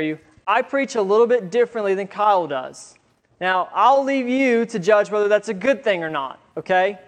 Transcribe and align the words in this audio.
you, 0.00 0.18
I 0.46 0.62
preach 0.62 0.94
a 0.94 1.02
little 1.02 1.26
bit 1.26 1.50
differently 1.50 1.94
than 1.94 2.06
Kyle 2.06 2.46
does. 2.46 2.94
Now, 3.42 3.68
I'll 3.74 4.02
leave 4.02 4.26
you 4.26 4.64
to 4.66 4.78
judge 4.78 5.10
whether 5.10 5.28
that's 5.28 5.48
a 5.48 5.54
good 5.54 5.84
thing 5.84 6.02
or 6.02 6.08
not, 6.08 6.40
okay? 6.56 6.98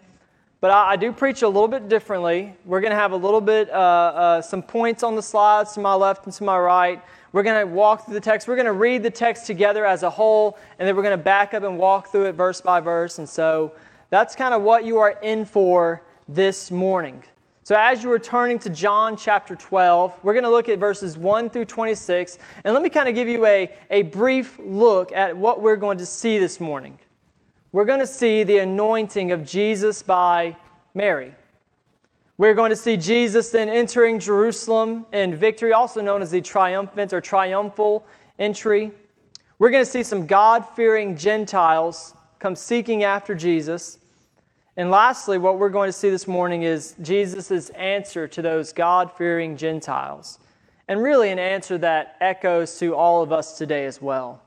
But 0.60 0.70
I, 0.70 0.92
I 0.92 0.96
do 0.96 1.10
preach 1.10 1.40
a 1.40 1.48
little 1.48 1.68
bit 1.68 1.88
differently. 1.88 2.54
We're 2.66 2.82
going 2.82 2.90
to 2.90 2.96
have 2.96 3.12
a 3.12 3.16
little 3.16 3.40
bit, 3.40 3.70
uh, 3.70 3.72
uh, 3.72 4.42
some 4.42 4.62
points 4.62 5.02
on 5.02 5.16
the 5.16 5.22
slides 5.22 5.72
to 5.74 5.80
my 5.80 5.94
left 5.94 6.26
and 6.26 6.34
to 6.34 6.44
my 6.44 6.58
right. 6.58 7.00
We're 7.32 7.42
going 7.42 7.66
to 7.66 7.72
walk 7.72 8.04
through 8.04 8.14
the 8.14 8.20
text. 8.20 8.48
We're 8.48 8.56
going 8.56 8.66
to 8.66 8.72
read 8.72 9.02
the 9.02 9.10
text 9.10 9.46
together 9.46 9.86
as 9.86 10.02
a 10.02 10.10
whole, 10.10 10.58
and 10.78 10.86
then 10.86 10.94
we're 10.94 11.02
going 11.02 11.18
to 11.18 11.24
back 11.24 11.54
up 11.54 11.62
and 11.62 11.78
walk 11.78 12.08
through 12.08 12.26
it 12.26 12.32
verse 12.32 12.60
by 12.60 12.80
verse. 12.80 13.18
And 13.18 13.26
so 13.26 13.72
that's 14.10 14.34
kind 14.34 14.52
of 14.52 14.60
what 14.60 14.84
you 14.84 14.98
are 14.98 15.18
in 15.22 15.46
for 15.46 16.02
this 16.28 16.70
morning. 16.70 17.22
So, 17.64 17.74
as 17.78 18.02
you 18.02 18.12
are 18.12 18.18
turning 18.18 18.58
to 18.58 18.68
John 18.68 19.16
chapter 19.16 19.56
12, 19.56 20.22
we're 20.22 20.34
going 20.34 20.44
to 20.44 20.50
look 20.50 20.68
at 20.68 20.78
verses 20.78 21.16
1 21.16 21.48
through 21.48 21.64
26. 21.64 22.38
And 22.62 22.74
let 22.74 22.82
me 22.82 22.90
kind 22.90 23.08
of 23.08 23.14
give 23.14 23.26
you 23.26 23.46
a, 23.46 23.74
a 23.88 24.02
brief 24.02 24.60
look 24.62 25.12
at 25.12 25.34
what 25.34 25.62
we're 25.62 25.76
going 25.76 25.96
to 25.96 26.04
see 26.04 26.38
this 26.38 26.60
morning. 26.60 26.98
We're 27.72 27.86
going 27.86 28.00
to 28.00 28.06
see 28.06 28.42
the 28.42 28.58
anointing 28.58 29.32
of 29.32 29.46
Jesus 29.46 30.02
by 30.02 30.58
Mary. 30.92 31.34
We're 32.36 32.52
going 32.52 32.68
to 32.68 32.76
see 32.76 32.98
Jesus 32.98 33.48
then 33.48 33.70
entering 33.70 34.18
Jerusalem 34.18 35.06
in 35.14 35.34
victory, 35.34 35.72
also 35.72 36.02
known 36.02 36.20
as 36.20 36.32
the 36.32 36.42
triumphant 36.42 37.14
or 37.14 37.22
triumphal 37.22 38.04
entry. 38.38 38.92
We're 39.58 39.70
going 39.70 39.86
to 39.86 39.90
see 39.90 40.02
some 40.02 40.26
God 40.26 40.68
fearing 40.76 41.16
Gentiles 41.16 42.14
come 42.40 42.56
seeking 42.56 43.04
after 43.04 43.34
Jesus. 43.34 44.00
And 44.76 44.90
lastly, 44.90 45.38
what 45.38 45.58
we're 45.58 45.68
going 45.68 45.88
to 45.88 45.92
see 45.92 46.10
this 46.10 46.26
morning 46.26 46.64
is 46.64 46.96
Jesus' 47.00 47.70
answer 47.70 48.26
to 48.26 48.42
those 48.42 48.72
God 48.72 49.12
fearing 49.12 49.56
Gentiles. 49.56 50.40
And 50.88 51.00
really, 51.00 51.30
an 51.30 51.38
answer 51.38 51.78
that 51.78 52.16
echoes 52.20 52.78
to 52.80 52.94
all 52.94 53.22
of 53.22 53.32
us 53.32 53.56
today 53.56 53.86
as 53.86 54.02
well. 54.02 54.42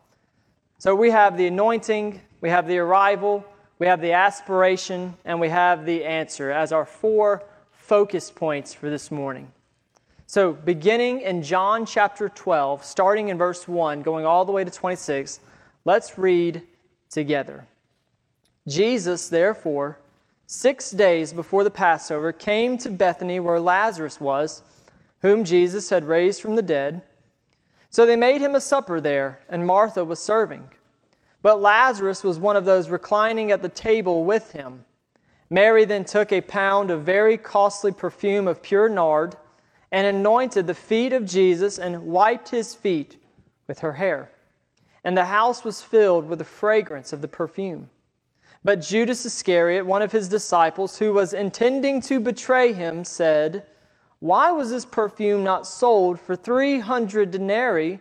So 0.79 0.93
we 0.93 1.11
have 1.11 1.37
the 1.37 1.47
anointing, 1.47 2.21
we 2.41 2.49
have 2.49 2.67
the 2.67 2.77
arrival, 2.77 3.45
we 3.79 3.87
have 3.87 4.01
the 4.01 4.11
aspiration, 4.11 5.15
and 5.23 5.39
we 5.39 5.49
have 5.49 5.85
the 5.85 6.03
answer 6.03 6.51
as 6.51 6.71
our 6.71 6.85
four 6.85 7.43
focus 7.71 8.29
points 8.29 8.73
for 8.73 8.89
this 8.89 9.09
morning. 9.09 9.51
So, 10.29 10.51
beginning 10.51 11.21
in 11.21 11.41
John 11.41 11.85
chapter 11.85 12.27
12, 12.27 12.83
starting 12.83 13.29
in 13.29 13.37
verse 13.37 13.65
1, 13.65 14.01
going 14.01 14.25
all 14.25 14.43
the 14.43 14.51
way 14.51 14.65
to 14.65 14.69
26, 14.69 15.39
let's 15.85 16.17
read 16.17 16.63
together. 17.09 17.65
Jesus, 18.67 19.29
therefore, 19.29 19.99
six 20.47 20.91
days 20.91 21.33
before 21.33 21.63
the 21.65 21.69
Passover, 21.69 22.31
came 22.31 22.77
to 22.79 22.89
Bethany 22.89 23.39
where 23.39 23.59
Lazarus 23.59 24.19
was, 24.19 24.63
whom 25.21 25.43
Jesus 25.43 25.89
had 25.89 26.05
raised 26.05 26.41
from 26.41 26.55
the 26.55 26.61
dead. 26.61 27.01
So 27.89 28.05
they 28.05 28.15
made 28.15 28.41
him 28.41 28.55
a 28.55 28.61
supper 28.61 29.01
there, 29.01 29.41
and 29.49 29.67
Martha 29.67 30.03
was 30.03 30.19
serving. 30.19 30.69
But 31.41 31.61
Lazarus 31.61 32.23
was 32.23 32.39
one 32.39 32.55
of 32.55 32.65
those 32.65 32.89
reclining 32.89 33.51
at 33.51 33.61
the 33.61 33.69
table 33.69 34.23
with 34.23 34.53
him. 34.53 34.85
Mary 35.49 35.85
then 35.85 36.05
took 36.05 36.31
a 36.31 36.41
pound 36.41 36.91
of 36.91 37.03
very 37.03 37.37
costly 37.37 37.91
perfume 37.91 38.47
of 38.47 38.63
pure 38.63 38.89
nard 38.89 39.35
and 39.91 40.07
anointed 40.07 40.67
the 40.67 40.73
feet 40.73 41.13
of 41.13 41.25
Jesus 41.25 41.77
and 41.77 42.07
wiped 42.07 42.49
his 42.49 42.73
feet 42.73 43.17
with 43.67 43.79
her 43.79 43.93
hair. 43.93 44.31
And 45.03 45.17
the 45.17 45.25
house 45.25 45.63
was 45.63 45.81
filled 45.81 46.27
with 46.27 46.39
the 46.39 46.45
fragrance 46.45 47.13
of 47.13 47.21
the 47.21 47.27
perfume. 47.27 47.89
But 48.63 48.81
Judas 48.81 49.25
Iscariot, 49.25 49.85
one 49.85 50.01
of 50.01 50.11
his 50.11 50.27
disciples, 50.27 50.97
who 50.97 51.13
was 51.13 51.33
intending 51.33 52.01
to 52.01 52.19
betray 52.19 52.73
him, 52.73 53.03
said, 53.03 53.65
Why 54.19 54.51
was 54.51 54.69
this 54.69 54.85
perfume 54.85 55.43
not 55.43 55.67
sold 55.67 56.19
for 56.19 56.35
300 56.35 57.31
denarii 57.31 57.99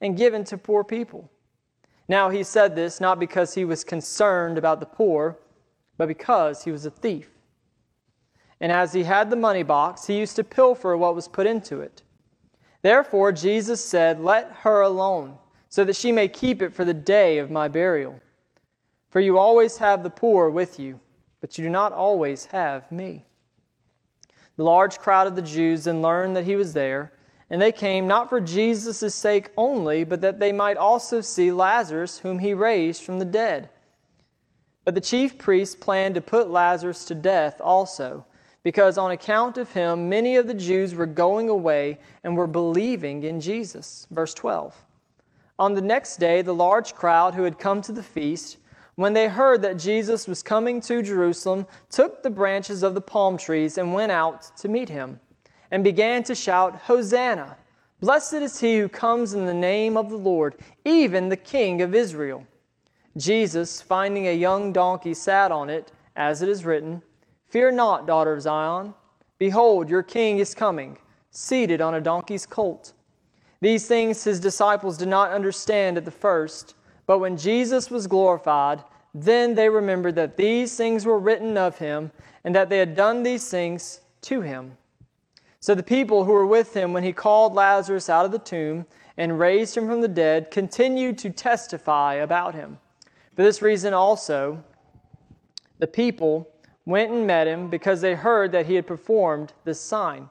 and 0.00 0.16
given 0.16 0.44
to 0.44 0.58
poor 0.58 0.84
people? 0.84 1.30
Now 2.08 2.30
he 2.30 2.42
said 2.42 2.74
this 2.74 3.00
not 3.00 3.18
because 3.18 3.54
he 3.54 3.64
was 3.64 3.84
concerned 3.84 4.56
about 4.56 4.80
the 4.80 4.86
poor, 4.86 5.38
but 5.96 6.08
because 6.08 6.64
he 6.64 6.70
was 6.70 6.86
a 6.86 6.90
thief. 6.90 7.30
And 8.60 8.72
as 8.72 8.92
he 8.92 9.04
had 9.04 9.30
the 9.30 9.36
money 9.36 9.62
box, 9.62 10.06
he 10.06 10.18
used 10.18 10.36
to 10.36 10.44
pilfer 10.44 10.96
what 10.96 11.14
was 11.14 11.28
put 11.28 11.46
into 11.46 11.80
it. 11.80 12.02
Therefore 12.82 13.32
Jesus 13.32 13.84
said, 13.84 14.20
Let 14.20 14.50
her 14.62 14.80
alone, 14.80 15.38
so 15.68 15.84
that 15.84 15.96
she 15.96 16.12
may 16.12 16.28
keep 16.28 16.62
it 16.62 16.74
for 16.74 16.84
the 16.84 16.94
day 16.94 17.38
of 17.38 17.50
my 17.50 17.68
burial. 17.68 18.20
For 19.10 19.20
you 19.20 19.38
always 19.38 19.78
have 19.78 20.02
the 20.02 20.10
poor 20.10 20.50
with 20.50 20.78
you, 20.78 21.00
but 21.40 21.56
you 21.56 21.64
do 21.64 21.70
not 21.70 21.92
always 21.92 22.46
have 22.46 22.90
me. 22.92 23.24
The 24.56 24.64
large 24.64 24.98
crowd 24.98 25.26
of 25.26 25.36
the 25.36 25.42
Jews 25.42 25.84
then 25.84 26.02
learned 26.02 26.36
that 26.36 26.44
he 26.44 26.56
was 26.56 26.72
there, 26.72 27.12
and 27.48 27.62
they 27.62 27.72
came 27.72 28.06
not 28.06 28.28
for 28.28 28.40
Jesus' 28.40 29.14
sake 29.14 29.50
only, 29.56 30.04
but 30.04 30.20
that 30.20 30.40
they 30.40 30.52
might 30.52 30.76
also 30.76 31.20
see 31.20 31.50
Lazarus, 31.50 32.18
whom 32.18 32.40
he 32.40 32.52
raised 32.52 33.02
from 33.02 33.18
the 33.18 33.24
dead. 33.24 33.70
But 34.84 34.94
the 34.94 35.00
chief 35.00 35.38
priests 35.38 35.74
planned 35.74 36.14
to 36.16 36.20
put 36.20 36.50
Lazarus 36.50 37.04
to 37.06 37.14
death 37.14 37.60
also, 37.60 38.26
because 38.62 38.98
on 38.98 39.10
account 39.10 39.56
of 39.56 39.72
him 39.72 40.08
many 40.08 40.36
of 40.36 40.46
the 40.46 40.54
Jews 40.54 40.94
were 40.94 41.06
going 41.06 41.48
away 41.48 41.98
and 42.24 42.36
were 42.36 42.46
believing 42.46 43.22
in 43.22 43.40
Jesus. 43.40 44.06
Verse 44.10 44.34
12. 44.34 44.74
On 45.58 45.74
the 45.74 45.80
next 45.80 46.16
day, 46.16 46.42
the 46.42 46.54
large 46.54 46.94
crowd 46.94 47.34
who 47.34 47.44
had 47.44 47.58
come 47.58 47.80
to 47.82 47.92
the 47.92 48.02
feast, 48.02 48.58
when 48.98 49.12
they 49.12 49.28
heard 49.28 49.62
that 49.62 49.78
Jesus 49.78 50.26
was 50.26 50.42
coming 50.42 50.80
to 50.80 51.04
Jerusalem, 51.04 51.68
took 51.88 52.20
the 52.20 52.30
branches 52.30 52.82
of 52.82 52.94
the 52.94 53.00
palm 53.00 53.38
trees 53.38 53.78
and 53.78 53.94
went 53.94 54.10
out 54.10 54.50
to 54.56 54.66
meet 54.66 54.88
him, 54.88 55.20
and 55.70 55.84
began 55.84 56.24
to 56.24 56.34
shout, 56.34 56.74
Hosanna! 56.74 57.56
Blessed 58.00 58.34
is 58.34 58.58
he 58.58 58.76
who 58.78 58.88
comes 58.88 59.34
in 59.34 59.46
the 59.46 59.54
name 59.54 59.96
of 59.96 60.10
the 60.10 60.16
Lord, 60.16 60.56
even 60.84 61.28
the 61.28 61.36
King 61.36 61.80
of 61.80 61.94
Israel. 61.94 62.44
Jesus, 63.16 63.80
finding 63.80 64.26
a 64.26 64.32
young 64.32 64.72
donkey, 64.72 65.14
sat 65.14 65.52
on 65.52 65.70
it, 65.70 65.92
as 66.16 66.42
it 66.42 66.48
is 66.48 66.64
written, 66.64 67.00
Fear 67.46 67.70
not, 67.70 68.04
daughter 68.04 68.32
of 68.32 68.42
Zion. 68.42 68.94
Behold, 69.38 69.88
your 69.88 70.02
king 70.02 70.40
is 70.40 70.56
coming, 70.56 70.98
seated 71.30 71.80
on 71.80 71.94
a 71.94 72.00
donkey's 72.00 72.46
colt. 72.46 72.94
These 73.60 73.86
things 73.86 74.24
his 74.24 74.40
disciples 74.40 74.98
did 74.98 75.06
not 75.06 75.30
understand 75.30 75.96
at 75.96 76.04
the 76.04 76.10
first. 76.10 76.74
But 77.08 77.20
when 77.20 77.38
Jesus 77.38 77.90
was 77.90 78.06
glorified, 78.06 78.84
then 79.14 79.54
they 79.54 79.70
remembered 79.70 80.14
that 80.16 80.36
these 80.36 80.76
things 80.76 81.06
were 81.06 81.18
written 81.18 81.56
of 81.56 81.78
him, 81.78 82.12
and 82.44 82.54
that 82.54 82.68
they 82.68 82.76
had 82.76 82.94
done 82.94 83.22
these 83.22 83.48
things 83.48 84.02
to 84.20 84.42
him. 84.42 84.76
So 85.58 85.74
the 85.74 85.82
people 85.82 86.24
who 86.24 86.32
were 86.32 86.46
with 86.46 86.76
him 86.76 86.92
when 86.92 87.02
he 87.02 87.14
called 87.14 87.54
Lazarus 87.54 88.10
out 88.10 88.26
of 88.26 88.30
the 88.30 88.38
tomb 88.38 88.84
and 89.16 89.38
raised 89.38 89.74
him 89.74 89.88
from 89.88 90.02
the 90.02 90.08
dead 90.08 90.50
continued 90.50 91.16
to 91.18 91.30
testify 91.30 92.16
about 92.16 92.54
him. 92.54 92.78
For 93.34 93.42
this 93.42 93.62
reason 93.62 93.94
also, 93.94 94.62
the 95.78 95.86
people 95.86 96.46
went 96.84 97.10
and 97.10 97.26
met 97.26 97.46
him 97.46 97.70
because 97.70 98.02
they 98.02 98.14
heard 98.14 98.52
that 98.52 98.66
he 98.66 98.74
had 98.74 98.86
performed 98.86 99.54
this 99.64 99.80
sign. 99.80 100.28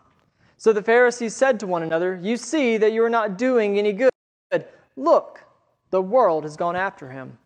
So 0.57 0.73
the 0.73 0.83
Pharisees 0.83 1.35
said 1.35 1.59
to 1.59 1.67
one 1.67 1.81
another, 1.81 2.19
You 2.21 2.37
see 2.37 2.77
that 2.77 2.91
you 2.91 3.03
are 3.03 3.09
not 3.09 3.39
doing 3.39 3.79
any 3.79 3.93
good. 3.93 4.11
Look, 4.95 5.46
the 5.89 6.01
world 6.01 6.43
has 6.43 6.57
gone 6.57 6.75
after 6.75 7.09
him. 7.09 7.37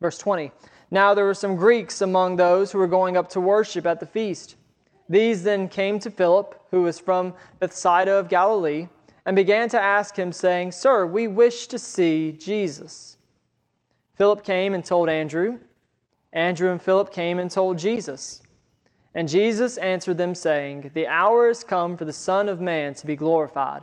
Verse 0.00 0.18
20 0.18 0.52
Now 0.90 1.14
there 1.14 1.24
were 1.24 1.34
some 1.34 1.56
Greeks 1.56 2.00
among 2.00 2.36
those 2.36 2.72
who 2.72 2.78
were 2.78 2.86
going 2.86 3.16
up 3.16 3.28
to 3.30 3.40
worship 3.40 3.86
at 3.86 4.00
the 4.00 4.06
feast. 4.06 4.56
These 5.08 5.44
then 5.44 5.68
came 5.68 5.98
to 6.00 6.10
Philip, 6.10 6.60
who 6.70 6.82
was 6.82 6.98
from 6.98 7.34
Bethsaida 7.60 8.12
of 8.12 8.28
Galilee, 8.28 8.88
and 9.24 9.36
began 9.36 9.68
to 9.68 9.80
ask 9.80 10.16
him, 10.16 10.32
saying, 10.32 10.72
Sir, 10.72 11.06
we 11.06 11.28
wish 11.28 11.68
to 11.68 11.78
see 11.78 12.32
Jesus. 12.32 13.16
Philip 14.14 14.42
came 14.44 14.74
and 14.74 14.84
told 14.84 15.08
Andrew. 15.08 15.58
Andrew 16.32 16.70
and 16.70 16.82
Philip 16.82 17.12
came 17.12 17.38
and 17.38 17.50
told 17.50 17.78
Jesus. 17.78 18.42
And 19.14 19.28
Jesus 19.28 19.78
answered 19.78 20.18
them, 20.18 20.34
saying, 20.34 20.90
The 20.94 21.06
hour 21.06 21.48
is 21.48 21.64
come 21.64 21.96
for 21.96 22.04
the 22.04 22.12
Son 22.12 22.48
of 22.48 22.60
Man 22.60 22.94
to 22.94 23.06
be 23.06 23.16
glorified. 23.16 23.82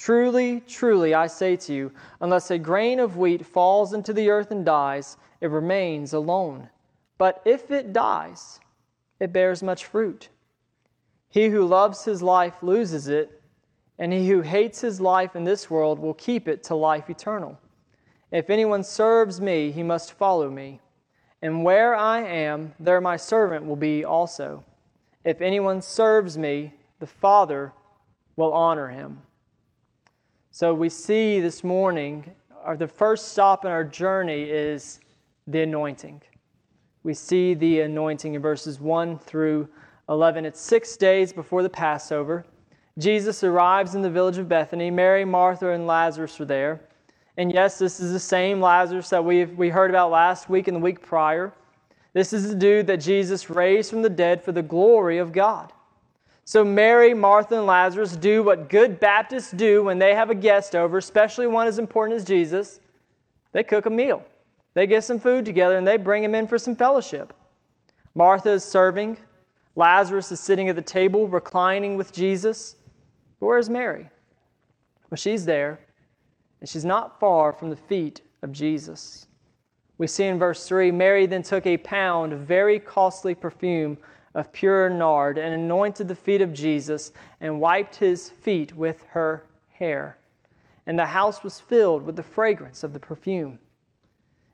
Truly, 0.00 0.60
truly, 0.60 1.12
I 1.12 1.26
say 1.26 1.56
to 1.56 1.74
you, 1.74 1.92
unless 2.22 2.50
a 2.50 2.56
grain 2.56 3.00
of 3.00 3.18
wheat 3.18 3.44
falls 3.44 3.92
into 3.92 4.14
the 4.14 4.30
earth 4.30 4.50
and 4.50 4.64
dies, 4.64 5.18
it 5.42 5.50
remains 5.50 6.14
alone. 6.14 6.70
But 7.18 7.42
if 7.44 7.70
it 7.70 7.92
dies, 7.92 8.60
it 9.20 9.30
bears 9.30 9.62
much 9.62 9.84
fruit. 9.84 10.30
He 11.28 11.48
who 11.48 11.66
loves 11.66 12.02
his 12.02 12.22
life 12.22 12.62
loses 12.62 13.08
it, 13.08 13.42
and 13.98 14.10
he 14.10 14.26
who 14.26 14.40
hates 14.40 14.80
his 14.80 15.02
life 15.02 15.36
in 15.36 15.44
this 15.44 15.68
world 15.68 15.98
will 15.98 16.14
keep 16.14 16.48
it 16.48 16.62
to 16.64 16.74
life 16.74 17.10
eternal. 17.10 17.58
If 18.32 18.48
anyone 18.48 18.82
serves 18.82 19.38
me, 19.38 19.70
he 19.70 19.82
must 19.82 20.14
follow 20.14 20.48
me. 20.48 20.80
And 21.42 21.62
where 21.62 21.94
I 21.94 22.22
am, 22.22 22.72
there 22.80 23.02
my 23.02 23.18
servant 23.18 23.66
will 23.66 23.76
be 23.76 24.02
also. 24.02 24.64
If 25.24 25.42
anyone 25.42 25.82
serves 25.82 26.38
me, 26.38 26.72
the 27.00 27.06
Father 27.06 27.74
will 28.36 28.54
honor 28.54 28.88
him. 28.88 29.20
So 30.60 30.74
we 30.74 30.90
see 30.90 31.40
this 31.40 31.64
morning, 31.64 32.30
our, 32.62 32.76
the 32.76 32.86
first 32.86 33.28
stop 33.28 33.64
in 33.64 33.70
our 33.70 33.82
journey 33.82 34.42
is 34.42 35.00
the 35.46 35.62
anointing. 35.62 36.20
We 37.02 37.14
see 37.14 37.54
the 37.54 37.80
anointing 37.80 38.34
in 38.34 38.42
verses 38.42 38.78
1 38.78 39.20
through 39.20 39.70
11. 40.10 40.44
It's 40.44 40.60
six 40.60 40.98
days 40.98 41.32
before 41.32 41.62
the 41.62 41.70
Passover. 41.70 42.44
Jesus 42.98 43.42
arrives 43.42 43.94
in 43.94 44.02
the 44.02 44.10
village 44.10 44.36
of 44.36 44.50
Bethany. 44.50 44.90
Mary, 44.90 45.24
Martha, 45.24 45.70
and 45.70 45.86
Lazarus 45.86 46.38
are 46.42 46.44
there. 46.44 46.82
And 47.38 47.50
yes, 47.50 47.78
this 47.78 47.98
is 47.98 48.12
the 48.12 48.20
same 48.20 48.60
Lazarus 48.60 49.08
that 49.08 49.24
we 49.24 49.46
we 49.46 49.70
heard 49.70 49.88
about 49.88 50.10
last 50.10 50.50
week 50.50 50.68
and 50.68 50.76
the 50.76 50.80
week 50.80 51.00
prior. 51.00 51.54
This 52.12 52.34
is 52.34 52.46
the 52.46 52.54
dude 52.54 52.86
that 52.88 52.98
Jesus 52.98 53.48
raised 53.48 53.88
from 53.88 54.02
the 54.02 54.10
dead 54.10 54.44
for 54.44 54.52
the 54.52 54.60
glory 54.60 55.16
of 55.16 55.32
God. 55.32 55.72
So 56.50 56.64
Mary, 56.64 57.14
Martha, 57.14 57.58
and 57.58 57.66
Lazarus 57.66 58.16
do 58.16 58.42
what 58.42 58.68
good 58.68 58.98
Baptists 58.98 59.52
do 59.52 59.84
when 59.84 60.00
they 60.00 60.16
have 60.16 60.30
a 60.30 60.34
guest 60.34 60.74
over, 60.74 60.98
especially 60.98 61.46
one 61.46 61.68
as 61.68 61.78
important 61.78 62.16
as 62.16 62.24
Jesus. 62.24 62.80
They 63.52 63.62
cook 63.62 63.86
a 63.86 63.90
meal. 63.90 64.24
They 64.74 64.88
get 64.88 65.04
some 65.04 65.20
food 65.20 65.44
together 65.44 65.78
and 65.78 65.86
they 65.86 65.96
bring 65.96 66.24
him 66.24 66.34
in 66.34 66.48
for 66.48 66.58
some 66.58 66.74
fellowship. 66.74 67.32
Martha 68.16 68.50
is 68.50 68.64
serving. 68.64 69.16
Lazarus 69.76 70.32
is 70.32 70.40
sitting 70.40 70.68
at 70.68 70.74
the 70.74 70.82
table, 70.82 71.28
reclining 71.28 71.96
with 71.96 72.12
Jesus. 72.12 72.74
But 73.38 73.46
where's 73.46 73.70
Mary? 73.70 74.10
Well, 75.08 75.18
she's 75.18 75.44
there 75.44 75.78
and 76.58 76.68
she's 76.68 76.84
not 76.84 77.20
far 77.20 77.52
from 77.52 77.70
the 77.70 77.76
feet 77.76 78.22
of 78.42 78.50
Jesus. 78.50 79.28
We 79.98 80.08
see 80.08 80.24
in 80.24 80.36
verse 80.36 80.66
3 80.66 80.90
Mary 80.90 81.26
then 81.26 81.44
took 81.44 81.64
a 81.64 81.76
pound 81.76 82.32
of 82.32 82.40
very 82.40 82.80
costly 82.80 83.36
perfume 83.36 83.96
of 84.34 84.52
pure 84.52 84.88
nard 84.88 85.38
and 85.38 85.54
anointed 85.54 86.08
the 86.08 86.14
feet 86.14 86.40
of 86.40 86.52
Jesus 86.52 87.12
and 87.40 87.60
wiped 87.60 87.96
his 87.96 88.30
feet 88.30 88.74
with 88.76 89.02
her 89.10 89.44
hair. 89.72 90.16
And 90.86 90.98
the 90.98 91.06
house 91.06 91.42
was 91.42 91.60
filled 91.60 92.04
with 92.04 92.16
the 92.16 92.22
fragrance 92.22 92.84
of 92.84 92.92
the 92.92 93.00
perfume. 93.00 93.58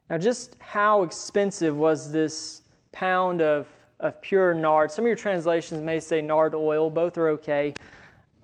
Now, 0.09 0.19
just 0.19 0.57
how 0.61 1.03
expensive 1.03 1.77
was 1.77 2.13
this 2.13 2.63
pound 2.93 3.43
of, 3.43 3.67
of 4.01 4.21
pure 4.21 4.55
nard? 4.55 4.91
Some 4.91 5.05
of 5.05 5.09
your 5.09 5.17
translations 5.17 5.83
may 5.83 6.01
say 6.01 6.23
nard 6.23 6.55
oil, 6.55 6.91
both 6.91 7.19
are 7.19 7.29
okay. 7.31 7.75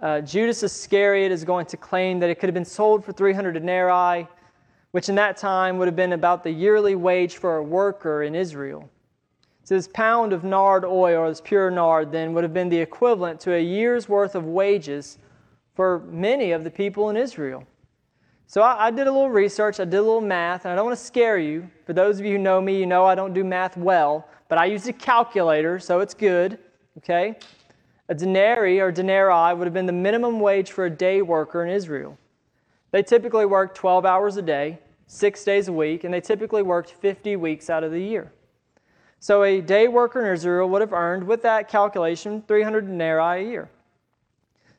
Uh, 0.00 0.20
Judas 0.20 0.64
Iscariot 0.64 1.30
is 1.30 1.44
going 1.44 1.66
to 1.66 1.76
claim 1.76 2.18
that 2.18 2.28
it 2.28 2.40
could 2.40 2.48
have 2.48 2.54
been 2.54 2.64
sold 2.64 3.04
for 3.04 3.12
300 3.12 3.52
denarii, 3.52 4.26
which 4.90 5.08
in 5.08 5.14
that 5.14 5.36
time 5.36 5.78
would 5.78 5.86
have 5.86 5.96
been 5.96 6.12
about 6.12 6.42
the 6.42 6.50
yearly 6.50 6.96
wage 6.96 7.36
for 7.36 7.58
a 7.58 7.62
worker 7.62 8.24
in 8.24 8.34
Israel. 8.34 8.90
So, 9.64 9.76
this 9.76 9.88
pound 9.88 10.32
of 10.32 10.42
nard 10.42 10.84
oil, 10.84 11.20
or 11.20 11.28
this 11.28 11.40
pure 11.40 11.70
nard, 11.70 12.10
then 12.10 12.32
would 12.34 12.42
have 12.42 12.52
been 12.52 12.68
the 12.68 12.78
equivalent 12.78 13.38
to 13.40 13.54
a 13.54 13.60
year's 13.60 14.08
worth 14.08 14.34
of 14.34 14.44
wages 14.44 15.18
for 15.74 16.00
many 16.10 16.50
of 16.50 16.64
the 16.64 16.70
people 16.70 17.10
in 17.10 17.16
Israel. 17.16 17.64
So, 18.48 18.60
I, 18.62 18.86
I 18.86 18.90
did 18.90 19.06
a 19.06 19.12
little 19.12 19.30
research, 19.30 19.78
I 19.78 19.84
did 19.84 19.94
a 19.94 20.02
little 20.02 20.20
math, 20.20 20.64
and 20.64 20.72
I 20.72 20.74
don't 20.74 20.86
want 20.86 20.98
to 20.98 21.04
scare 21.04 21.38
you. 21.38 21.70
For 21.86 21.92
those 21.92 22.18
of 22.18 22.26
you 22.26 22.32
who 22.32 22.38
know 22.38 22.60
me, 22.60 22.76
you 22.76 22.86
know 22.86 23.04
I 23.04 23.14
don't 23.14 23.32
do 23.32 23.44
math 23.44 23.76
well, 23.76 24.28
but 24.48 24.58
I 24.58 24.64
used 24.64 24.88
a 24.88 24.92
calculator, 24.92 25.78
so 25.78 26.00
it's 26.00 26.14
good. 26.14 26.58
Okay? 26.98 27.36
A 28.08 28.14
denarii 28.14 28.80
or 28.80 28.90
denarii 28.90 29.54
would 29.54 29.66
have 29.66 29.72
been 29.72 29.86
the 29.86 29.92
minimum 29.92 30.40
wage 30.40 30.72
for 30.72 30.86
a 30.86 30.90
day 30.90 31.22
worker 31.22 31.64
in 31.64 31.70
Israel. 31.70 32.18
They 32.90 33.02
typically 33.02 33.46
worked 33.46 33.76
12 33.76 34.04
hours 34.04 34.36
a 34.36 34.42
day, 34.42 34.80
six 35.06 35.44
days 35.44 35.68
a 35.68 35.72
week, 35.72 36.04
and 36.04 36.12
they 36.12 36.20
typically 36.20 36.62
worked 36.62 36.90
50 36.90 37.36
weeks 37.36 37.70
out 37.70 37.84
of 37.84 37.92
the 37.92 38.02
year. 38.02 38.32
So 39.22 39.44
a 39.44 39.60
day 39.60 39.86
worker 39.86 40.26
in 40.26 40.32
Israel 40.32 40.68
would 40.68 40.80
have 40.80 40.92
earned, 40.92 41.22
with 41.22 41.42
that 41.42 41.68
calculation, 41.68 42.42
300 42.48 42.88
denarii 42.88 43.44
a 43.44 43.48
year. 43.48 43.70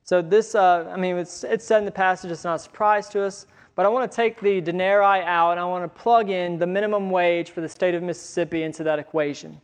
So 0.03 0.21
this, 0.21 0.53
uh, 0.53 0.91
I 0.93 0.97
mean, 0.97 1.15
it's, 1.15 1.45
it's 1.45 1.63
said 1.63 1.77
in 1.77 1.85
the 1.85 1.91
passage, 1.91 2.29
it's 2.29 2.43
not 2.43 2.55
a 2.55 2.59
surprise 2.59 3.07
to 3.11 3.23
us, 3.23 3.45
but 3.75 3.85
I 3.85 3.89
want 3.89 4.11
to 4.11 4.13
take 4.13 4.41
the 4.41 4.59
denarii 4.59 5.21
out 5.21 5.51
and 5.51 5.61
I 5.61 5.63
want 5.63 5.85
to 5.85 6.01
plug 6.01 6.29
in 6.29 6.59
the 6.59 6.67
minimum 6.67 7.09
wage 7.09 7.51
for 7.51 7.61
the 7.61 7.69
state 7.69 7.95
of 7.95 8.03
Mississippi 8.03 8.63
into 8.63 8.83
that 8.83 8.99
equation. 8.99 9.61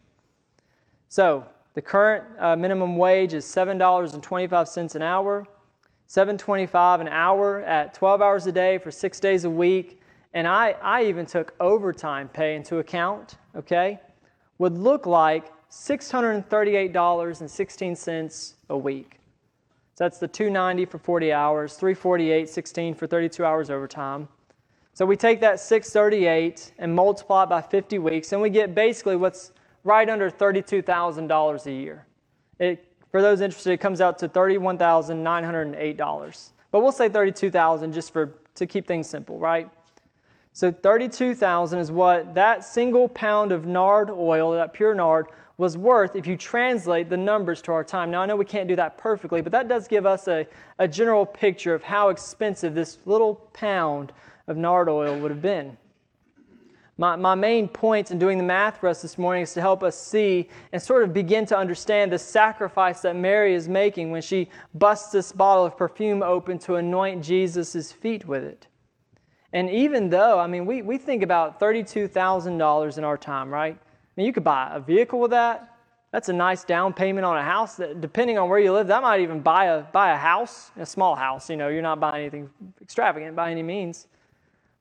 So 1.10 1.46
the 1.74 1.82
current 1.82 2.24
uh, 2.40 2.56
minimum 2.56 2.96
wage 2.96 3.34
is 3.34 3.44
$7.25 3.44 4.96
an 4.96 5.02
hour, 5.02 5.46
$7.25 6.08 7.02
an 7.02 7.10
hour 7.10 7.60
at 7.64 7.94
12 7.94 8.22
hours 8.22 8.48
a 8.48 8.54
day 8.54 8.78
for 8.78 8.92
six 8.92 9.20
days 9.20 9.44
a 9.44 9.50
week. 9.50 10.00
And 10.34 10.48
I, 10.48 10.78
I 10.82 11.04
even 11.04 11.26
took 11.26 11.54
overtime 11.60 12.30
pay 12.30 12.56
into 12.56 12.78
account, 12.78 13.36
okay? 13.58 14.00
Would 14.60 14.78
look 14.78 15.06
like 15.06 15.52
$638.16 15.72 18.54
a 18.70 18.78
week. 18.78 19.20
So 19.96 20.06
that's 20.06 20.20
the 20.20 20.28
290 20.28 20.86
for 20.86 20.98
40 20.98 21.34
hours, 21.34 21.74
348, 21.74 22.48
16 22.48 22.96
for 22.96 23.08
32 23.08 23.44
hours 23.44 23.70
overtime. 23.70 24.30
So 24.94 25.06
we 25.06 25.18
take 25.18 25.42
that 25.42 25.60
638 25.60 26.72
and 26.78 26.96
multiply 26.96 27.44
it 27.44 27.50
by 27.50 27.62
50 27.62 28.00
weeks, 28.00 28.32
and 28.32 28.42
we 28.42 28.50
get 28.50 28.74
basically 28.76 29.16
what's 29.16 29.52
right 29.84 30.10
under 30.10 30.30
$32,000 30.30 31.66
a 31.66 31.72
year. 31.72 32.06
It, 32.60 32.86
for 33.12 33.22
those 33.22 33.42
interested, 33.42 33.74
it 33.74 33.80
comes 33.80 34.02
out 34.02 34.20
to 34.20 34.30
$31,908. 34.30 36.50
But 36.72 36.82
we'll 36.82 36.92
say 36.92 37.10
32,000 37.10 37.94
just 37.94 38.14
for 38.14 38.36
to 38.56 38.68
keep 38.68 38.88
things 38.88 39.10
simple, 39.10 39.40
right? 39.40 39.70
So 40.52 40.72
32,000 40.72 41.80
is 41.80 41.92
what 41.92 42.34
that 42.36 42.64
single 42.64 43.08
pound 43.08 43.52
of 43.52 43.66
nard 43.66 44.10
oil, 44.10 44.52
that 44.54 44.74
pure 44.74 44.96
nard, 44.96 45.28
was 45.58 45.78
worth 45.78 46.16
if 46.16 46.26
you 46.26 46.38
translate 46.38 47.10
the 47.10 47.18
numbers 47.18 47.62
to 47.62 47.72
our 47.72 47.84
time. 47.84 48.10
Now, 48.10 48.22
I 48.22 48.26
know 48.26 48.38
we 48.38 48.46
can't 48.46 48.68
do 48.68 48.78
that 48.78 48.98
perfectly, 48.98 49.42
but 49.42 49.52
that 49.52 49.68
does 49.68 49.90
give 49.90 50.06
us 50.06 50.28
a, 50.30 50.48
a 50.80 50.88
general 50.88 51.26
picture 51.26 51.74
of 51.76 51.84
how 51.84 52.10
expensive 52.10 52.74
this 52.74 52.98
little 53.06 53.36
pound 53.54 54.14
of 54.48 54.56
nard 54.56 54.88
oil 54.88 55.20
would 55.20 55.32
have 55.32 55.42
been. 55.42 55.78
My, 56.98 57.16
my 57.16 57.36
main 57.36 57.68
point 57.68 58.12
in 58.12 58.20
doing 58.20 58.38
the 58.38 58.44
math 58.44 58.80
for 58.80 58.90
us 58.90 59.02
this 59.02 59.18
morning 59.18 59.44
is 59.44 59.54
to 59.54 59.62
help 59.62 59.84
us 59.84 59.98
see 59.98 60.50
and 60.72 60.82
sort 60.82 61.04
of 61.04 61.14
begin 61.14 61.46
to 61.48 61.58
understand 61.58 62.12
the 62.12 62.20
sacrifice 62.20 63.02
that 63.02 63.16
Mary 63.16 63.54
is 63.54 63.70
making 63.70 64.12
when 64.12 64.22
she 64.22 64.50
busts 64.74 65.12
this 65.12 65.32
bottle 65.32 65.66
of 65.66 65.78
perfume 65.78 66.24
open 66.24 66.58
to 66.60 66.76
anoint 66.76 67.24
Jesus' 67.24 67.92
feet 67.92 68.26
with 68.26 68.44
it. 68.44 68.68
And 69.54 69.70
even 69.70 70.10
though, 70.10 70.40
I 70.40 70.48
mean, 70.48 70.66
we, 70.66 70.82
we 70.82 70.98
think 70.98 71.24
about 71.24 71.60
$32,000 71.60 72.98
in 72.98 73.04
our 73.04 73.18
time, 73.18 73.50
right? 73.50 73.76
I 73.76 74.12
mean, 74.16 74.28
you 74.28 74.34
could 74.34 74.44
buy 74.44 74.70
a 74.72 74.80
vehicle 74.80 75.20
with 75.20 75.32
that. 75.32 75.78
That's 76.12 76.30
a 76.30 76.34
nice 76.34 76.64
down 76.64 76.94
payment 76.94 77.26
on 77.26 77.38
a 77.38 77.44
house 77.44 77.76
that, 77.76 78.02
depending 78.02 78.38
on 78.38 78.50
where 78.50 78.60
you 78.60 78.74
live, 78.74 78.88
that 78.88 79.02
might 79.02 79.22
even 79.22 79.42
buy 79.42 79.66
a, 79.66 79.82
buy 79.82 80.12
a 80.12 80.18
house, 80.18 80.72
a 80.78 80.86
small 80.86 81.16
house. 81.16 81.50
You 81.50 81.58
know, 81.58 81.68
you're 81.68 81.84
not 81.84 82.00
buying 82.00 82.22
anything 82.22 82.50
extravagant 82.82 83.36
by 83.36 83.52
any 83.52 83.64
means. 83.64 84.08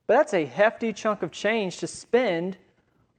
But 0.07 0.15
that's 0.17 0.33
a 0.33 0.45
hefty 0.45 0.91
chunk 0.91 1.21
of 1.21 1.31
change 1.31 1.77
to 1.77 1.87
spend 1.87 2.57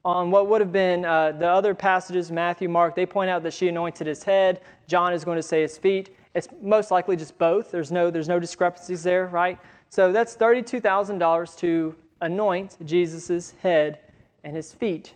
on 0.04 0.30
what 0.30 0.48
would 0.48 0.60
have 0.60 0.72
been 0.72 1.04
uh, 1.04 1.32
the 1.32 1.48
other 1.48 1.74
passages, 1.74 2.32
Matthew, 2.32 2.68
Mark. 2.68 2.96
They 2.96 3.06
point 3.06 3.30
out 3.30 3.42
that 3.44 3.52
she 3.52 3.68
anointed 3.68 4.06
his 4.06 4.24
head. 4.24 4.60
John 4.88 5.12
is 5.12 5.24
going 5.24 5.36
to 5.36 5.42
say 5.42 5.62
his 5.62 5.78
feet. 5.78 6.16
It's 6.34 6.48
most 6.62 6.90
likely 6.90 7.16
just 7.16 7.36
both. 7.38 7.70
There's 7.70 7.92
no, 7.92 8.10
there's 8.10 8.28
no 8.28 8.40
discrepancies 8.40 9.02
there, 9.02 9.26
right? 9.26 9.58
So 9.90 10.12
that's 10.12 10.36
$32,000 10.36 11.58
to 11.58 11.96
anoint 12.20 12.76
Jesus' 12.86 13.54
head 13.60 13.98
and 14.44 14.54
his 14.54 14.72
feet. 14.72 15.12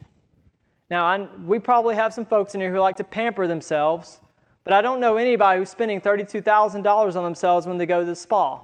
Now, 0.90 1.06
I, 1.06 1.28
we 1.46 1.60
probably 1.60 1.94
have 1.94 2.12
some 2.12 2.26
folks 2.26 2.56
in 2.56 2.60
here 2.60 2.72
who 2.72 2.80
like 2.80 2.96
to 2.96 3.04
pamper 3.04 3.46
themselves, 3.46 4.20
but 4.64 4.72
I 4.72 4.82
don't 4.82 4.98
know 4.98 5.16
anybody 5.16 5.60
who's 5.60 5.70
spending 5.70 6.00
$32,000 6.00 7.16
on 7.16 7.24
themselves 7.24 7.66
when 7.66 7.78
they 7.78 7.86
go 7.86 8.00
to 8.00 8.06
the 8.06 8.16
spa. 8.16 8.60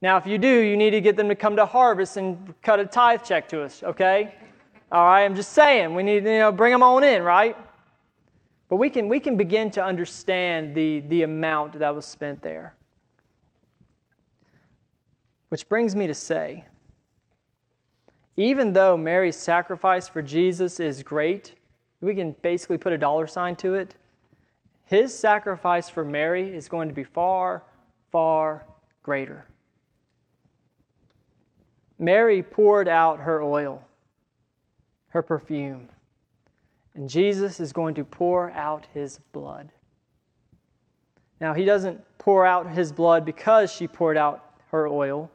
Now, 0.00 0.16
if 0.16 0.26
you 0.28 0.38
do, 0.38 0.60
you 0.60 0.76
need 0.76 0.90
to 0.90 1.00
get 1.00 1.16
them 1.16 1.28
to 1.28 1.34
come 1.34 1.56
to 1.56 1.66
Harvest 1.66 2.16
and 2.16 2.54
cut 2.62 2.78
a 2.78 2.86
tithe 2.86 3.22
check 3.24 3.48
to 3.48 3.62
us, 3.62 3.82
okay? 3.82 4.34
All 4.92 5.04
right, 5.04 5.24
I'm 5.24 5.34
just 5.34 5.52
saying, 5.52 5.92
we 5.94 6.04
need 6.04 6.24
to 6.24 6.32
you 6.32 6.38
know, 6.38 6.52
bring 6.52 6.70
them 6.70 6.84
on 6.84 7.02
in, 7.02 7.22
right? 7.22 7.56
But 8.68 8.76
we 8.76 8.90
can, 8.90 9.08
we 9.08 9.18
can 9.18 9.36
begin 9.36 9.72
to 9.72 9.84
understand 9.84 10.74
the, 10.74 11.00
the 11.00 11.22
amount 11.22 11.78
that 11.80 11.94
was 11.94 12.06
spent 12.06 12.42
there. 12.42 12.74
Which 15.52 15.68
brings 15.68 15.94
me 15.94 16.06
to 16.06 16.14
say, 16.14 16.64
even 18.38 18.72
though 18.72 18.96
Mary's 18.96 19.36
sacrifice 19.36 20.08
for 20.08 20.22
Jesus 20.22 20.80
is 20.80 21.02
great, 21.02 21.56
we 22.00 22.14
can 22.14 22.34
basically 22.40 22.78
put 22.78 22.94
a 22.94 22.96
dollar 22.96 23.26
sign 23.26 23.56
to 23.56 23.74
it. 23.74 23.94
His 24.86 25.12
sacrifice 25.14 25.90
for 25.90 26.06
Mary 26.06 26.56
is 26.56 26.70
going 26.70 26.88
to 26.88 26.94
be 26.94 27.04
far, 27.04 27.64
far 28.10 28.64
greater. 29.02 29.44
Mary 31.98 32.42
poured 32.42 32.88
out 32.88 33.20
her 33.20 33.42
oil, 33.42 33.86
her 35.08 35.20
perfume, 35.20 35.86
and 36.94 37.10
Jesus 37.10 37.60
is 37.60 37.74
going 37.74 37.94
to 37.96 38.04
pour 38.04 38.52
out 38.52 38.86
his 38.94 39.20
blood. 39.32 39.70
Now, 41.42 41.52
he 41.52 41.66
doesn't 41.66 42.00
pour 42.16 42.46
out 42.46 42.70
his 42.70 42.90
blood 42.90 43.26
because 43.26 43.70
she 43.70 43.86
poured 43.86 44.16
out 44.16 44.46
her 44.70 44.88
oil. 44.88 45.30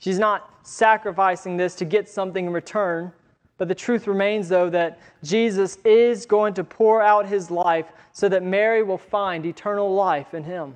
She's 0.00 0.18
not 0.18 0.66
sacrificing 0.66 1.56
this 1.56 1.76
to 1.76 1.84
get 1.84 2.08
something 2.08 2.46
in 2.46 2.52
return. 2.52 3.12
But 3.58 3.68
the 3.68 3.74
truth 3.74 4.06
remains, 4.06 4.48
though, 4.48 4.70
that 4.70 4.98
Jesus 5.22 5.76
is 5.84 6.24
going 6.24 6.54
to 6.54 6.64
pour 6.64 7.02
out 7.02 7.26
his 7.26 7.50
life 7.50 7.86
so 8.12 8.26
that 8.30 8.42
Mary 8.42 8.82
will 8.82 8.98
find 8.98 9.44
eternal 9.44 9.94
life 9.94 10.32
in 10.32 10.42
him. 10.42 10.74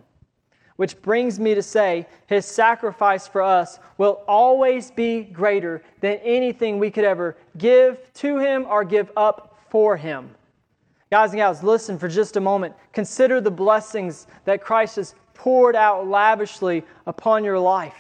Which 0.76 1.00
brings 1.00 1.40
me 1.40 1.54
to 1.54 1.62
say, 1.62 2.07
his 2.26 2.45
sacrifice 2.45 3.26
for 3.26 3.40
us 3.40 3.78
will 3.97 4.23
always 4.28 4.90
be 4.90 5.23
greater 5.23 5.83
than 6.00 6.19
anything 6.19 6.78
we 6.78 6.90
could 6.90 7.04
ever 7.04 7.38
give 7.57 8.12
to 8.14 8.38
him 8.38 8.66
or 8.69 8.85
give 8.85 9.11
up 9.16 9.59
for 9.71 9.97
him. 9.97 10.35
Guys 11.11 11.31
and 11.31 11.38
gals, 11.38 11.62
listen 11.62 11.99
for 11.99 12.09
just 12.09 12.37
a 12.37 12.40
moment. 12.40 12.75
Consider 12.93 13.40
the 13.40 13.50
blessings 13.50 14.26
that 14.45 14.61
Christ 14.61 14.97
has 14.97 15.14
poured 15.33 15.76
out 15.76 16.07
lavishly 16.07 16.85
upon 17.07 17.45
your 17.45 17.59
life. 17.59 17.95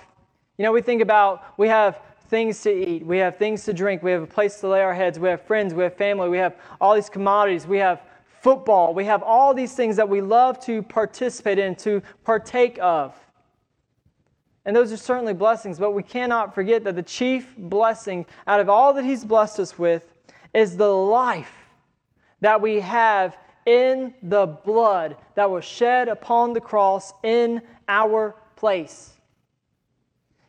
You 0.56 0.62
know, 0.64 0.72
we 0.72 0.82
think 0.82 1.02
about, 1.02 1.42
we 1.56 1.68
have 1.68 2.00
things 2.28 2.62
to 2.62 2.70
eat, 2.70 3.04
we 3.04 3.18
have 3.18 3.36
things 3.36 3.64
to 3.64 3.72
drink, 3.72 4.02
we 4.02 4.12
have 4.12 4.22
a 4.22 4.26
place 4.26 4.60
to 4.60 4.68
lay 4.68 4.82
our 4.82 4.94
heads, 4.94 5.18
we 5.18 5.28
have 5.28 5.42
friends, 5.42 5.74
we 5.74 5.82
have 5.82 5.96
family, 5.96 6.28
we 6.28 6.38
have 6.38 6.56
all 6.80 6.94
these 6.94 7.10
commodities, 7.10 7.66
we 7.66 7.78
have 7.78 8.02
football, 8.40 8.94
we 8.94 9.04
have 9.04 9.22
all 9.22 9.52
these 9.52 9.74
things 9.74 9.96
that 9.96 10.08
we 10.08 10.20
love 10.20 10.60
to 10.60 10.82
participate 10.82 11.58
in, 11.58 11.74
to 11.76 12.02
partake 12.24 12.78
of. 12.80 13.14
And 14.64 14.74
those 14.74 14.92
are 14.92 14.96
certainly 14.96 15.34
blessings, 15.34 15.78
but 15.78 15.90
we 15.90 16.02
cannot 16.02 16.54
forget 16.54 16.84
that 16.84 16.94
the 16.94 17.02
chief 17.02 17.54
blessing 17.56 18.24
out 18.46 18.60
of 18.60 18.68
all 18.68 18.94
that 18.94 19.04
He's 19.04 19.24
blessed 19.24 19.60
us 19.60 19.78
with 19.78 20.06
is 20.54 20.76
the 20.76 20.88
life 20.88 21.52
that 22.40 22.60
we 22.60 22.80
have 22.80 23.36
in 23.66 24.14
the 24.22 24.46
blood 24.46 25.16
that 25.34 25.50
was 25.50 25.64
shed 25.64 26.08
upon 26.08 26.52
the 26.52 26.60
cross 26.60 27.12
in 27.22 27.60
our 27.88 28.36
place. 28.56 29.13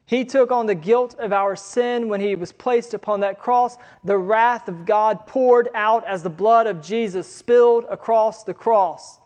He 0.08 0.24
took 0.24 0.52
on 0.52 0.68
the 0.68 0.76
guilt 0.76 1.16
of 1.18 1.34
our 1.34 1.56
sin 1.56 2.08
when 2.08 2.22
he 2.22 2.36
was 2.36 2.52
placed 2.52 2.94
upon 2.94 3.22
that 3.22 3.40
cross. 3.40 3.78
The 4.04 4.18
wrath 4.18 4.68
of 4.68 4.86
God 4.86 5.26
poured 5.26 5.70
out 5.74 6.06
as 6.06 6.22
the 6.22 6.30
blood 6.30 6.68
of 6.68 6.82
Jesus 6.82 7.28
spilled 7.28 7.86
across 7.90 8.44
the 8.44 8.54
cross. 8.54 9.20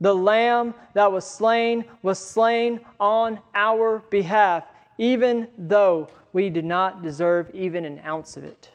The 0.00 0.14
lamb 0.14 0.74
that 0.94 1.10
was 1.12 1.24
slain 1.24 1.84
was 2.02 2.18
slain 2.18 2.80
on 2.98 3.38
our 3.54 4.00
behalf, 4.10 4.64
even 4.98 5.48
though 5.56 6.08
we 6.32 6.50
did 6.50 6.64
not 6.64 7.02
deserve 7.02 7.48
even 7.54 7.84
an 7.84 8.00
ounce 8.04 8.36
of 8.36 8.44
it. 8.44 8.70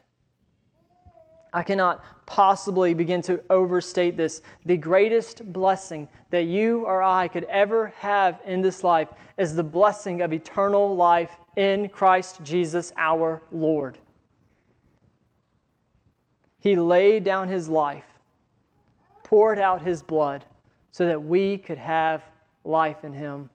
I 1.54 1.64
cannot 1.64 2.04
possibly 2.26 2.94
begin 2.94 3.22
to 3.24 3.42
overstate 3.50 4.16
this. 4.16 4.42
The 4.66 4.78
greatest 4.78 5.52
blessing 5.52 6.08
that 6.30 6.46
you 6.46 6.86
or 6.86 7.04
I 7.04 7.28
could 7.28 7.44
ever 7.44 7.94
have 7.98 8.40
in 8.46 8.62
this 8.62 8.86
life 8.86 9.10
is 9.38 9.54
the 9.54 9.64
blessing 9.64 10.22
of 10.22 10.32
eternal 10.32 10.96
life 10.96 11.32
in 11.56 11.90
Christ 11.90 12.40
Jesus 12.44 12.94
our 12.98 13.42
Lord. 13.52 13.98
He 16.60 16.76
laid 16.76 17.24
down 17.24 17.48
his 17.48 17.68
life, 17.68 18.06
poured 19.24 19.60
out 19.60 19.82
his 19.82 20.04
blood, 20.04 20.46
so 20.92 21.06
that 21.08 21.22
we 21.22 21.58
could 21.58 21.78
have 21.78 22.24
life 22.64 23.04
in 23.04 23.14
him. 23.14 23.50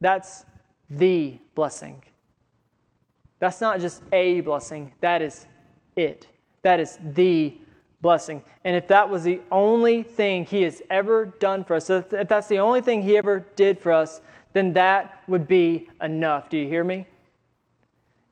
That's 0.00 0.44
the 0.88 1.38
blessing. 1.54 2.02
That's 3.38 3.60
not 3.60 3.80
just 3.80 4.02
a 4.12 4.40
blessing, 4.40 4.92
that 5.00 5.22
is 5.22 5.46
it. 5.96 6.28
That 6.62 6.80
is 6.80 6.98
the 7.02 7.56
blessing. 8.00 8.42
And 8.64 8.76
if 8.76 8.86
that 8.88 9.08
was 9.08 9.22
the 9.24 9.40
only 9.50 10.02
thing 10.02 10.44
He 10.44 10.62
has 10.62 10.82
ever 10.90 11.26
done 11.26 11.64
for 11.64 11.76
us, 11.76 11.90
if 11.90 12.08
that's 12.28 12.48
the 12.48 12.58
only 12.58 12.80
thing 12.80 13.02
He 13.02 13.16
ever 13.16 13.46
did 13.56 13.78
for 13.78 13.92
us, 13.92 14.20
then 14.52 14.72
that 14.74 15.22
would 15.28 15.46
be 15.46 15.88
enough. 16.02 16.48
Do 16.48 16.58
you 16.58 16.68
hear 16.68 16.84
me? 16.84 17.06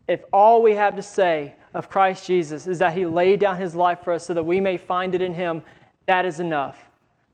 If 0.06 0.22
all 0.32 0.62
we 0.62 0.72
have 0.75 0.96
to 0.96 1.02
say 1.02 1.54
of 1.75 1.88
Christ 1.88 2.26
Jesus 2.26 2.66
is 2.66 2.78
that 2.78 2.94
He 2.94 3.06
laid 3.06 3.40
down 3.40 3.56
His 3.56 3.75
life 3.75 4.00
for 4.02 4.12
us 4.12 4.26
so 4.26 4.34
that 4.34 4.42
we 4.42 4.60
may 4.60 4.76
find 4.76 5.14
it 5.14 5.22
in 5.22 5.34
Him, 5.34 5.62
that 6.06 6.25
is 6.25 6.40
enough. 6.40 6.78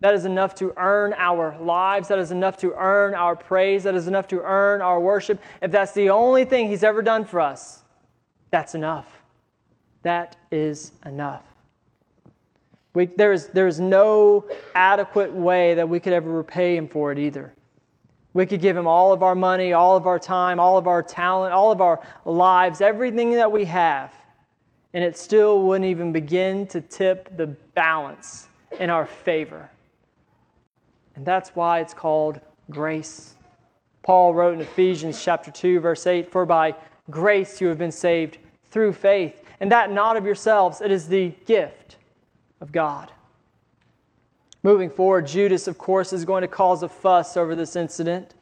That 0.00 0.14
is 0.14 0.24
enough 0.24 0.54
to 0.56 0.74
earn 0.76 1.14
our 1.16 1.56
lives. 1.60 2.08
That 2.08 2.18
is 2.18 2.30
enough 2.30 2.56
to 2.58 2.74
earn 2.74 3.14
our 3.14 3.36
praise. 3.36 3.84
That 3.84 3.94
is 3.94 4.08
enough 4.08 4.26
to 4.28 4.42
earn 4.42 4.82
our 4.82 5.00
worship. 5.00 5.40
If 5.62 5.70
that's 5.70 5.92
the 5.92 6.10
only 6.10 6.44
thing 6.44 6.68
He's 6.68 6.82
ever 6.82 7.00
done 7.00 7.24
for 7.24 7.40
us, 7.40 7.82
that's 8.50 8.74
enough. 8.74 9.06
That 10.02 10.36
is 10.50 10.92
enough. 11.06 11.42
We, 12.92 13.06
there, 13.06 13.32
is, 13.32 13.48
there 13.48 13.66
is 13.66 13.80
no 13.80 14.44
adequate 14.74 15.32
way 15.32 15.74
that 15.74 15.88
we 15.88 15.98
could 15.98 16.12
ever 16.12 16.30
repay 16.30 16.76
him 16.76 16.86
for 16.86 17.10
it 17.10 17.18
either. 17.18 17.52
We 18.34 18.46
could 18.46 18.60
give 18.60 18.76
him 18.76 18.86
all 18.86 19.12
of 19.12 19.22
our 19.22 19.34
money, 19.34 19.72
all 19.72 19.96
of 19.96 20.06
our 20.06 20.18
time, 20.18 20.60
all 20.60 20.76
of 20.76 20.86
our 20.86 21.02
talent, 21.02 21.54
all 21.54 21.70
of 21.70 21.80
our 21.80 22.00
lives, 22.24 22.80
everything 22.80 23.32
that 23.32 23.50
we 23.50 23.64
have, 23.64 24.12
and 24.92 25.02
it 25.02 25.16
still 25.16 25.62
wouldn't 25.62 25.88
even 25.88 26.12
begin 26.12 26.66
to 26.68 26.80
tip 26.80 27.36
the 27.36 27.46
balance 27.46 28.48
in 28.78 28.90
our 28.90 29.06
favor. 29.06 29.70
And 31.14 31.24
that's 31.24 31.50
why 31.50 31.78
it's 31.78 31.94
called 31.94 32.40
grace. 32.70 33.36
Paul 34.02 34.34
wrote 34.34 34.54
in 34.54 34.60
Ephesians 34.60 35.22
chapter 35.22 35.50
2 35.50 35.78
verse 35.80 36.06
8, 36.06 36.30
"For 36.30 36.44
by 36.44 36.74
grace 37.10 37.60
you 37.60 37.68
have 37.68 37.78
been 37.78 37.92
saved 37.92 38.38
through 38.64 38.92
faith, 38.94 39.44
and 39.60 39.70
that 39.70 39.92
not 39.92 40.16
of 40.16 40.26
yourselves, 40.26 40.80
it 40.80 40.90
is 40.90 41.08
the 41.08 41.30
gift 41.46 41.96
of 42.60 42.72
God. 42.72 43.12
Moving 44.64 44.88
forward, 44.88 45.26
Judas, 45.26 45.68
of 45.68 45.76
course, 45.76 46.14
is 46.14 46.24
going 46.24 46.40
to 46.40 46.48
cause 46.48 46.82
a 46.82 46.88
fuss 46.88 47.36
over 47.36 47.54
this 47.54 47.76
incident. 47.76 48.34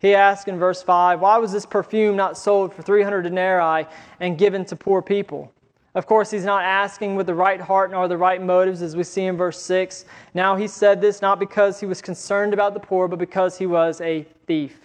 He 0.00 0.12
asks 0.12 0.48
in 0.48 0.58
verse 0.58 0.82
5, 0.82 1.20
Why 1.20 1.38
was 1.38 1.52
this 1.52 1.64
perfume 1.64 2.16
not 2.16 2.36
sold 2.36 2.74
for 2.74 2.82
300 2.82 3.22
denarii 3.22 3.86
and 4.18 4.36
given 4.36 4.64
to 4.66 4.76
poor 4.76 5.00
people? 5.00 5.52
Of 5.94 6.04
course, 6.06 6.32
he's 6.32 6.44
not 6.44 6.64
asking 6.64 7.14
with 7.14 7.28
the 7.28 7.34
right 7.34 7.60
heart 7.60 7.92
nor 7.92 8.08
the 8.08 8.16
right 8.16 8.42
motives, 8.42 8.82
as 8.82 8.96
we 8.96 9.04
see 9.04 9.26
in 9.26 9.36
verse 9.36 9.62
6. 9.62 10.04
Now, 10.34 10.56
he 10.56 10.66
said 10.66 11.00
this 11.00 11.22
not 11.22 11.38
because 11.38 11.78
he 11.78 11.86
was 11.86 12.02
concerned 12.02 12.52
about 12.52 12.74
the 12.74 12.80
poor, 12.80 13.06
but 13.06 13.20
because 13.20 13.56
he 13.56 13.66
was 13.66 14.00
a 14.00 14.26
thief. 14.46 14.84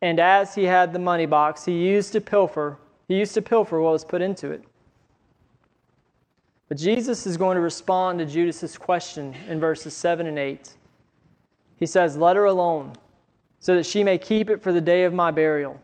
And 0.00 0.18
as 0.18 0.52
he 0.52 0.64
had 0.64 0.92
the 0.92 0.98
money 0.98 1.26
box, 1.26 1.64
he 1.64 1.78
used 1.78 2.12
to 2.12 2.20
pilfer, 2.20 2.76
he 3.06 3.20
used 3.20 3.34
to 3.34 3.42
pilfer 3.42 3.80
what 3.80 3.92
was 3.92 4.04
put 4.04 4.20
into 4.20 4.50
it. 4.50 4.64
But 6.72 6.78
Jesus 6.78 7.26
is 7.26 7.36
going 7.36 7.56
to 7.56 7.60
respond 7.60 8.18
to 8.18 8.24
Judas's 8.24 8.78
question 8.78 9.34
in 9.46 9.60
verses 9.60 9.92
7 9.92 10.26
and 10.26 10.38
8. 10.38 10.72
He 11.76 11.84
says, 11.84 12.16
Let 12.16 12.34
her 12.34 12.46
alone, 12.46 12.94
so 13.60 13.76
that 13.76 13.84
she 13.84 14.02
may 14.02 14.16
keep 14.16 14.48
it 14.48 14.62
for 14.62 14.72
the 14.72 14.80
day 14.80 15.04
of 15.04 15.12
my 15.12 15.30
burial. 15.30 15.78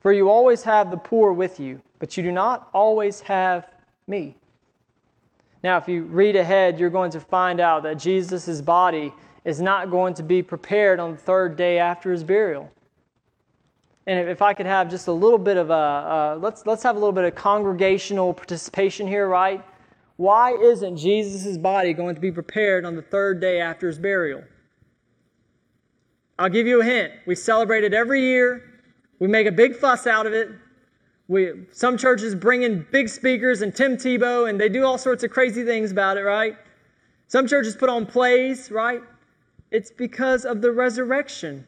For 0.00 0.12
you 0.12 0.28
always 0.28 0.64
have 0.64 0.90
the 0.90 0.96
poor 0.96 1.32
with 1.32 1.60
you, 1.60 1.80
but 2.00 2.16
you 2.16 2.24
do 2.24 2.32
not 2.32 2.68
always 2.74 3.20
have 3.20 3.70
me. 4.08 4.34
Now, 5.62 5.76
if 5.76 5.86
you 5.86 6.02
read 6.02 6.34
ahead, 6.34 6.80
you're 6.80 6.90
going 6.90 7.12
to 7.12 7.20
find 7.20 7.60
out 7.60 7.84
that 7.84 8.00
Jesus' 8.00 8.60
body 8.60 9.14
is 9.44 9.60
not 9.60 9.88
going 9.88 10.14
to 10.14 10.24
be 10.24 10.42
prepared 10.42 10.98
on 10.98 11.12
the 11.12 11.16
third 11.16 11.54
day 11.54 11.78
after 11.78 12.10
his 12.10 12.24
burial. 12.24 12.72
And 14.08 14.28
if 14.28 14.42
I 14.42 14.52
could 14.52 14.66
have 14.66 14.90
just 14.90 15.06
a 15.06 15.12
little 15.12 15.38
bit 15.38 15.58
of 15.58 15.70
a, 15.70 15.72
uh, 15.72 16.38
let's, 16.40 16.66
let's 16.66 16.82
have 16.82 16.96
a 16.96 16.98
little 16.98 17.12
bit 17.12 17.22
of 17.22 17.36
congregational 17.36 18.34
participation 18.34 19.06
here, 19.06 19.28
right? 19.28 19.64
Why 20.16 20.52
isn't 20.52 20.96
Jesus' 20.96 21.58
body 21.58 21.92
going 21.92 22.14
to 22.14 22.20
be 22.20 22.30
prepared 22.30 22.84
on 22.84 22.94
the 22.94 23.02
third 23.02 23.40
day 23.40 23.60
after 23.60 23.88
his 23.88 23.98
burial? 23.98 24.44
I'll 26.38 26.48
give 26.48 26.66
you 26.66 26.80
a 26.80 26.84
hint. 26.84 27.12
We 27.26 27.34
celebrate 27.34 27.84
it 27.84 27.94
every 27.94 28.20
year. 28.20 28.62
We 29.18 29.28
make 29.28 29.46
a 29.46 29.52
big 29.52 29.76
fuss 29.76 30.06
out 30.06 30.26
of 30.26 30.32
it. 30.32 30.50
We, 31.26 31.66
some 31.72 31.96
churches 31.96 32.34
bring 32.34 32.62
in 32.62 32.86
big 32.92 33.08
speakers 33.08 33.62
and 33.62 33.74
Tim 33.74 33.96
Tebow, 33.96 34.48
and 34.48 34.60
they 34.60 34.68
do 34.68 34.84
all 34.84 34.98
sorts 34.98 35.24
of 35.24 35.30
crazy 35.30 35.64
things 35.64 35.90
about 35.90 36.16
it, 36.16 36.22
right? 36.22 36.56
Some 37.28 37.46
churches 37.46 37.74
put 37.76 37.88
on 37.88 38.06
plays, 38.06 38.70
right? 38.70 39.00
It's 39.70 39.90
because 39.90 40.44
of 40.44 40.60
the 40.60 40.70
resurrection 40.70 41.66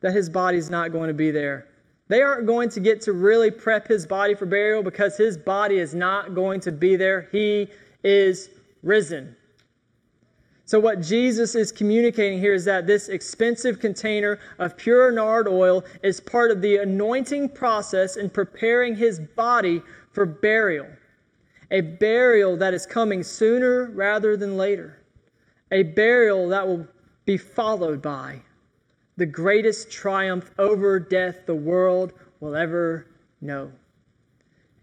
that 0.00 0.12
his 0.12 0.28
body's 0.28 0.68
not 0.68 0.92
going 0.92 1.08
to 1.08 1.14
be 1.14 1.30
there. 1.30 1.67
They 2.08 2.22
aren't 2.22 2.46
going 2.46 2.70
to 2.70 2.80
get 2.80 3.02
to 3.02 3.12
really 3.12 3.50
prep 3.50 3.86
his 3.86 4.06
body 4.06 4.34
for 4.34 4.46
burial 4.46 4.82
because 4.82 5.16
his 5.16 5.36
body 5.36 5.78
is 5.78 5.94
not 5.94 6.34
going 6.34 6.60
to 6.60 6.72
be 6.72 6.96
there. 6.96 7.28
He 7.30 7.68
is 8.02 8.50
risen. 8.82 9.36
So, 10.64 10.78
what 10.78 11.00
Jesus 11.00 11.54
is 11.54 11.72
communicating 11.72 12.40
here 12.40 12.52
is 12.52 12.64
that 12.66 12.86
this 12.86 13.08
expensive 13.08 13.78
container 13.78 14.38
of 14.58 14.76
pure 14.76 15.10
nard 15.10 15.48
oil 15.48 15.84
is 16.02 16.20
part 16.20 16.50
of 16.50 16.60
the 16.60 16.76
anointing 16.76 17.50
process 17.50 18.16
in 18.16 18.28
preparing 18.28 18.94
his 18.94 19.18
body 19.18 19.82
for 20.12 20.26
burial. 20.26 20.86
A 21.70 21.80
burial 21.80 22.56
that 22.58 22.74
is 22.74 22.84
coming 22.84 23.22
sooner 23.22 23.90
rather 23.94 24.36
than 24.36 24.56
later. 24.56 25.02
A 25.70 25.84
burial 25.84 26.48
that 26.48 26.66
will 26.66 26.86
be 27.24 27.36
followed 27.36 28.02
by 28.02 28.42
the 29.18 29.26
greatest 29.26 29.90
triumph 29.90 30.48
over 30.58 31.00
death 31.00 31.44
the 31.44 31.54
world 31.54 32.12
will 32.38 32.54
ever 32.54 33.04
know. 33.40 33.72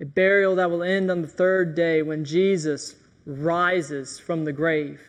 A 0.01 0.06
burial 0.06 0.56
that 0.58 0.70
will 0.70 0.84
end 0.84 1.10
on 1.10 1.22
the 1.22 1.27
third 1.27 1.74
day 1.74 2.01
when 2.01 2.25
Jesus 2.25 2.96
rises 3.25 4.20
from 4.20 4.44
the 4.44 4.51
grave. 4.51 5.00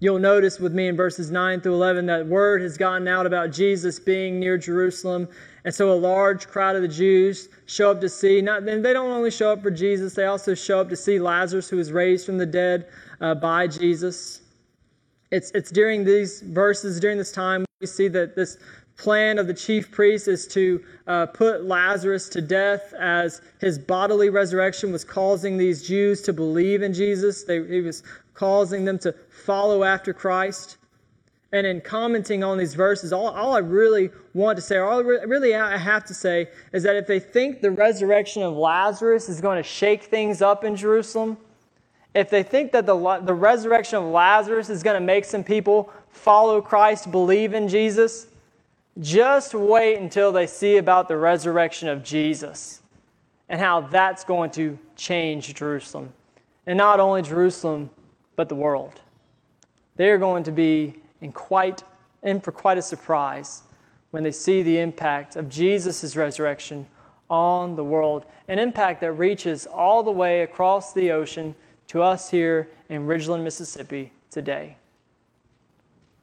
You'll 0.00 0.18
notice 0.18 0.58
with 0.58 0.74
me 0.74 0.88
in 0.88 0.96
verses 0.96 1.30
9 1.30 1.60
through 1.60 1.74
11 1.74 2.06
that 2.06 2.26
word 2.26 2.62
has 2.62 2.76
gotten 2.76 3.06
out 3.06 3.26
about 3.26 3.52
Jesus 3.52 4.00
being 4.00 4.40
near 4.40 4.58
Jerusalem. 4.58 5.28
And 5.64 5.72
so 5.72 5.92
a 5.92 5.94
large 5.94 6.48
crowd 6.48 6.74
of 6.74 6.82
the 6.82 6.88
Jews 6.88 7.48
show 7.66 7.92
up 7.92 8.00
to 8.00 8.08
see, 8.08 8.42
not, 8.42 8.64
and 8.64 8.84
they 8.84 8.92
don't 8.92 9.10
only 9.10 9.30
show 9.30 9.52
up 9.52 9.62
for 9.62 9.70
Jesus, 9.70 10.14
they 10.14 10.26
also 10.26 10.52
show 10.52 10.80
up 10.80 10.88
to 10.88 10.96
see 10.96 11.20
Lazarus, 11.20 11.70
who 11.70 11.76
was 11.76 11.92
raised 11.92 12.26
from 12.26 12.38
the 12.38 12.46
dead 12.46 12.88
uh, 13.20 13.36
by 13.36 13.68
Jesus. 13.68 14.40
It's, 15.30 15.52
it's 15.52 15.70
during 15.70 16.04
these 16.04 16.40
verses, 16.42 16.98
during 16.98 17.18
this 17.18 17.30
time, 17.30 17.65
we 17.80 17.86
see 17.86 18.08
that 18.08 18.34
this 18.34 18.56
plan 18.96 19.38
of 19.38 19.46
the 19.46 19.52
chief 19.52 19.90
priest 19.90 20.28
is 20.28 20.46
to 20.46 20.82
uh, 21.06 21.26
put 21.26 21.66
Lazarus 21.66 22.26
to 22.30 22.40
death 22.40 22.94
as 22.98 23.42
his 23.60 23.78
bodily 23.78 24.30
resurrection 24.30 24.92
was 24.92 25.04
causing 25.04 25.58
these 25.58 25.86
Jews 25.86 26.22
to 26.22 26.32
believe 26.32 26.80
in 26.80 26.94
Jesus. 26.94 27.44
They, 27.44 27.62
he 27.66 27.82
was 27.82 28.02
causing 28.32 28.86
them 28.86 28.98
to 29.00 29.14
follow 29.28 29.84
after 29.84 30.14
Christ. 30.14 30.78
And 31.52 31.66
in 31.66 31.82
commenting 31.82 32.42
on 32.42 32.56
these 32.56 32.72
verses, 32.72 33.12
all, 33.12 33.28
all 33.28 33.54
I 33.54 33.58
really 33.58 34.08
want 34.32 34.56
to 34.56 34.62
say, 34.62 34.76
or 34.76 34.88
all 34.88 35.04
really 35.04 35.54
I 35.54 35.76
have 35.76 36.06
to 36.06 36.14
say, 36.14 36.48
is 36.72 36.82
that 36.84 36.96
if 36.96 37.06
they 37.06 37.20
think 37.20 37.60
the 37.60 37.70
resurrection 37.70 38.42
of 38.42 38.54
Lazarus 38.54 39.28
is 39.28 39.42
going 39.42 39.58
to 39.58 39.62
shake 39.62 40.04
things 40.04 40.40
up 40.40 40.64
in 40.64 40.76
Jerusalem, 40.76 41.36
if 42.14 42.30
they 42.30 42.42
think 42.42 42.72
that 42.72 42.86
the, 42.86 43.20
the 43.22 43.34
resurrection 43.34 43.98
of 43.98 44.04
Lazarus 44.04 44.70
is 44.70 44.82
going 44.82 44.94
to 44.94 45.04
make 45.04 45.26
some 45.26 45.44
people 45.44 45.92
follow 46.16 46.60
Christ, 46.60 47.10
believe 47.10 47.54
in 47.54 47.68
Jesus, 47.68 48.26
just 49.00 49.54
wait 49.54 49.98
until 49.98 50.32
they 50.32 50.46
see 50.46 50.78
about 50.78 51.08
the 51.08 51.16
resurrection 51.16 51.88
of 51.88 52.02
Jesus 52.02 52.80
and 53.48 53.60
how 53.60 53.82
that's 53.82 54.24
going 54.24 54.50
to 54.52 54.78
change 54.96 55.54
Jerusalem. 55.54 56.12
And 56.66 56.78
not 56.78 56.98
only 56.98 57.22
Jerusalem, 57.22 57.90
but 58.34 58.48
the 58.48 58.54
world. 58.54 59.00
They're 59.96 60.18
going 60.18 60.44
to 60.44 60.52
be 60.52 60.94
in 61.20 61.32
quite 61.32 61.82
in 62.22 62.40
for 62.40 62.52
quite 62.52 62.76
a 62.76 62.82
surprise 62.82 63.62
when 64.10 64.22
they 64.22 64.32
see 64.32 64.62
the 64.62 64.78
impact 64.78 65.36
of 65.36 65.48
Jesus' 65.48 66.16
resurrection 66.16 66.86
on 67.28 67.76
the 67.76 67.84
world, 67.84 68.24
an 68.48 68.58
impact 68.58 69.00
that 69.00 69.12
reaches 69.12 69.66
all 69.66 70.02
the 70.02 70.10
way 70.10 70.42
across 70.42 70.92
the 70.92 71.12
ocean 71.12 71.54
to 71.88 72.02
us 72.02 72.30
here 72.30 72.68
in 72.88 73.06
Ridgeland, 73.06 73.42
Mississippi 73.42 74.12
today. 74.30 74.76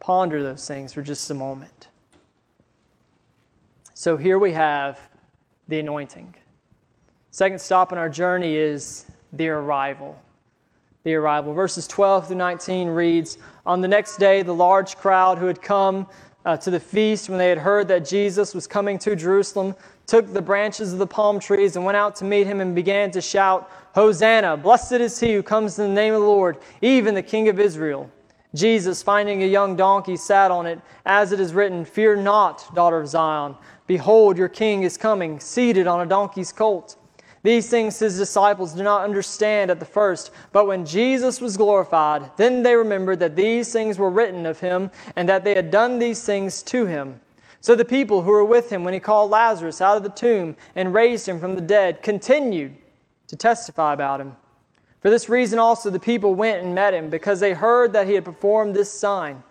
Ponder 0.03 0.43
those 0.43 0.67
things 0.67 0.91
for 0.91 1.01
just 1.01 1.31
a 1.31 1.33
moment. 1.33 1.87
So 3.93 4.17
here 4.17 4.37
we 4.37 4.51
have 4.51 4.99
the 5.69 5.79
anointing. 5.79 6.35
Second 7.31 7.61
stop 7.61 7.93
on 7.93 7.97
our 7.97 8.09
journey 8.09 8.57
is 8.57 9.05
the 9.31 9.47
arrival. 9.47 10.21
The 11.03 11.15
arrival. 11.15 11.53
Verses 11.53 11.87
12 11.87 12.27
through 12.27 12.35
19 12.35 12.89
reads 12.89 13.37
On 13.65 13.79
the 13.79 13.87
next 13.87 14.17
day, 14.17 14.41
the 14.41 14.53
large 14.53 14.97
crowd 14.97 15.37
who 15.37 15.45
had 15.45 15.61
come 15.61 16.05
uh, 16.43 16.57
to 16.57 16.69
the 16.69 16.81
feast 16.81 17.29
when 17.29 17.37
they 17.37 17.47
had 17.47 17.59
heard 17.59 17.87
that 17.87 18.03
Jesus 18.03 18.53
was 18.53 18.67
coming 18.67 18.99
to 18.99 19.15
Jerusalem 19.15 19.73
took 20.05 20.33
the 20.33 20.41
branches 20.41 20.91
of 20.91 20.99
the 20.99 21.07
palm 21.07 21.39
trees 21.39 21.77
and 21.77 21.85
went 21.85 21.95
out 21.95 22.13
to 22.17 22.25
meet 22.25 22.45
him 22.45 22.59
and 22.59 22.75
began 22.75 23.09
to 23.11 23.21
shout, 23.21 23.71
Hosanna! 23.95 24.57
Blessed 24.57 24.91
is 24.93 25.17
he 25.17 25.33
who 25.33 25.41
comes 25.41 25.79
in 25.79 25.87
the 25.87 25.93
name 25.95 26.13
of 26.13 26.19
the 26.19 26.27
Lord, 26.27 26.57
even 26.81 27.15
the 27.15 27.23
King 27.23 27.47
of 27.47 27.57
Israel. 27.57 28.11
Jesus, 28.55 29.01
finding 29.01 29.41
a 29.41 29.47
young 29.47 29.75
donkey, 29.75 30.15
sat 30.15 30.51
on 30.51 30.67
it, 30.67 30.79
as 31.05 31.31
it 31.31 31.39
is 31.39 31.53
written, 31.53 31.85
Fear 31.85 32.17
not, 32.17 32.73
daughter 32.75 32.99
of 32.99 33.07
Zion. 33.07 33.55
Behold, 33.87 34.37
your 34.37 34.49
king 34.49 34.83
is 34.83 34.95
coming, 34.95 35.39
seated 35.39 35.87
on 35.87 36.01
a 36.01 36.05
donkey's 36.05 36.51
colt. 36.51 36.95
These 37.41 37.69
things 37.69 37.99
his 37.99 38.17
disciples 38.17 38.73
did 38.73 38.83
not 38.83 39.03
understand 39.03 39.69
at 39.69 39.79
the 39.79 39.85
first, 39.85 40.31
but 40.51 40.65
when 40.65 40.85
Jesus 40.85 41.41
was 41.41 41.57
glorified, 41.57 42.31
then 42.37 42.63
they 42.63 42.75
remembered 42.75 43.19
that 43.19 43.35
these 43.35 43.73
things 43.73 43.97
were 43.97 44.09
written 44.09 44.45
of 44.45 44.59
him, 44.59 44.91
and 45.15 45.27
that 45.27 45.43
they 45.43 45.55
had 45.55 45.69
done 45.69 45.99
these 45.99 46.23
things 46.23 46.63
to 46.63 46.85
him. 46.85 47.19
So 47.59 47.75
the 47.75 47.85
people 47.85 48.21
who 48.21 48.31
were 48.31 48.45
with 48.45 48.69
him 48.69 48.83
when 48.83 48.93
he 48.93 48.99
called 48.99 49.31
Lazarus 49.31 49.81
out 49.81 49.97
of 49.97 50.03
the 50.03 50.09
tomb 50.09 50.55
and 50.75 50.93
raised 50.93 51.27
him 51.27 51.39
from 51.39 51.55
the 51.55 51.61
dead 51.61 52.03
continued 52.03 52.75
to 53.27 53.35
testify 53.35 53.93
about 53.93 54.21
him. 54.21 54.35
For 55.03 55.09
this 55.09 55.27
reason 55.27 55.59
also 55.59 55.89
the 55.89 55.99
people 55.99 56.33
went 56.33 56.63
and 56.63 56.73
met 56.73 56.93
him, 56.93 57.09
because 57.09 57.41
they 57.41 57.51
heard 57.53 57.91
that 57.91 58.07
he 58.07 58.13
had 58.13 58.23
performed 58.23 58.73
this 58.73 58.89
sign. 58.89 59.43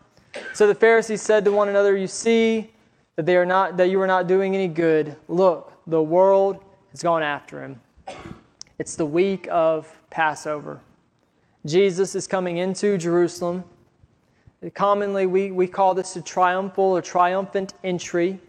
So 0.54 0.66
the 0.66 0.74
Pharisees 0.74 1.20
said 1.20 1.44
to 1.44 1.52
one 1.52 1.68
another, 1.68 1.94
You 1.94 2.06
see 2.06 2.70
that 3.16 3.26
they 3.26 3.36
are 3.36 3.44
not 3.44 3.76
that 3.76 3.90
you 3.90 4.00
are 4.00 4.06
not 4.06 4.26
doing 4.26 4.54
any 4.54 4.66
good. 4.66 5.14
Look, 5.28 5.74
the 5.86 6.02
world 6.02 6.64
has 6.90 7.02
gone 7.02 7.22
after 7.22 7.62
him. 7.62 7.78
It's 8.78 8.96
the 8.96 9.04
week 9.04 9.46
of 9.50 9.94
Passover. 10.08 10.80
Jesus 11.66 12.14
is 12.14 12.26
coming 12.26 12.56
into 12.56 12.96
Jerusalem. 12.96 13.62
Commonly, 14.72 15.26
we, 15.26 15.50
we 15.50 15.66
call 15.66 15.92
this 15.92 16.16
a 16.16 16.22
triumphal 16.22 16.84
or 16.96 17.02
triumphant 17.02 17.74
entry. 17.84 18.40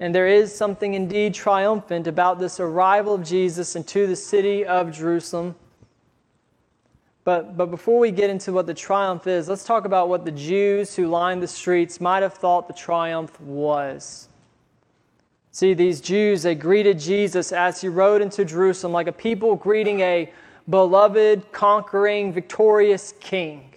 And 0.00 0.14
there 0.14 0.26
is 0.26 0.54
something 0.54 0.94
indeed 0.94 1.34
triumphant 1.34 2.06
about 2.06 2.38
this 2.38 2.58
arrival 2.58 3.14
of 3.14 3.22
Jesus 3.22 3.76
into 3.76 4.06
the 4.06 4.16
city 4.16 4.64
of 4.64 4.90
Jerusalem. 4.90 5.54
But, 7.22 7.54
but 7.56 7.66
before 7.66 7.98
we 7.98 8.10
get 8.10 8.30
into 8.30 8.50
what 8.52 8.66
the 8.66 8.72
triumph 8.72 9.26
is, 9.26 9.46
let's 9.46 9.64
talk 9.64 9.84
about 9.84 10.08
what 10.08 10.24
the 10.24 10.32
Jews 10.32 10.96
who 10.96 11.06
lined 11.06 11.42
the 11.42 11.46
streets 11.46 12.00
might 12.00 12.22
have 12.22 12.32
thought 12.32 12.66
the 12.66 12.72
triumph 12.72 13.38
was. 13.42 14.28
See, 15.52 15.74
these 15.74 16.00
Jews, 16.00 16.42
they 16.42 16.54
greeted 16.54 16.98
Jesus 16.98 17.52
as 17.52 17.82
he 17.82 17.88
rode 17.88 18.22
into 18.22 18.44
Jerusalem 18.44 18.94
like 18.94 19.06
a 19.06 19.12
people 19.12 19.54
greeting 19.54 20.00
a 20.00 20.32
beloved, 20.70 21.52
conquering, 21.52 22.32
victorious 22.32 23.12
king. 23.20 23.74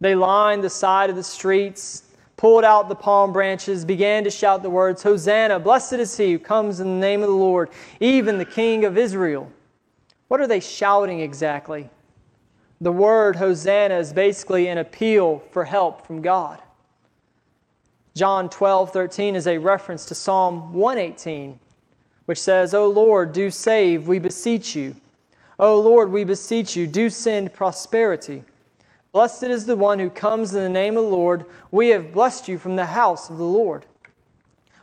They 0.00 0.14
lined 0.14 0.62
the 0.62 0.70
side 0.70 1.08
of 1.08 1.16
the 1.16 1.22
streets, 1.22 2.02
pulled 2.36 2.64
out 2.64 2.88
the 2.88 2.94
palm 2.94 3.32
branches, 3.32 3.84
began 3.84 4.24
to 4.24 4.30
shout 4.30 4.62
the 4.62 4.70
words, 4.70 5.02
Hosanna, 5.02 5.58
blessed 5.58 5.94
is 5.94 6.16
he 6.16 6.32
who 6.32 6.38
comes 6.38 6.80
in 6.80 6.86
the 6.86 7.06
name 7.06 7.22
of 7.22 7.28
the 7.28 7.34
Lord, 7.34 7.70
even 8.00 8.38
the 8.38 8.44
King 8.44 8.84
of 8.84 8.98
Israel. 8.98 9.50
What 10.28 10.40
are 10.40 10.46
they 10.46 10.60
shouting 10.60 11.20
exactly? 11.20 11.88
The 12.80 12.92
word 12.92 13.36
Hosanna 13.36 13.98
is 13.98 14.12
basically 14.12 14.68
an 14.68 14.78
appeal 14.78 15.42
for 15.50 15.64
help 15.64 16.06
from 16.06 16.20
God. 16.20 16.60
John 18.14 18.50
12, 18.50 18.92
13 18.92 19.36
is 19.36 19.46
a 19.46 19.58
reference 19.58 20.06
to 20.06 20.14
Psalm 20.14 20.72
118, 20.72 21.58
which 22.26 22.40
says, 22.40 22.74
O 22.74 22.88
Lord, 22.88 23.32
do 23.32 23.50
save, 23.50 24.08
we 24.08 24.18
beseech 24.18 24.74
you. 24.74 24.96
O 25.58 25.80
Lord, 25.80 26.10
we 26.10 26.24
beseech 26.24 26.76
you, 26.76 26.86
do 26.86 27.08
send 27.08 27.52
prosperity. 27.52 28.42
Blessed 29.16 29.44
is 29.44 29.64
the 29.64 29.76
one 29.76 29.98
who 29.98 30.10
comes 30.10 30.54
in 30.54 30.62
the 30.62 30.68
name 30.68 30.98
of 30.98 31.04
the 31.04 31.08
Lord. 31.08 31.46
We 31.70 31.88
have 31.88 32.12
blessed 32.12 32.48
you 32.48 32.58
from 32.58 32.76
the 32.76 32.84
house 32.84 33.30
of 33.30 33.38
the 33.38 33.44
Lord. 33.44 33.86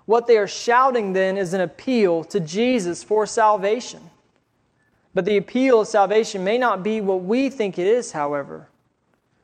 What 0.06 0.26
they 0.26 0.39
are 0.39 0.48
shouting 0.48 1.13
then 1.13 1.38
is 1.38 1.54
an 1.54 1.62
appeal 1.62 2.24
to 2.24 2.39
Jesus 2.39 3.04
for 3.04 3.28
salvation. 3.28 4.10
But 5.13 5.26
the 5.26 5.38
appeal 5.38 5.82
of 5.82 5.88
salvation 5.88 6.43
may 6.43 6.58
not 6.58 6.82
be 6.82 7.00
what 7.00 7.24
we 7.24 7.52
think 7.52 7.78
it 7.78 7.86
is, 7.86 8.13
however. 8.13 8.69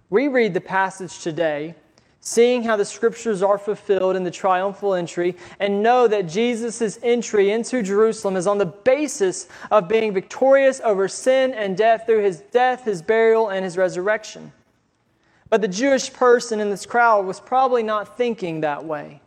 We 0.10 0.28
read 0.28 0.56
the 0.56 0.60
passage 0.60 1.20
today, 1.20 1.76
seeing 2.20 2.64
how 2.64 2.76
the 2.76 2.84
scriptures 2.84 3.44
are 3.44 3.60
fulfilled 3.60 4.16
in 4.16 4.24
the 4.24 4.32
triumphal 4.32 4.96
entry, 4.96 5.36
and 5.60 5.84
know 5.84 6.08
that 6.08 6.24
Jesus' 6.24 6.98
entry 7.04 7.52
into 7.52 7.84
Jerusalem 7.84 8.36
is 8.36 8.48
on 8.48 8.58
the 8.58 8.66
basis 8.66 9.50
of 9.70 9.88
being 9.88 10.16
victorious 10.16 10.82
over 10.84 11.08
sin 11.08 11.54
and 11.54 11.78
death 11.78 12.08
through 12.08 12.24
his 12.24 12.40
death, 12.40 12.86
his 12.86 13.04
burial, 13.04 13.50
and 13.50 13.64
his 13.64 13.78
resurrection. 13.78 14.52
But 15.50 15.62
the 15.62 15.68
Jewish 15.68 16.14
person 16.14 16.60
in 16.60 16.70
this 16.70 16.86
crowd 16.86 17.26
was 17.26 17.40
probably 17.40 17.84
not 17.84 18.18
thinking 18.18 18.62
that 18.62 18.86
way. 18.86 19.22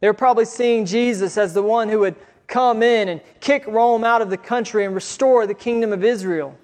They 0.00 0.08
were 0.08 0.14
probably 0.14 0.46
seeing 0.46 0.86
Jesus 0.86 1.36
as 1.36 1.54
the 1.54 1.62
one 1.62 1.88
who 1.88 2.00
would 2.00 2.16
come 2.46 2.82
in 2.82 3.08
and 3.08 3.20
kick 3.40 3.66
Rome 3.66 4.04
out 4.04 4.22
of 4.22 4.30
the 4.30 4.36
country 4.36 4.84
and 4.84 4.94
restore 4.94 5.46
the 5.46 5.54
kingdom 5.54 5.92
of 5.92 6.04
Israel. 6.04 6.58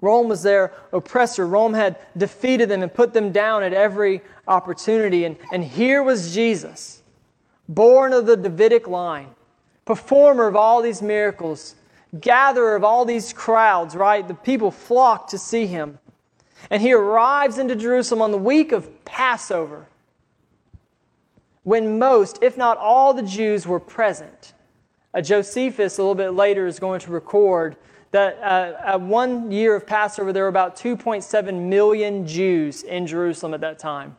Rome 0.00 0.28
was 0.28 0.42
their 0.42 0.72
oppressor. 0.92 1.46
Rome 1.46 1.74
had 1.74 1.96
defeated 2.16 2.68
them 2.68 2.82
and 2.82 2.92
put 2.92 3.14
them 3.14 3.30
down 3.30 3.62
at 3.62 3.72
every 3.72 4.20
opportunity. 4.48 5.24
And, 5.24 5.36
and 5.52 5.62
here 5.62 6.02
was 6.02 6.34
Jesus, 6.34 7.02
born 7.68 8.12
of 8.12 8.26
the 8.26 8.36
Davidic 8.36 8.88
line, 8.88 9.28
performer 9.84 10.48
of 10.48 10.56
all 10.56 10.82
these 10.82 11.00
miracles, 11.00 11.76
gatherer 12.20 12.74
of 12.74 12.82
all 12.82 13.04
these 13.04 13.32
crowds, 13.32 13.94
right? 13.94 14.26
The 14.26 14.34
people 14.34 14.72
flocked 14.72 15.30
to 15.30 15.38
see 15.38 15.66
him. 15.66 15.98
And 16.70 16.82
he 16.82 16.92
arrives 16.92 17.58
into 17.58 17.76
Jerusalem 17.76 18.22
on 18.22 18.30
the 18.30 18.38
week 18.38 18.72
of 18.72 19.04
Passover 19.04 19.86
when 21.64 21.98
most, 21.98 22.38
if 22.42 22.56
not 22.56 22.76
all, 22.78 23.14
the 23.14 23.22
Jews 23.22 23.66
were 23.66 23.80
present. 23.80 24.52
Uh, 25.14 25.20
Josephus, 25.20 25.98
a 25.98 26.02
little 26.02 26.14
bit 26.14 26.30
later, 26.30 26.66
is 26.66 26.78
going 26.78 27.00
to 27.00 27.10
record 27.10 27.76
that 28.10 28.38
uh, 28.38 28.76
at 28.84 29.00
one 29.00 29.50
year 29.50 29.74
of 29.74 29.86
Passover, 29.86 30.32
there 30.32 30.42
were 30.44 30.48
about 30.48 30.76
2.7 30.76 31.68
million 31.68 32.26
Jews 32.26 32.82
in 32.82 33.06
Jerusalem 33.06 33.54
at 33.54 33.60
that 33.60 33.78
time. 33.78 34.16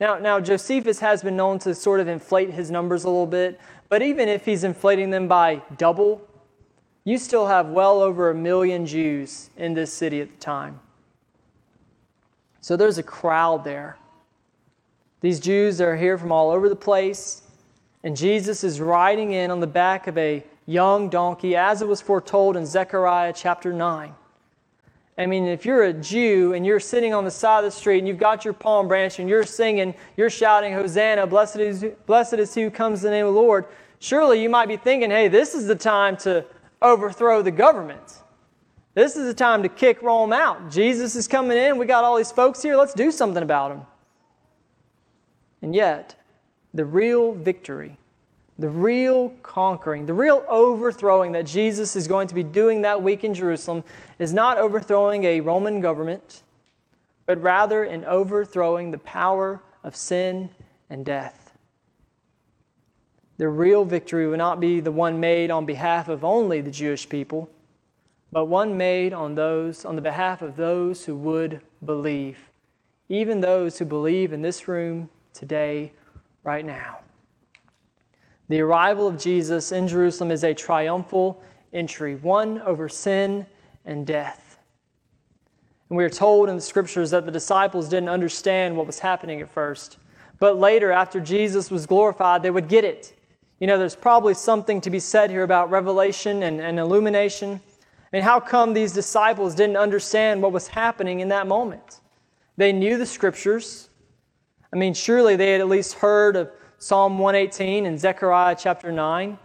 Now, 0.00 0.18
now, 0.18 0.40
Josephus 0.40 1.00
has 1.00 1.22
been 1.22 1.36
known 1.36 1.58
to 1.60 1.74
sort 1.74 2.00
of 2.00 2.08
inflate 2.08 2.50
his 2.50 2.70
numbers 2.70 3.04
a 3.04 3.08
little 3.08 3.26
bit, 3.26 3.60
but 3.88 4.00
even 4.00 4.28
if 4.28 4.46
he's 4.46 4.64
inflating 4.64 5.10
them 5.10 5.28
by 5.28 5.62
double, 5.76 6.26
you 7.04 7.18
still 7.18 7.46
have 7.46 7.68
well 7.68 8.00
over 8.00 8.30
a 8.30 8.34
million 8.34 8.86
Jews 8.86 9.50
in 9.56 9.74
this 9.74 9.92
city 9.92 10.20
at 10.20 10.30
the 10.30 10.36
time. 10.38 10.80
So 12.60 12.76
there's 12.76 12.98
a 12.98 13.02
crowd 13.02 13.64
there. 13.64 13.96
These 15.20 15.40
Jews 15.40 15.80
are 15.80 15.96
here 15.96 16.16
from 16.18 16.32
all 16.32 16.50
over 16.50 16.68
the 16.68 16.76
place, 16.76 17.42
and 18.02 18.16
Jesus 18.16 18.64
is 18.64 18.80
riding 18.80 19.32
in 19.32 19.50
on 19.50 19.60
the 19.60 19.66
back 19.66 20.06
of 20.06 20.16
a 20.16 20.44
young 20.66 21.08
donkey, 21.08 21.56
as 21.56 21.82
it 21.82 21.88
was 21.88 22.00
foretold 22.00 22.56
in 22.56 22.64
Zechariah 22.64 23.32
chapter 23.34 23.72
9. 23.72 24.14
I 25.18 25.26
mean, 25.26 25.46
if 25.46 25.66
you're 25.66 25.84
a 25.84 25.92
Jew 25.92 26.54
and 26.54 26.64
you're 26.64 26.80
sitting 26.80 27.12
on 27.12 27.24
the 27.24 27.30
side 27.30 27.58
of 27.58 27.64
the 27.64 27.70
street 27.70 27.98
and 27.98 28.08
you've 28.08 28.18
got 28.18 28.44
your 28.44 28.54
palm 28.54 28.88
branch 28.88 29.18
and 29.18 29.28
you're 29.28 29.44
singing, 29.44 29.94
you're 30.16 30.30
shouting, 30.30 30.72
Hosanna, 30.72 31.26
blessed 31.26 31.56
is, 31.56 31.84
blessed 32.06 32.34
is 32.34 32.54
he 32.54 32.62
who 32.62 32.70
comes 32.70 33.04
in 33.04 33.10
the 33.10 33.16
name 33.16 33.26
of 33.26 33.34
the 33.34 33.40
Lord, 33.40 33.66
surely 33.98 34.42
you 34.42 34.48
might 34.48 34.68
be 34.68 34.78
thinking, 34.78 35.10
hey, 35.10 35.28
this 35.28 35.54
is 35.54 35.66
the 35.66 35.74
time 35.74 36.16
to 36.18 36.46
overthrow 36.80 37.42
the 37.42 37.50
government. 37.50 38.20
This 39.00 39.16
is 39.16 39.24
the 39.24 39.32
time 39.32 39.62
to 39.62 39.70
kick 39.70 40.02
Rome 40.02 40.30
out. 40.30 40.70
Jesus 40.70 41.16
is 41.16 41.26
coming 41.26 41.56
in. 41.56 41.78
We 41.78 41.86
got 41.86 42.04
all 42.04 42.18
these 42.18 42.30
folks 42.30 42.60
here. 42.60 42.76
Let's 42.76 42.92
do 42.92 43.10
something 43.10 43.42
about 43.42 43.70
them. 43.70 43.86
And 45.62 45.74
yet, 45.74 46.16
the 46.74 46.84
real 46.84 47.32
victory, 47.32 47.96
the 48.58 48.68
real 48.68 49.30
conquering, 49.42 50.04
the 50.04 50.12
real 50.12 50.44
overthrowing 50.50 51.32
that 51.32 51.46
Jesus 51.46 51.96
is 51.96 52.06
going 52.06 52.28
to 52.28 52.34
be 52.34 52.42
doing 52.42 52.82
that 52.82 53.02
week 53.02 53.24
in 53.24 53.32
Jerusalem 53.32 53.84
is 54.18 54.34
not 54.34 54.58
overthrowing 54.58 55.24
a 55.24 55.40
Roman 55.40 55.80
government, 55.80 56.42
but 57.24 57.40
rather 57.40 57.84
in 57.84 58.04
overthrowing 58.04 58.90
the 58.90 58.98
power 58.98 59.62
of 59.82 59.96
sin 59.96 60.50
and 60.90 61.06
death. 61.06 61.56
The 63.38 63.48
real 63.48 63.86
victory 63.86 64.28
will 64.28 64.36
not 64.36 64.60
be 64.60 64.80
the 64.80 64.92
one 64.92 65.20
made 65.20 65.50
on 65.50 65.64
behalf 65.64 66.10
of 66.10 66.22
only 66.22 66.60
the 66.60 66.70
Jewish 66.70 67.08
people, 67.08 67.48
but 68.32 68.46
one 68.46 68.76
made 68.76 69.12
on 69.12 69.34
those 69.34 69.84
on 69.84 69.96
the 69.96 70.02
behalf 70.02 70.42
of 70.42 70.56
those 70.56 71.04
who 71.04 71.16
would 71.16 71.60
believe, 71.84 72.38
even 73.08 73.40
those 73.40 73.78
who 73.78 73.84
believe 73.84 74.32
in 74.32 74.42
this 74.42 74.68
room 74.68 75.08
today, 75.32 75.92
right 76.42 76.64
now. 76.64 76.98
The 78.48 78.60
arrival 78.60 79.06
of 79.06 79.18
Jesus 79.18 79.72
in 79.72 79.86
Jerusalem 79.86 80.30
is 80.30 80.42
a 80.42 80.54
triumphal 80.54 81.42
entry, 81.72 82.16
one 82.16 82.60
over 82.62 82.88
sin 82.88 83.46
and 83.84 84.06
death. 84.06 84.58
And 85.88 85.96
we 85.96 86.04
are 86.04 86.10
told 86.10 86.48
in 86.48 86.56
the 86.56 86.62
scriptures 86.62 87.10
that 87.10 87.26
the 87.26 87.32
disciples 87.32 87.88
didn't 87.88 88.08
understand 88.08 88.76
what 88.76 88.86
was 88.86 88.98
happening 88.98 89.40
at 89.40 89.50
first. 89.50 89.98
But 90.38 90.58
later, 90.58 90.90
after 90.90 91.20
Jesus 91.20 91.70
was 91.70 91.86
glorified, 91.86 92.42
they 92.42 92.50
would 92.50 92.68
get 92.68 92.84
it. 92.84 93.14
You 93.58 93.66
know, 93.66 93.78
there's 93.78 93.96
probably 93.96 94.34
something 94.34 94.80
to 94.80 94.90
be 94.90 95.00
said 95.00 95.30
here 95.30 95.42
about 95.42 95.70
revelation 95.70 96.42
and, 96.44 96.60
and 96.60 96.78
illumination. 96.78 97.60
I 98.12 98.16
mean, 98.16 98.22
how 98.22 98.40
come 98.40 98.74
these 98.74 98.92
disciples 98.92 99.54
didn't 99.54 99.76
understand 99.76 100.42
what 100.42 100.52
was 100.52 100.68
happening 100.68 101.20
in 101.20 101.28
that 101.28 101.46
moment? 101.46 102.00
They 102.56 102.72
knew 102.72 102.98
the 102.98 103.06
scriptures, 103.06 103.90
I 104.72 104.76
mean, 104.76 104.94
surely 104.94 105.36
they 105.36 105.52
had 105.52 105.60
at 105.60 105.68
least 105.68 105.94
heard 105.94 106.36
of 106.36 106.50
Psalm 106.78 107.18
118 107.18 107.86
and 107.86 107.98
Zechariah 107.98 108.56
chapter 108.58 108.92
9. 108.92 109.38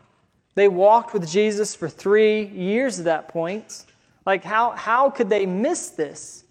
They 0.54 0.68
walked 0.68 1.14
with 1.14 1.28
Jesus 1.28 1.76
for 1.76 1.90
three 1.90 2.46
years 2.46 3.00
at 3.00 3.06
that 3.06 3.28
point. 3.28 3.86
Like, 4.26 4.44
how, 4.44 4.72
how 4.72 5.10
could 5.10 5.30
they 5.30 5.46
miss 5.46 5.90
this? 5.90 6.44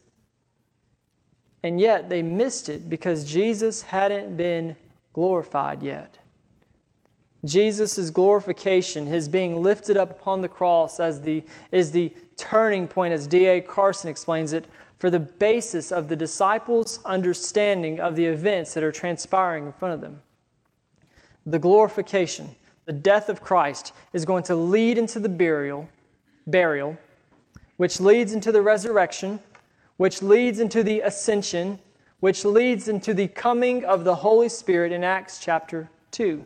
And 1.63 1.81
yet 1.81 2.11
they 2.11 2.21
missed 2.21 2.69
it 2.69 2.91
because 2.91 3.25
Jesus 3.25 3.83
hadn't 3.83 4.37
been 4.37 4.77
glorified 5.13 5.83
yet. 5.83 6.19
Jesus' 7.45 8.11
glorification, 8.11 9.07
his 9.07 9.29
being 9.29 9.63
lifted 9.63 9.97
up 9.97 10.11
upon 10.11 10.41
the 10.41 10.49
cross, 10.49 10.99
as 10.99 11.21
the, 11.21 11.45
is 11.73 11.91
the 11.91 12.13
turning 12.37 12.89
point, 12.89 13.13
as 13.13 13.27
D.A. 13.27 13.61
Carson 13.61 14.09
explains 14.09 14.53
it, 14.53 14.67
for 14.99 15.11
the 15.11 15.21
basis 15.21 15.93
of 15.93 16.09
the 16.09 16.17
disciples' 16.17 17.01
understanding 17.05 18.01
of 18.01 18.17
the 18.17 18.25
events 18.25 18.73
that 18.75 18.83
are 18.83 18.93
transpiring 18.93 19.67
in 19.67 19.73
front 19.73 19.95
of 19.95 20.01
them. 20.01 20.23
The 21.45 21.59
glorification, 21.59 22.55
the 22.87 22.93
death 22.93 23.29
of 23.29 23.43
Christ, 23.43 23.93
is 24.15 24.25
going 24.25 24.45
to 24.45 24.55
lead 24.55 24.97
into 24.97 25.21
the 25.21 25.29
burial, 25.29 25.89
burial, 26.47 26.97
which 27.77 28.01
leads 28.01 28.33
into 28.33 28.53
the 28.53 28.63
resurrection, 28.63 29.41
which 29.99 30.23
leads 30.23 30.61
into 30.61 30.83
the 30.83 31.01
ascension, 31.01 31.79
which 32.21 32.45
leads 32.45 32.89
into 32.89 33.13
the 33.13 33.29
coming 33.29 33.85
of 33.85 34.05
the 34.05 34.15
Holy 34.15 34.49
Spirit 34.49 34.93
in 34.93 35.05
Acts 35.05 35.39
chapter 35.39 35.91
2. 36.13 36.45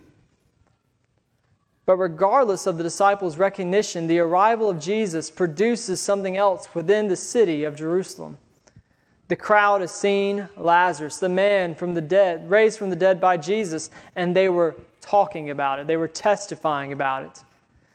But 1.88 1.96
regardless 1.96 2.66
of 2.66 2.76
the 2.76 2.82
disciples' 2.82 3.38
recognition, 3.38 4.08
the 4.08 4.18
arrival 4.18 4.68
of 4.68 4.78
Jesus 4.78 5.30
produces 5.30 6.02
something 6.02 6.36
else 6.36 6.68
within 6.74 7.08
the 7.08 7.16
city 7.16 7.64
of 7.64 7.76
Jerusalem. 7.76 8.36
The 9.28 9.36
crowd 9.36 9.80
has 9.80 9.90
seen 9.90 10.50
Lazarus, 10.58 11.16
the 11.16 11.30
man 11.30 11.74
from 11.74 11.94
the 11.94 12.02
dead, 12.02 12.50
raised 12.50 12.78
from 12.78 12.90
the 12.90 12.96
dead 12.96 13.22
by 13.22 13.38
Jesus, 13.38 13.88
and 14.14 14.36
they 14.36 14.50
were 14.50 14.76
talking 15.00 15.48
about 15.48 15.78
it. 15.78 15.86
They 15.86 15.96
were 15.96 16.08
testifying 16.08 16.92
about 16.92 17.22
it. 17.22 17.42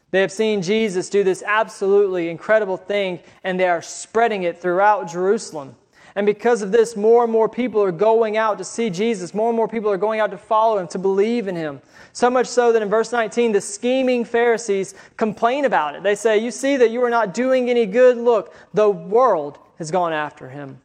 They 0.10 0.22
have 0.22 0.32
seen 0.32 0.64
Jesus 0.64 1.08
do 1.08 1.24
this 1.24 1.44
absolutely 1.46 2.30
incredible 2.30 2.78
thing, 2.78 3.20
and 3.44 3.60
they 3.60 3.68
are 3.68 3.84
spreading 3.84 4.42
it 4.42 4.60
throughout 4.60 5.08
Jerusalem. 5.08 5.76
And 6.16 6.26
because 6.26 6.62
of 6.62 6.72
this, 6.72 6.96
more 6.96 7.24
and 7.24 7.32
more 7.32 7.50
people 7.50 7.82
are 7.82 7.92
going 7.92 8.38
out 8.38 8.60
to 8.60 8.64
see 8.64 8.90
Jesus. 8.90 9.34
More 9.34 9.50
and 9.50 9.58
more 9.58 9.68
people 9.68 9.90
are 9.90 9.98
going 9.98 10.20
out 10.20 10.30
to 10.32 10.38
follow 10.38 10.78
him, 10.78 10.88
to 10.90 11.00
believe 11.00 11.48
in 11.48 11.56
him. 11.56 11.82
So 12.12 12.30
much 12.30 12.46
so 12.46 12.72
that 12.72 12.84
in 12.84 12.90
verse 12.90 13.12
19, 13.12 13.52
the 13.52 13.62
scheming 13.62 14.24
Pharisees 14.24 14.94
complain 15.18 15.66
about 15.66 15.96
it. 15.96 16.04
They 16.04 16.14
say, 16.14 16.38
You 16.38 16.52
see 16.52 16.78
that 16.78 16.92
you 16.92 17.04
are 17.04 17.10
not 17.10 17.34
doing 17.34 17.70
any 17.70 17.88
good. 17.88 18.18
Look, 18.18 18.54
the 18.74 18.90
world 18.90 19.58
has 19.80 19.90
gone 19.90 20.14
after 20.14 20.50
him. 20.50 20.80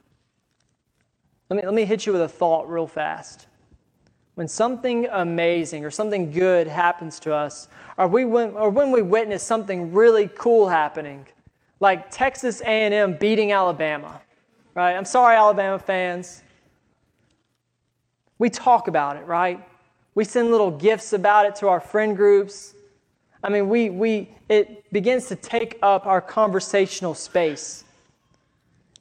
Let 1.50 1.56
me, 1.58 1.62
let 1.64 1.74
me 1.74 1.84
hit 1.84 2.06
you 2.06 2.12
with 2.12 2.22
a 2.22 2.28
thought 2.28 2.68
real 2.68 2.86
fast. 2.86 3.46
When 4.34 4.48
something 4.48 5.08
amazing 5.10 5.84
or 5.84 5.90
something 5.90 6.30
good 6.30 6.68
happens 6.68 7.18
to 7.20 7.34
us, 7.34 7.68
or, 7.98 8.06
we, 8.06 8.24
or 8.24 8.70
when 8.70 8.92
we 8.92 9.02
witness 9.02 9.42
something 9.42 9.92
really 9.92 10.30
cool 10.36 10.68
happening, 10.68 11.26
like 11.80 12.10
Texas 12.10 12.60
A&M 12.62 13.16
beating 13.18 13.52
Alabama, 13.52 14.20
right? 14.78 14.94
I'm 14.94 15.04
sorry, 15.04 15.34
Alabama 15.34 15.76
fans. 15.76 16.44
We 18.38 18.48
talk 18.48 18.86
about 18.86 19.16
it, 19.16 19.26
right? 19.26 19.60
We 20.14 20.22
send 20.22 20.52
little 20.52 20.70
gifts 20.70 21.12
about 21.12 21.46
it 21.46 21.56
to 21.56 21.66
our 21.66 21.80
friend 21.80 22.16
groups. 22.16 22.74
I 23.42 23.48
mean, 23.48 23.68
we, 23.68 23.90
we, 23.90 24.30
it 24.48 24.88
begins 24.92 25.26
to 25.28 25.34
take 25.34 25.80
up 25.82 26.06
our 26.06 26.20
conversational 26.20 27.14
space. 27.14 27.82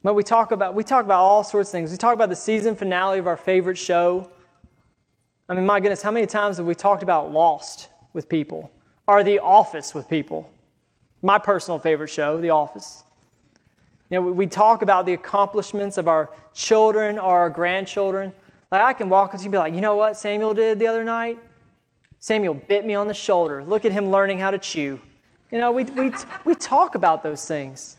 But 0.02 0.14
we 0.14 0.24
talk 0.24 0.50
about 0.50 0.74
we 0.74 0.82
talk 0.82 1.04
about 1.04 1.20
all 1.20 1.44
sorts 1.44 1.68
of 1.68 1.72
things. 1.72 1.92
We 1.92 1.96
talk 1.96 2.14
about 2.14 2.28
the 2.28 2.36
season 2.36 2.74
finale 2.74 3.20
of 3.20 3.28
our 3.28 3.36
favorite 3.36 3.78
show. 3.78 4.28
I 5.48 5.54
mean, 5.54 5.64
my 5.64 5.78
goodness, 5.78 6.02
how 6.02 6.10
many 6.10 6.26
times 6.26 6.56
have 6.56 6.66
we 6.66 6.74
talked 6.74 7.04
about 7.04 7.30
Lost 7.32 7.88
with 8.14 8.28
people 8.28 8.68
or 9.06 9.22
The 9.22 9.38
Office 9.38 9.94
with 9.94 10.08
people? 10.08 10.50
My 11.22 11.38
personal 11.38 11.78
favorite 11.78 12.10
show, 12.10 12.40
The 12.40 12.50
Office. 12.50 13.04
You 14.10 14.20
know, 14.20 14.22
we 14.22 14.46
talk 14.46 14.82
about 14.82 15.04
the 15.04 15.12
accomplishments 15.12 15.98
of 15.98 16.08
our 16.08 16.30
children 16.54 17.18
or 17.18 17.38
our 17.38 17.50
grandchildren. 17.50 18.32
Like 18.72 18.80
I 18.80 18.92
can 18.92 19.08
walk 19.08 19.34
up 19.34 19.40
to 19.40 19.42
you 19.42 19.46
and 19.46 19.52
be 19.52 19.58
like, 19.58 19.74
you 19.74 19.80
know 19.80 19.96
what 19.96 20.16
Samuel 20.16 20.54
did 20.54 20.78
the 20.78 20.86
other 20.86 21.04
night? 21.04 21.38
Samuel 22.18 22.54
bit 22.54 22.86
me 22.86 22.94
on 22.94 23.06
the 23.06 23.14
shoulder. 23.14 23.62
Look 23.62 23.84
at 23.84 23.92
him 23.92 24.10
learning 24.10 24.38
how 24.38 24.50
to 24.50 24.58
chew. 24.58 25.00
You 25.50 25.58
know, 25.58 25.72
we, 25.72 25.84
we, 25.84 26.12
we 26.44 26.54
talk 26.54 26.94
about 26.94 27.22
those 27.22 27.46
things. 27.46 27.96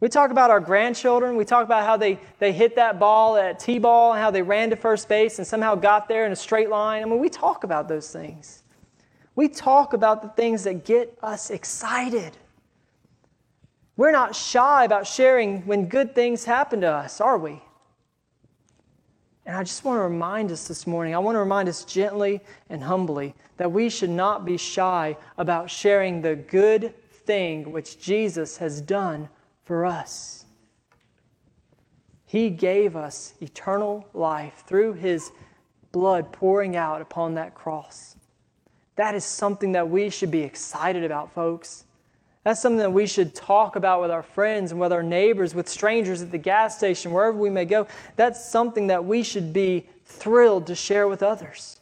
We 0.00 0.08
talk 0.08 0.32
about 0.32 0.50
our 0.50 0.60
grandchildren. 0.60 1.36
We 1.36 1.44
talk 1.44 1.64
about 1.64 1.86
how 1.86 1.96
they, 1.96 2.18
they 2.40 2.52
hit 2.52 2.74
that 2.74 2.98
ball 2.98 3.36
at 3.36 3.60
T 3.60 3.78
ball, 3.78 4.12
and 4.12 4.20
how 4.20 4.32
they 4.32 4.42
ran 4.42 4.70
to 4.70 4.76
first 4.76 5.08
base 5.08 5.38
and 5.38 5.46
somehow 5.46 5.76
got 5.76 6.08
there 6.08 6.26
in 6.26 6.32
a 6.32 6.36
straight 6.36 6.68
line. 6.68 7.02
I 7.02 7.04
mean, 7.04 7.20
we 7.20 7.28
talk 7.28 7.62
about 7.62 7.88
those 7.88 8.10
things. 8.10 8.64
We 9.36 9.48
talk 9.48 9.92
about 9.92 10.20
the 10.20 10.28
things 10.28 10.64
that 10.64 10.84
get 10.84 11.16
us 11.22 11.50
excited. 11.50 12.36
We're 14.02 14.10
not 14.10 14.34
shy 14.34 14.82
about 14.82 15.06
sharing 15.06 15.64
when 15.64 15.86
good 15.86 16.12
things 16.12 16.44
happen 16.44 16.80
to 16.80 16.88
us, 16.88 17.20
are 17.20 17.38
we? 17.38 17.62
And 19.46 19.56
I 19.56 19.62
just 19.62 19.84
want 19.84 19.98
to 19.98 20.02
remind 20.02 20.50
us 20.50 20.66
this 20.66 20.88
morning, 20.88 21.14
I 21.14 21.20
want 21.20 21.36
to 21.36 21.38
remind 21.38 21.68
us 21.68 21.84
gently 21.84 22.40
and 22.68 22.82
humbly 22.82 23.32
that 23.58 23.70
we 23.70 23.88
should 23.88 24.10
not 24.10 24.44
be 24.44 24.56
shy 24.56 25.16
about 25.38 25.70
sharing 25.70 26.20
the 26.20 26.34
good 26.34 26.92
thing 27.12 27.70
which 27.70 28.00
Jesus 28.00 28.56
has 28.56 28.80
done 28.80 29.28
for 29.62 29.86
us. 29.86 30.46
He 32.26 32.50
gave 32.50 32.96
us 32.96 33.34
eternal 33.40 34.08
life 34.14 34.64
through 34.66 34.94
His 34.94 35.30
blood 35.92 36.32
pouring 36.32 36.74
out 36.74 37.00
upon 37.00 37.34
that 37.34 37.54
cross. 37.54 38.16
That 38.96 39.14
is 39.14 39.24
something 39.24 39.70
that 39.70 39.88
we 39.88 40.10
should 40.10 40.32
be 40.32 40.42
excited 40.42 41.04
about, 41.04 41.32
folks. 41.32 41.84
That's 42.44 42.60
something 42.60 42.78
that 42.78 42.92
we 42.92 43.06
should 43.06 43.34
talk 43.34 43.76
about 43.76 44.00
with 44.00 44.10
our 44.10 44.22
friends 44.22 44.72
and 44.72 44.80
with 44.80 44.92
our 44.92 45.02
neighbors, 45.02 45.54
with 45.54 45.68
strangers 45.68 46.22
at 46.22 46.32
the 46.32 46.38
gas 46.38 46.76
station, 46.76 47.12
wherever 47.12 47.36
we 47.36 47.50
may 47.50 47.64
go. 47.64 47.86
That's 48.16 48.44
something 48.44 48.88
that 48.88 49.04
we 49.04 49.22
should 49.22 49.52
be 49.52 49.86
thrilled 50.04 50.66
to 50.66 50.74
share 50.74 51.06
with 51.06 51.22
others. 51.22 51.78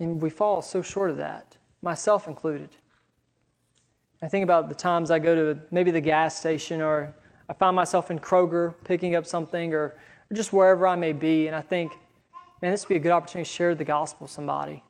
And 0.00 0.20
we 0.20 0.30
fall 0.30 0.62
so 0.62 0.82
short 0.82 1.10
of 1.10 1.18
that 1.18 1.56
myself 1.82 2.26
included. 2.26 2.70
I 4.22 4.28
think 4.28 4.44
about 4.44 4.68
the 4.68 4.74
times 4.74 5.10
I 5.10 5.18
go 5.18 5.34
to 5.34 5.60
maybe 5.70 5.90
the 5.90 6.00
gas 6.00 6.38
station 6.38 6.80
or 6.80 7.12
I 7.48 7.52
find 7.54 7.74
myself 7.74 8.10
in 8.10 8.18
Kroger 8.18 8.74
picking 8.84 9.16
up 9.16 9.26
something 9.26 9.74
or, 9.74 9.96
or 10.30 10.34
just 10.34 10.52
wherever 10.52 10.86
I 10.86 10.94
may 10.94 11.12
be, 11.12 11.48
and 11.48 11.56
I 11.56 11.60
think, 11.60 11.92
man, 12.60 12.70
this 12.70 12.84
would 12.84 12.94
be 12.94 12.96
a 12.96 13.00
good 13.00 13.12
opportunity 13.12 13.48
to 13.48 13.54
share 13.54 13.74
the 13.74 13.84
gospel 13.84 14.24
with 14.24 14.30
somebody. 14.30 14.82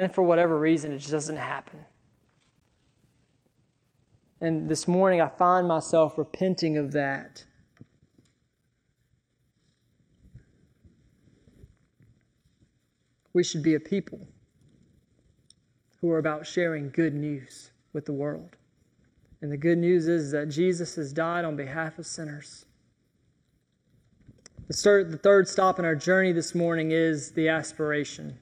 And 0.00 0.14
for 0.14 0.22
whatever 0.22 0.58
reason, 0.58 0.92
it 0.92 0.98
just 1.00 1.10
doesn't 1.10 1.36
happen. 1.36 1.80
And 4.40 4.66
this 4.66 4.88
morning, 4.88 5.20
I 5.20 5.28
find 5.28 5.68
myself 5.68 6.16
repenting 6.16 6.78
of 6.78 6.92
that. 6.92 7.44
We 13.34 13.44
should 13.44 13.62
be 13.62 13.74
a 13.74 13.80
people 13.80 14.26
who 16.00 16.10
are 16.10 16.18
about 16.18 16.46
sharing 16.46 16.88
good 16.88 17.14
news 17.14 17.70
with 17.92 18.06
the 18.06 18.14
world. 18.14 18.56
And 19.42 19.52
the 19.52 19.58
good 19.58 19.76
news 19.76 20.08
is 20.08 20.32
that 20.32 20.48
Jesus 20.48 20.94
has 20.94 21.12
died 21.12 21.44
on 21.44 21.56
behalf 21.56 21.98
of 21.98 22.06
sinners. 22.06 22.64
The 24.66 25.20
third 25.22 25.46
stop 25.46 25.78
in 25.78 25.84
our 25.84 25.94
journey 25.94 26.32
this 26.32 26.54
morning 26.54 26.90
is 26.90 27.32
the 27.32 27.50
aspiration. 27.50 28.38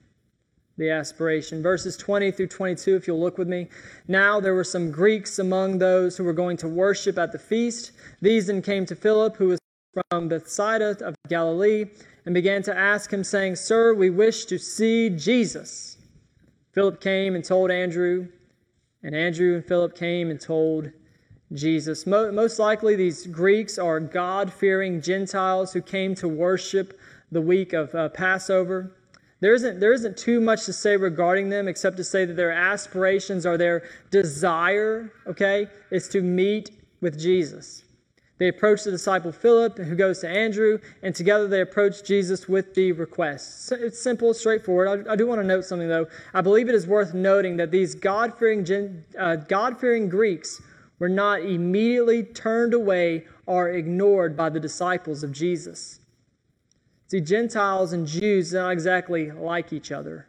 The 0.79 0.89
aspiration. 0.91 1.61
Verses 1.61 1.97
20 1.97 2.31
through 2.31 2.47
22, 2.47 2.95
if 2.95 3.05
you'll 3.05 3.19
look 3.19 3.37
with 3.37 3.49
me. 3.49 3.67
Now 4.07 4.39
there 4.39 4.53
were 4.53 4.63
some 4.63 4.91
Greeks 4.91 5.37
among 5.37 5.77
those 5.77 6.15
who 6.15 6.23
were 6.23 6.31
going 6.31 6.55
to 6.55 6.69
worship 6.69 7.17
at 7.17 7.33
the 7.33 7.37
feast. 7.37 7.91
These 8.21 8.47
then 8.47 8.61
came 8.61 8.85
to 8.85 8.95
Philip, 8.95 9.35
who 9.35 9.49
was 9.49 9.59
from 10.09 10.29
Bethsaida 10.29 10.95
of 11.01 11.15
Galilee, 11.27 11.87
and 12.25 12.33
began 12.33 12.63
to 12.63 12.73
ask 12.73 13.11
him, 13.11 13.25
saying, 13.25 13.57
Sir, 13.57 13.93
we 13.93 14.09
wish 14.09 14.45
to 14.45 14.57
see 14.57 15.09
Jesus. 15.09 15.97
Philip 16.71 17.01
came 17.01 17.35
and 17.35 17.43
told 17.43 17.71
Andrew, 17.71 18.29
and 19.03 19.13
Andrew 19.13 19.55
and 19.55 19.65
Philip 19.65 19.97
came 19.97 20.31
and 20.31 20.39
told 20.39 20.93
Jesus. 21.51 22.07
Most 22.07 22.57
likely, 22.57 22.95
these 22.95 23.27
Greeks 23.27 23.77
are 23.77 23.99
God 23.99 24.53
fearing 24.53 25.01
Gentiles 25.01 25.73
who 25.73 25.81
came 25.81 26.15
to 26.15 26.29
worship 26.29 26.97
the 27.33 27.41
week 27.41 27.73
of 27.73 27.93
uh, 27.93 28.07
Passover. 28.07 28.95
There 29.41 29.53
isn't, 29.53 29.79
there 29.79 29.93
isn't 29.93 30.17
too 30.17 30.41
much 30.41 30.65
to 30.65 30.73
say 30.73 30.97
regarding 30.97 31.49
them 31.49 31.67
except 31.67 31.97
to 31.97 32.03
say 32.03 32.25
that 32.25 32.35
their 32.35 32.51
aspirations 32.51 33.45
or 33.45 33.57
their 33.57 33.83
desire, 34.11 35.13
okay, 35.27 35.67
is 35.91 36.09
to 36.09 36.21
meet 36.21 36.71
with 36.99 37.17
Jesus. 37.17 37.83
They 38.37 38.47
approach 38.47 38.83
the 38.83 38.91
disciple 38.91 39.33
Philip, 39.33 39.77
who 39.77 39.95
goes 39.95 40.19
to 40.19 40.29
Andrew, 40.29 40.79
and 41.03 41.13
together 41.13 41.47
they 41.47 41.59
approach 41.59 42.03
Jesus 42.03 42.47
with 42.47 42.73
the 42.73 42.93
request. 42.93 43.65
So 43.67 43.75
It's 43.75 44.01
simple, 44.01 44.33
straightforward. 44.33 45.07
I, 45.07 45.13
I 45.13 45.15
do 45.17 45.27
want 45.27 45.41
to 45.41 45.47
note 45.47 45.65
something, 45.65 45.89
though. 45.89 46.07
I 46.33 46.39
believe 46.41 46.69
it 46.69 46.75
is 46.75 46.87
worth 46.87 47.13
noting 47.13 47.57
that 47.57 47.71
these 47.71 47.95
God 47.95 48.37
fearing 48.39 48.65
uh, 49.17 49.35
God-fearing 49.35 50.07
Greeks 50.07 50.61
were 50.99 51.09
not 51.09 51.41
immediately 51.41 52.23
turned 52.23 52.73
away 52.73 53.25
or 53.45 53.69
ignored 53.69 54.37
by 54.37 54.49
the 54.49 54.59
disciples 54.59 55.23
of 55.23 55.33
Jesus. 55.33 55.98
See, 57.09 57.21
Gentiles 57.21 57.91
and 57.91 58.05
Jews 58.05 58.53
not 58.53 58.69
exactly 58.69 59.31
like 59.31 59.73
each 59.73 59.91
other. 59.91 60.27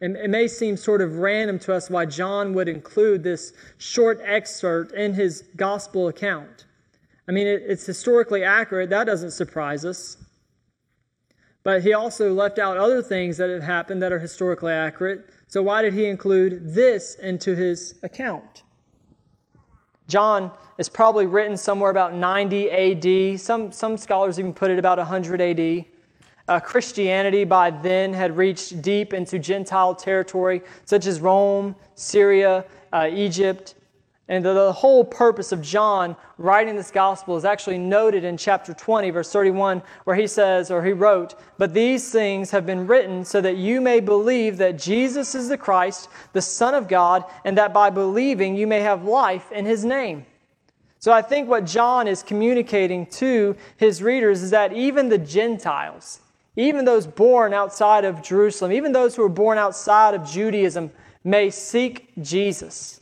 And 0.00 0.16
it 0.16 0.28
may 0.28 0.48
seem 0.48 0.76
sort 0.76 1.00
of 1.00 1.18
random 1.18 1.60
to 1.60 1.72
us 1.72 1.88
why 1.88 2.06
John 2.06 2.52
would 2.54 2.68
include 2.68 3.22
this 3.22 3.52
short 3.78 4.20
excerpt 4.24 4.92
in 4.92 5.14
his 5.14 5.44
gospel 5.54 6.08
account. 6.08 6.64
I 7.28 7.32
mean, 7.32 7.46
it's 7.46 7.86
historically 7.86 8.42
accurate. 8.42 8.90
That 8.90 9.04
doesn't 9.04 9.30
surprise 9.30 9.84
us. 9.84 10.16
But 11.62 11.84
he 11.84 11.92
also 11.92 12.34
left 12.34 12.58
out 12.58 12.76
other 12.76 13.00
things 13.00 13.36
that 13.36 13.48
have 13.48 13.62
happened 13.62 14.02
that 14.02 14.12
are 14.12 14.18
historically 14.18 14.72
accurate. 14.72 15.30
So 15.46 15.62
why 15.62 15.82
did 15.82 15.94
he 15.94 16.06
include 16.06 16.74
this 16.74 17.14
into 17.14 17.54
his 17.54 18.00
account? 18.02 18.64
John 20.08 20.50
is 20.78 20.88
probably 20.88 21.26
written 21.26 21.56
somewhere 21.56 21.90
about 21.90 22.14
90 22.14 22.70
AD. 22.70 23.40
Some, 23.40 23.72
some 23.72 23.96
scholars 23.96 24.38
even 24.38 24.52
put 24.52 24.70
it 24.70 24.78
about 24.78 24.98
100 24.98 25.40
AD. 25.40 25.84
Uh, 26.48 26.60
Christianity 26.60 27.44
by 27.44 27.70
then 27.70 28.12
had 28.12 28.36
reached 28.36 28.82
deep 28.82 29.14
into 29.14 29.38
Gentile 29.38 29.94
territory, 29.94 30.62
such 30.84 31.06
as 31.06 31.20
Rome, 31.20 31.76
Syria, 31.94 32.64
uh, 32.92 33.08
Egypt, 33.12 33.74
and 34.28 34.44
the, 34.44 34.54
the, 34.54 34.72
whole 34.72 35.04
purpose 35.04 35.50
of 35.50 35.60
John 35.60 36.14
writing 36.38 36.76
this 36.76 36.92
gospel 36.92 37.36
is 37.36 37.44
actually 37.44 37.78
noted 37.78 38.22
in 38.22 38.36
chapter 38.36 38.72
20, 38.72 39.10
verse 39.10 39.32
31, 39.32 39.82
where 40.04 40.14
he 40.14 40.28
says, 40.28 40.70
or 40.70 40.84
he 40.84 40.92
wrote, 40.92 41.34
But 41.58 41.74
these 41.74 42.10
things 42.10 42.52
have 42.52 42.64
been 42.64 42.86
written 42.86 43.24
so 43.24 43.40
that 43.40 43.56
you 43.56 43.80
may 43.80 43.98
believe 43.98 44.58
that 44.58 44.78
Jesus 44.78 45.34
is 45.34 45.48
the 45.48 45.58
Christ, 45.58 46.08
the 46.32 46.40
Son 46.40 46.72
of 46.74 46.86
God, 46.86 47.24
and 47.44 47.58
that 47.58 47.74
by 47.74 47.90
believing 47.90 48.54
you 48.54 48.66
may 48.66 48.80
have 48.80 49.04
life 49.04 49.50
in 49.50 49.66
his 49.66 49.84
name. 49.84 50.24
So 51.00 51.12
I 51.12 51.20
think 51.20 51.48
what 51.48 51.66
John 51.66 52.06
is 52.06 52.22
communicating 52.22 53.06
to 53.06 53.56
his 53.76 54.04
readers 54.04 54.40
is 54.40 54.52
that 54.52 54.72
even 54.72 55.08
the 55.08 55.18
Gentiles, 55.18 56.20
even 56.54 56.84
those 56.84 57.08
born 57.08 57.52
outside 57.52 58.04
of 58.04 58.22
Jerusalem, 58.22 58.70
even 58.70 58.92
those 58.92 59.16
who 59.16 59.24
are 59.24 59.28
born 59.28 59.58
outside 59.58 60.14
of 60.14 60.24
Judaism, 60.24 60.92
may 61.24 61.50
seek 61.50 62.12
Jesus 62.22 63.00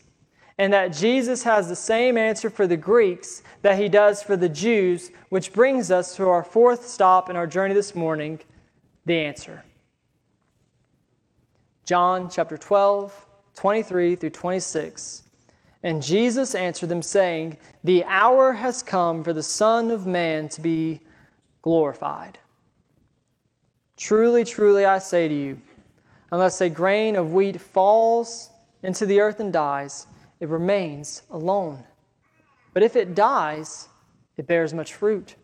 and 0.61 0.75
that 0.75 0.88
Jesus 0.92 1.42
has 1.44 1.70
the 1.70 1.75
same 1.75 2.18
answer 2.18 2.51
for 2.51 2.66
the 2.66 2.77
Greeks 2.77 3.42
that 3.62 3.79
he 3.79 3.88
does 3.88 4.23
for 4.23 4.37
the 4.37 4.46
Jews, 4.46 5.11
which 5.31 5.55
brings 5.55 5.90
us 5.90 6.14
to 6.16 6.29
our 6.29 6.44
fourth 6.44 6.87
stop 6.87 7.31
in 7.31 7.35
our 7.37 7.46
journey 7.46 7.73
this 7.73 7.94
morning 7.94 8.38
the 9.07 9.16
answer. 9.16 9.64
John 11.87 12.29
chapter 12.29 12.59
12, 12.59 13.27
23 13.55 14.16
through 14.16 14.29
26. 14.29 15.23
And 15.83 16.03
Jesus 16.03 16.55
answered 16.55 16.90
them, 16.90 17.01
saying, 17.01 17.57
The 17.83 18.05
hour 18.05 18.53
has 18.53 18.83
come 18.83 19.25
for 19.25 19.33
the 19.33 19.42
Son 19.42 19.90
of 19.90 20.07
Man 20.07 20.51
to 20.51 20.61
be 20.61 21.01
glorified. 21.62 22.38
Truly, 23.96 24.44
truly, 24.44 24.85
I 24.85 24.99
say 24.99 25.27
to 25.27 25.35
you, 25.35 25.59
unless 26.31 26.61
a 26.61 26.68
grain 26.68 27.16
of 27.16 27.33
wheat 27.33 27.59
falls 27.59 28.51
into 28.83 29.07
the 29.07 29.20
earth 29.20 29.40
and 29.40 29.55
dies, 29.55 30.07
it 30.40 30.48
remains 30.48 31.22
alone. 31.31 31.85
But 32.72 32.83
if 32.83 32.96
it 32.96 33.14
dies, 33.14 33.88
it 34.37 34.46
bears 34.46 34.72
much 34.72 34.94
fruit. 34.94 35.37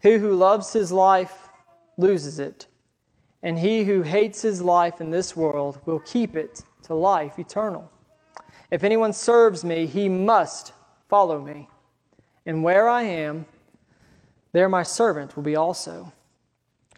He 0.00 0.14
who 0.14 0.34
loves 0.34 0.72
his 0.72 0.92
life 0.92 1.48
loses 1.96 2.38
it, 2.38 2.66
and 3.42 3.58
he 3.58 3.84
who 3.84 4.02
hates 4.02 4.42
his 4.42 4.62
life 4.62 5.00
in 5.00 5.10
this 5.10 5.36
world 5.36 5.80
will 5.84 6.00
keep 6.00 6.36
it 6.36 6.62
to 6.84 6.94
life 6.94 7.38
eternal. 7.38 7.90
If 8.70 8.84
anyone 8.84 9.12
serves 9.12 9.64
me, 9.64 9.86
he 9.86 10.08
must 10.08 10.72
follow 11.08 11.40
me. 11.40 11.68
And 12.46 12.62
where 12.62 12.88
I 12.88 13.02
am, 13.02 13.46
there 14.52 14.68
my 14.68 14.82
servant 14.82 15.36
will 15.36 15.42
be 15.42 15.56
also. 15.56 16.12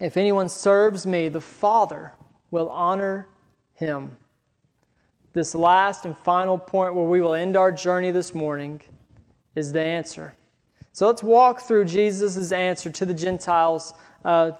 If 0.00 0.16
anyone 0.16 0.48
serves 0.48 1.06
me, 1.06 1.28
the 1.28 1.40
Father 1.40 2.12
will 2.50 2.68
honor 2.70 3.28
him 3.74 4.16
this 5.34 5.54
last 5.54 6.06
and 6.06 6.16
final 6.18 6.56
point 6.56 6.94
where 6.94 7.04
we 7.04 7.20
will 7.20 7.34
end 7.34 7.56
our 7.56 7.70
journey 7.70 8.12
this 8.12 8.34
morning 8.34 8.80
is 9.54 9.72
the 9.72 9.80
answer. 9.82 10.34
So 10.92 11.08
let's 11.08 11.24
walk 11.24 11.62
through 11.62 11.86
Jesus' 11.86 12.52
answer 12.52 12.88
to 12.88 13.04
the 13.04 13.12
Gentiles, 13.12 13.94
uh, 14.24 14.52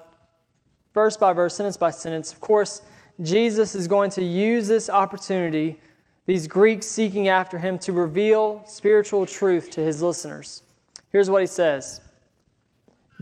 verse 0.93 1.17
by 1.17 1.33
verse, 1.33 1.55
sentence 1.55 1.77
by 1.77 1.91
sentence. 1.91 2.33
Of 2.33 2.41
course, 2.41 2.83
Jesus 3.23 3.77
is 3.77 3.87
going 3.87 4.11
to 4.11 4.25
use 4.25 4.67
this 4.67 4.91
opportunity, 4.91 5.79
these 6.27 6.49
Greeks 6.49 6.87
seeking 6.87 7.29
after 7.29 7.57
him, 7.57 7.79
to 7.79 7.93
reveal 7.93 8.65
spiritual 8.67 9.27
truth 9.27 9.71
to 9.71 9.81
his 9.81 10.03
listeners. 10.03 10.65
Here's 11.11 11.31
what 11.31 11.41
he 11.41 11.47
says. 11.47 12.01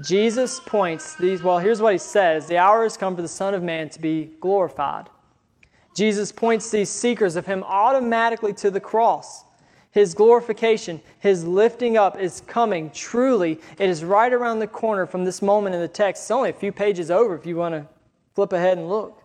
Jesus 0.03 0.59
points 0.61 1.15
these, 1.17 1.43
well, 1.43 1.59
here's 1.59 1.83
what 1.83 1.93
he 1.93 1.99
says 1.99 2.49
The 2.49 2.57
hour 2.57 2.83
has 2.85 2.97
come 2.97 3.15
for 3.15 3.21
the 3.21 3.29
Son 3.29 3.53
of 3.53 3.63
Man 3.63 3.91
to 3.91 4.01
be 4.01 4.31
glorified. 4.41 5.11
Jesus 5.95 6.33
points 6.33 6.71
these 6.71 6.89
seekers 6.89 7.37
of 7.37 7.47
him 7.47 7.63
automatically 7.65 8.53
to 8.55 8.71
the 8.71 8.81
cross. 8.81 9.45
His 9.91 10.15
glorification, 10.15 11.03
his 11.19 11.45
lifting 11.45 11.99
up 11.99 12.19
is 12.19 12.43
coming. 12.47 12.91
Truly, 12.91 13.61
it 13.79 13.91
is 13.91 14.03
right 14.03 14.33
around 14.33 14.59
the 14.59 14.67
corner 14.67 15.07
from 15.07 15.25
this 15.25 15.43
moment 15.43 15.75
in 15.75 15.83
the 15.83 15.89
text. 15.89 16.23
It's 16.23 16.31
only 16.31 16.49
a 16.49 16.55
few 16.55 16.73
pages 16.73 17.11
over 17.11 17.35
if 17.35 17.45
you 17.45 17.57
want 17.57 17.75
to 17.75 17.87
flip 18.35 18.55
ahead 18.55 18.79
and 18.79 18.89
look. 18.89 19.23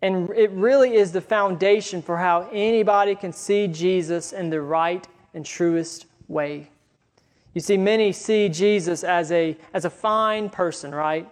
And 0.00 0.30
it 0.30 0.50
really 0.50 0.94
is 0.96 1.12
the 1.12 1.20
foundation 1.20 2.00
for 2.00 2.16
how 2.16 2.48
anybody 2.52 3.14
can 3.14 3.32
see 3.32 3.66
Jesus 3.66 4.32
in 4.32 4.48
the 4.48 4.60
right 4.62 5.06
and 5.34 5.44
truest 5.44 6.06
way. 6.28 6.70
You 7.52 7.60
see, 7.60 7.76
many 7.76 8.12
see 8.12 8.48
Jesus 8.48 9.04
as 9.04 9.30
a, 9.30 9.56
as 9.72 9.84
a 9.84 9.90
fine 9.90 10.48
person, 10.48 10.94
right? 10.94 11.28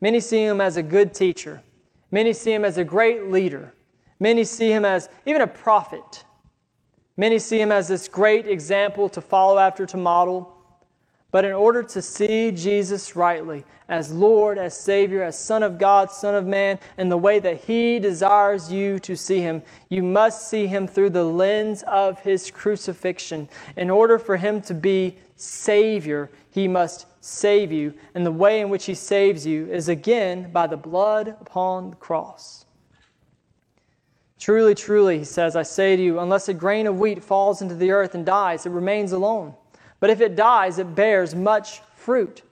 Many 0.00 0.20
see 0.20 0.44
him 0.44 0.60
as 0.60 0.76
a 0.76 0.82
good 0.82 1.14
teacher. 1.14 1.62
Many 2.10 2.32
see 2.32 2.52
him 2.52 2.64
as 2.64 2.78
a 2.78 2.84
great 2.84 3.30
leader. 3.30 3.74
Many 4.18 4.44
see 4.44 4.70
him 4.70 4.84
as 4.84 5.08
even 5.26 5.42
a 5.42 5.46
prophet. 5.46 6.24
Many 7.16 7.38
see 7.38 7.60
him 7.60 7.72
as 7.72 7.88
this 7.88 8.08
great 8.08 8.46
example 8.46 9.08
to 9.10 9.20
follow 9.20 9.58
after, 9.58 9.86
to 9.86 9.96
model. 9.96 10.52
But 11.30 11.44
in 11.44 11.52
order 11.52 11.82
to 11.82 12.00
see 12.00 12.50
Jesus 12.50 13.16
rightly, 13.16 13.64
as 13.88 14.12
Lord, 14.12 14.58
as 14.58 14.78
Savior, 14.78 15.22
as 15.22 15.38
Son 15.38 15.62
of 15.62 15.78
God, 15.78 16.10
Son 16.10 16.34
of 16.34 16.46
Man, 16.46 16.78
in 16.98 17.08
the 17.08 17.16
way 17.18 17.38
that 17.40 17.62
He 17.64 17.98
desires 17.98 18.72
you 18.72 18.98
to 19.00 19.16
see 19.16 19.40
Him, 19.40 19.62
you 19.90 20.02
must 20.02 20.48
see 20.48 20.66
Him 20.66 20.86
through 20.86 21.10
the 21.10 21.24
lens 21.24 21.82
of 21.86 22.20
His 22.20 22.50
crucifixion. 22.50 23.48
In 23.76 23.90
order 23.90 24.18
for 24.18 24.36
Him 24.36 24.62
to 24.62 24.74
be 24.74 25.18
Savior, 25.36 26.30
He 26.50 26.68
must 26.68 27.06
save 27.26 27.72
you. 27.72 27.94
And 28.14 28.24
the 28.24 28.32
way 28.32 28.60
in 28.60 28.70
which 28.70 28.86
He 28.86 28.94
saves 28.94 29.46
you 29.46 29.66
is 29.66 29.88
again 29.88 30.50
by 30.52 30.66
the 30.66 30.76
blood 30.76 31.28
upon 31.40 31.90
the 31.90 31.96
cross. 31.96 32.64
Truly, 34.38 34.74
truly, 34.74 35.18
He 35.18 35.24
says, 35.24 35.56
I 35.56 35.62
say 35.62 35.96
to 35.96 36.02
you, 36.02 36.20
unless 36.20 36.48
a 36.48 36.54
grain 36.54 36.86
of 36.86 36.98
wheat 36.98 37.22
falls 37.22 37.62
into 37.62 37.74
the 37.74 37.90
earth 37.90 38.14
and 38.14 38.24
dies, 38.24 38.66
it 38.66 38.70
remains 38.70 39.12
alone. 39.12 39.54
But 39.98 40.10
if 40.10 40.20
it 40.20 40.36
dies, 40.36 40.78
it 40.78 40.94
bears 40.94 41.34
much 41.34 41.80
fruit. 41.96 42.42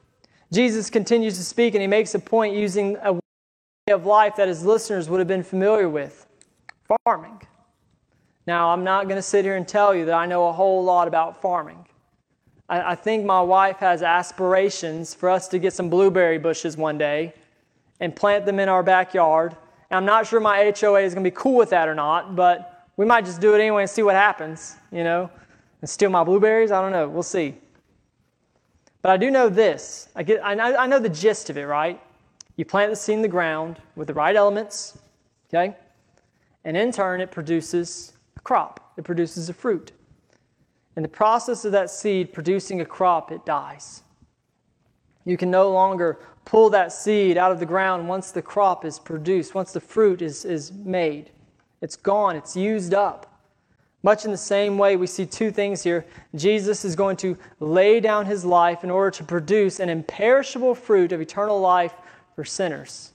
Jesus 0.53 0.91
continues 0.91 1.37
to 1.37 1.45
speak, 1.45 1.75
and 1.75 1.83
He 1.83 1.89
makes 1.89 2.15
a 2.15 2.19
point 2.19 2.57
using 2.57 2.97
a 3.03 3.13
way 3.13 3.21
of 3.91 4.07
life 4.07 4.37
that 4.37 4.49
His 4.49 4.65
listeners 4.65 5.09
would 5.09 5.19
have 5.19 5.29
been 5.29 5.43
familiar 5.43 5.89
with. 5.89 6.27
farming. 7.05 7.41
Now, 8.47 8.71
I'm 8.71 8.85
not 8.85 9.05
going 9.05 9.17
to 9.17 9.23
sit 9.23 9.45
here 9.45 9.57
and 9.57 9.67
tell 9.67 9.95
you 9.95 10.05
that 10.05 10.15
I 10.15 10.27
know 10.27 10.49
a 10.49 10.53
whole 10.53 10.85
lot 10.85 11.09
about 11.09 11.41
farming. 11.41 11.87
I, 12.69 12.93
I, 12.93 12.95
think 12.95 13.25
my 13.25 13.43
wife 13.43 13.79
has 13.79 14.03
aspirations 14.03 15.15
for 15.15 15.29
us 15.29 15.49
to 15.49 15.59
get 15.59 15.73
some 15.73 15.91
blueberry 15.91 16.39
bushes 16.39 16.77
one 16.77 16.99
day 16.99 17.35
and 18.01 18.15
plant 18.15 18.47
them 18.47 18.59
in 18.59 18.69
our 18.69 18.83
backyard. 18.83 19.57
And 19.91 19.99
I'm 19.99 20.05
not 20.05 20.27
sure 20.27 20.41
my 20.41 20.73
HOA 20.79 21.01
is 21.01 21.15
going 21.15 21.25
to 21.25 21.31
be 21.31 21.37
cool 21.37 21.57
with 21.57 21.71
that 21.71 21.89
or 21.89 21.95
not, 21.95 22.35
but 22.35 22.89
we 22.97 23.05
might 23.05 23.25
just 23.25 23.41
do 23.41 23.55
it 23.55 23.61
anyway 23.61 23.83
and 23.83 23.91
see 23.91 24.03
what 24.03 24.15
happens, 24.15 24.77
you 24.91 25.05
know, 25.05 25.31
and 25.81 25.91
steal 25.91 26.11
my 26.11 26.25
blueberries. 26.25 26.71
I 26.71 26.81
don't 26.81 26.93
know. 26.93 27.09
We'll 27.09 27.23
see. 27.23 27.55
But 29.03 29.11
I 29.11 29.17
do 29.19 29.31
know 29.31 29.49
this. 29.49 30.09
I, 30.17 30.23
get, 30.23 30.45
I, 30.45 30.55
I 30.55 30.87
know 30.87 30.99
the 30.99 31.11
gist 31.11 31.51
of 31.51 31.59
it, 31.59 31.65
right? 31.65 32.01
You 32.57 32.65
plant 32.65 32.91
the 32.91 32.97
seed 32.97 33.17
in 33.17 33.23
the 33.23 33.29
ground 33.29 33.81
with 33.97 34.09
the 34.09 34.15
right 34.15 34.35
elements, 34.35 34.97
okay? 35.49 35.77
And 36.65 36.77
in 36.77 36.93
turn, 36.93 37.21
it 37.21 37.31
produces 37.31 38.15
a 38.37 38.41
crop, 38.41 38.93
it 38.97 39.05
produces 39.05 39.49
a 39.51 39.53
fruit. 39.53 39.93
In 40.97 41.03
the 41.03 41.09
process 41.09 41.65
of 41.65 41.73
that 41.73 41.91
seed 41.91 42.33
producing 42.33 42.81
a 42.81 42.85
crop, 42.85 43.33
it 43.33 43.45
dies. 43.45 44.03
You 45.25 45.37
can 45.37 45.51
no 45.51 45.71
longer 45.71 46.21
pull 46.45 46.71
that 46.71 46.93
seed 46.93 47.37
out 47.37 47.51
of 47.51 47.59
the 47.59 47.67
ground 47.67 48.09
once 48.09 48.31
the 48.31 48.43
crop 48.43 48.85
is 48.85 48.99
produced, 48.99 49.55
once 49.55 49.73
the 49.73 49.81
fruit 49.81 50.23
is, 50.23 50.45
is 50.45 50.73
made. 50.73 51.31
It's 51.81 51.97
gone, 51.97 52.37
it's 52.37 52.57
used 52.57 52.95
up. 52.95 53.31
Much 54.03 54.27
in 54.27 54.31
the 54.31 54.37
same 54.37 54.77
way, 54.77 54.97
we 54.97 55.07
see 55.07 55.25
two 55.25 55.51
things 55.51 55.83
here. 55.83 56.05
Jesus 56.35 56.85
is 56.85 56.95
going 56.95 57.17
to 57.17 57.39
lay 57.59 58.01
down 58.01 58.27
his 58.27 58.45
life 58.45 58.85
in 58.85 58.91
order 58.91 59.11
to 59.11 59.25
produce 59.25 59.81
an 59.81 59.89
imperishable 59.89 60.75
fruit 60.75 61.11
of 61.11 61.23
eternal 61.23 61.59
life 61.59 61.95
for 62.35 62.45
sinners, 62.45 63.13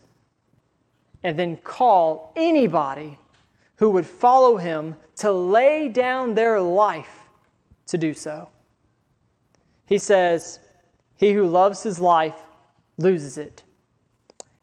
and 1.24 1.38
then 1.38 1.58
call 1.58 2.34
anybody 2.36 3.20
who 3.76 3.92
would 3.92 4.06
follow 4.06 4.58
him 4.58 4.96
to 5.18 5.32
lay 5.32 5.88
down 5.88 6.34
their 6.34 6.60
life 6.60 7.19
to 7.90 7.98
do 7.98 8.14
so. 8.14 8.50
He 9.86 9.98
says, 9.98 10.60
He 11.16 11.34
who 11.34 11.46
loves 11.48 11.84
his 11.84 12.00
life 12.00 12.40
loses 12.98 13.38
it, 13.38 13.64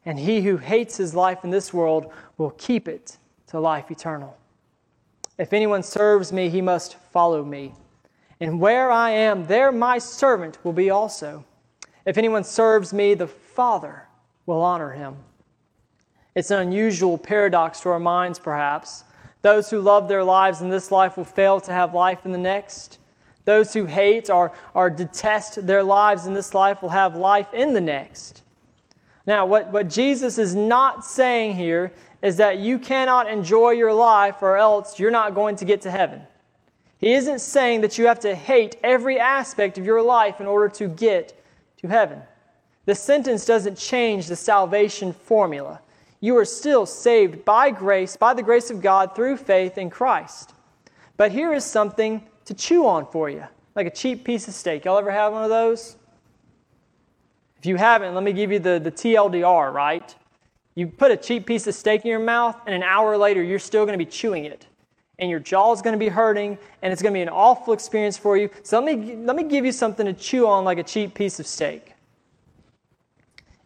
and 0.05 0.19
he 0.19 0.43
who 0.43 0.57
hates 0.57 0.97
his 0.97 1.15
life 1.15 1.45
in 1.45 1.51
this 1.51 1.73
world 1.73 2.13
will 2.39 2.51
keep 2.51 2.89
it 2.89 3.19
to 3.49 3.61
life 3.61 3.91
eternal. 3.91 4.37
If 5.39 5.53
anyone 5.53 5.83
serves 5.83 6.33
me, 6.33 6.49
he 6.49 6.61
must 6.61 6.97
follow 7.13 7.45
me. 7.45 7.75
And 8.41 8.61
where 8.61 8.91
I 8.91 9.11
am, 9.11 9.47
there 9.47 9.73
my 9.73 9.99
servant 9.99 10.59
will 10.65 10.73
be 10.73 10.91
also. 10.91 11.45
If 12.05 12.19
anyone 12.19 12.45
serves 12.45 12.93
me, 12.93 13.15
the 13.15 13.27
Father 13.27 14.07
will 14.47 14.63
honor 14.63 14.93
him. 14.93 15.17
It's 16.35 16.51
an 16.51 16.61
unusual 16.61 17.19
paradox 17.19 17.81
to 17.81 17.89
our 17.89 17.99
minds, 17.99 18.39
perhaps. 18.39 19.05
Those 19.43 19.71
who 19.71 19.81
love 19.81 20.07
their 20.07 20.23
lives 20.23 20.61
in 20.61 20.69
this 20.69 20.91
life 20.91 21.17
will 21.17 21.25
fail 21.25 21.61
to 21.61 21.73
have 21.73 21.95
life 21.95 22.25
in 22.25 22.33
the 22.33 22.39
next. 22.39 22.99
Those 23.47 23.73
who 23.73 23.87
hate 23.87 24.29
or, 24.29 24.53
or 24.75 24.91
detest 24.91 25.67
their 25.67 25.83
lives 25.83 26.27
in 26.27 26.35
this 26.35 26.53
life 26.53 26.83
will 26.83 26.91
have 26.91 27.17
life 27.17 27.55
in 27.55 27.73
the 27.73 27.81
next. 27.81 28.43
Now, 29.25 29.47
what, 29.47 29.73
what 29.73 29.89
Jesus 29.89 30.37
is 30.37 30.55
not 30.55 31.05
saying 31.05 31.55
here 31.55 31.93
is 32.23 32.37
that 32.37 32.59
you 32.59 32.79
cannot 32.79 33.31
enjoy 33.31 33.71
your 33.71 33.93
life 33.93 34.43
or 34.43 34.57
else 34.57 34.99
you're 34.99 35.13
not 35.13 35.35
going 35.35 35.57
to 35.57 35.65
get 35.65 35.81
to 35.83 35.91
heaven. 35.91 36.23
He 36.99 37.13
isn't 37.15 37.41
saying 37.41 37.83
that 37.83 37.99
you 37.99 38.07
have 38.07 38.21
to 38.21 38.35
hate 38.35 38.77
every 38.83 39.21
aspect 39.21 39.79
of 39.79 39.87
your 39.87 40.03
life 40.03 40.41
in 40.41 40.47
order 40.47 40.69
to 40.71 40.89
get 40.89 41.41
to 41.79 41.89
heaven. 41.89 42.23
The 42.85 42.95
sentence 42.95 43.45
doesn't 43.45 43.79
change 43.79 44.27
the 44.27 44.37
salvation 44.37 45.13
formula. 45.13 45.81
You 46.21 46.37
are 46.39 46.45
still 46.45 46.87
saved 46.87 47.45
by 47.45 47.71
grace, 47.71 48.17
by 48.17 48.35
the 48.35 48.43
grace 48.43 48.71
of 48.71 48.81
God, 48.81 49.15
through 49.15 49.37
faith 49.37 49.79
in 49.79 49.91
Christ. 49.91 50.53
But 51.17 51.31
here 51.31 51.53
is 51.53 51.65
something 51.65 52.27
to 52.47 52.55
chew 52.55 52.87
on 52.87 53.07
for 53.07 53.29
you, 53.29 53.45
like 53.75 53.87
a 53.87 53.91
cheap 53.91 54.25
piece 54.25 54.49
of 54.49 54.55
steak. 54.55 54.85
Y'all 54.85 54.99
ever 54.99 55.11
have 55.11 55.33
one 55.33 55.45
of 55.45 55.51
those? 55.51 55.97
If 57.59 57.67
you 57.67 57.77
haven't, 57.77 58.15
let 58.15 58.25
me 58.25 58.33
give 58.33 58.51
you 58.51 58.59
the, 58.59 58.79
the 58.79 58.93
TLDR, 58.93 59.73
right? 59.73 60.15
You 60.75 60.87
put 60.87 61.11
a 61.11 61.17
cheap 61.17 61.47
piece 61.47 61.67
of 61.67 61.75
steak 61.75 62.05
in 62.05 62.11
your 62.11 62.21
mouth, 62.21 62.57
and 62.67 62.75
an 62.75 62.83
hour 62.83 63.17
later, 63.17 63.43
you're 63.43 63.59
still 63.59 63.85
going 63.85 63.99
to 63.99 64.05
be 64.05 64.11
chewing 64.11 64.45
it. 64.45 64.67
And 65.19 65.31
your 65.31 65.41
jaw 65.41 65.73
is 65.73 65.81
going 65.81 65.95
to 65.95 65.99
be 65.99 66.09
hurting, 66.09 66.59
and 66.83 66.93
it's 66.93 67.03
going 67.03 67.13
to 67.13 67.17
be 67.17 67.23
an 67.23 67.31
awful 67.31 67.73
experience 67.73 68.19
for 68.19 68.37
you. 68.37 68.51
So 68.63 68.79
let 68.81 68.99
me, 68.99 69.17
let 69.17 69.35
me 69.35 69.45
give 69.45 69.65
you 69.65 69.73
something 69.73 70.07
to 70.07 70.13
chew 70.13 70.47
on 70.47 70.65
like 70.65 70.79
a 70.79 70.83
cheap 70.83 71.15
piece 71.15 71.41
of 71.41 71.47
steak. 71.47 71.95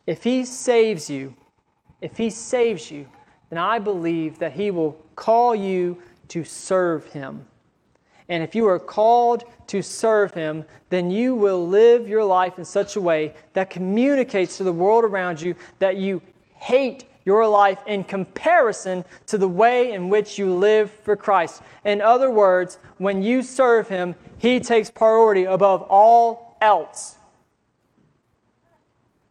If 0.07 0.23
He 0.23 0.45
saves 0.45 1.11
you, 1.11 1.35
if 2.01 2.17
He 2.17 2.31
saves 2.31 2.91
you, 2.91 3.07
then 3.51 3.59
I 3.59 3.81
believe 3.81 4.39
that 4.39 4.53
He 4.53 4.71
will 4.71 4.93
call 5.17 5.55
you 5.55 6.01
to 6.29 6.45
serve 6.45 7.05
Him. 7.07 7.45
And 8.31 8.45
if 8.45 8.55
you 8.55 8.67
are 8.69 8.79
called 8.79 9.43
to 9.67 9.83
serve 9.83 10.33
Him, 10.33 10.65
then 10.89 11.11
you 11.11 11.35
will 11.35 11.67
live 11.67 12.09
your 12.09 12.25
life 12.25 12.59
in 12.59 12.65
such 12.65 12.95
a 12.95 13.01
way 13.01 13.35
that 13.53 13.71
communicates 13.71 14.57
to 14.57 14.65
the 14.65 14.73
world 14.73 15.05
around 15.05 15.43
you 15.43 15.57
that 15.81 15.97
you 15.97 16.23
hate 16.55 17.05
your 17.25 17.47
life 17.47 17.81
in 17.87 18.05
comparison 18.05 19.05
to 19.27 19.37
the 19.37 19.49
way 19.49 19.93
in 19.93 20.09
which 20.09 20.39
you 20.39 20.55
live 20.55 20.91
for 20.91 21.17
Christ. 21.17 21.61
In 21.85 22.01
other 22.01 22.31
words, 22.31 22.79
when 22.99 23.21
you 23.21 23.43
serve 23.43 23.89
Him, 23.89 24.15
He 24.39 24.61
takes 24.61 24.91
priority 24.91 25.45
above 25.45 25.83
all 25.83 26.57
else. 26.61 27.17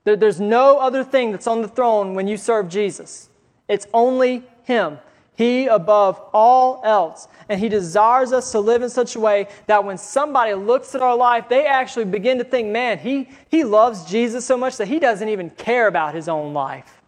There's 0.03 0.41
no 0.41 0.79
other 0.79 1.03
thing 1.03 1.31
that's 1.31 1.47
on 1.47 1.61
the 1.61 1.67
throne 1.67 2.15
when 2.15 2.27
you 2.27 2.35
serve 2.35 2.67
Jesus. 2.67 3.29
It's 3.69 3.87
only 3.93 4.43
Him. 4.63 4.97
He 5.39 5.67
above 5.67 6.21
all 6.33 6.81
else. 6.83 7.29
And 7.47 7.61
He 7.61 7.69
desires 7.69 8.33
us 8.33 8.51
to 8.51 8.59
live 8.59 8.81
in 8.81 8.89
such 8.89 9.15
a 9.15 9.21
way 9.21 9.47
that 9.67 9.85
when 9.85 9.97
somebody 9.97 10.53
looks 10.53 10.95
at 10.95 11.01
our 11.01 11.15
life, 11.15 11.47
they 11.47 11.65
actually 11.65 12.03
begin 12.03 12.39
to 12.39 12.43
think, 12.43 12.67
man, 12.67 12.99
he, 12.99 13.29
he 13.47 13.63
loves 13.63 14.03
Jesus 14.03 14.45
so 14.45 14.57
much 14.57 14.75
that 14.75 14.89
he 14.89 14.99
doesn't 14.99 15.29
even 15.29 15.49
care 15.51 15.87
about 15.87 16.13
his 16.13 16.27
own 16.27 16.53
life. 16.53 17.01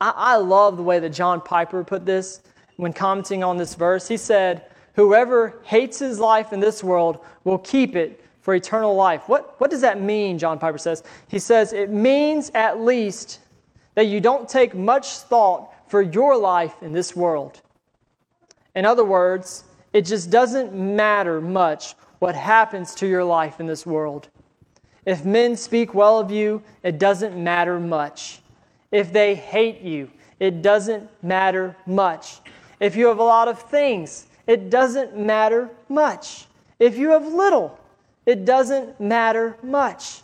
I, 0.00 0.12
I 0.16 0.36
love 0.38 0.76
the 0.76 0.82
way 0.82 0.98
that 0.98 1.10
John 1.10 1.40
Piper 1.40 1.84
put 1.84 2.04
this 2.04 2.42
when 2.78 2.92
commenting 2.92 3.44
on 3.44 3.58
this 3.58 3.76
verse. 3.76 4.08
He 4.08 4.16
said, 4.16 4.64
Whoever 4.94 5.60
hates 5.62 6.00
his 6.00 6.18
life 6.18 6.52
in 6.52 6.58
this 6.58 6.82
world 6.82 7.24
will 7.44 7.58
keep 7.58 7.94
it 7.94 8.24
for 8.40 8.56
eternal 8.56 8.96
life. 8.96 9.28
What, 9.28 9.54
what 9.60 9.70
does 9.70 9.82
that 9.82 10.00
mean, 10.00 10.36
John 10.36 10.58
Piper 10.58 10.78
says? 10.78 11.04
He 11.28 11.38
says, 11.38 11.72
It 11.72 11.90
means 11.90 12.50
at 12.54 12.80
least 12.80 13.38
that 13.94 14.06
you 14.06 14.20
don't 14.20 14.48
take 14.48 14.74
much 14.74 15.18
thought 15.18 15.72
for 15.88 16.02
your 16.02 16.36
life 16.36 16.82
in 16.82 16.92
this 16.92 17.14
world. 17.14 17.60
In 18.74 18.84
other 18.84 19.04
words, 19.04 19.64
it 19.92 20.02
just 20.02 20.30
doesn't 20.30 20.74
matter 20.74 21.40
much 21.40 21.94
what 22.18 22.34
happens 22.34 22.94
to 22.96 23.06
your 23.06 23.24
life 23.24 23.60
in 23.60 23.66
this 23.66 23.86
world. 23.86 24.28
If 25.04 25.24
men 25.24 25.56
speak 25.56 25.94
well 25.94 26.18
of 26.18 26.30
you, 26.30 26.62
it 26.82 26.98
doesn't 26.98 27.36
matter 27.42 27.78
much. 27.78 28.40
If 28.90 29.12
they 29.12 29.34
hate 29.34 29.80
you, 29.80 30.10
it 30.40 30.62
doesn't 30.62 31.08
matter 31.22 31.76
much. 31.86 32.40
If 32.80 32.96
you 32.96 33.06
have 33.06 33.18
a 33.18 33.24
lot 33.24 33.48
of 33.48 33.60
things, 33.62 34.26
it 34.46 34.68
doesn't 34.68 35.16
matter 35.16 35.70
much. 35.88 36.46
If 36.78 36.98
you 36.98 37.10
have 37.10 37.26
little, 37.26 37.78
it 38.26 38.44
doesn't 38.44 39.00
matter 39.00 39.56
much. 39.62 40.22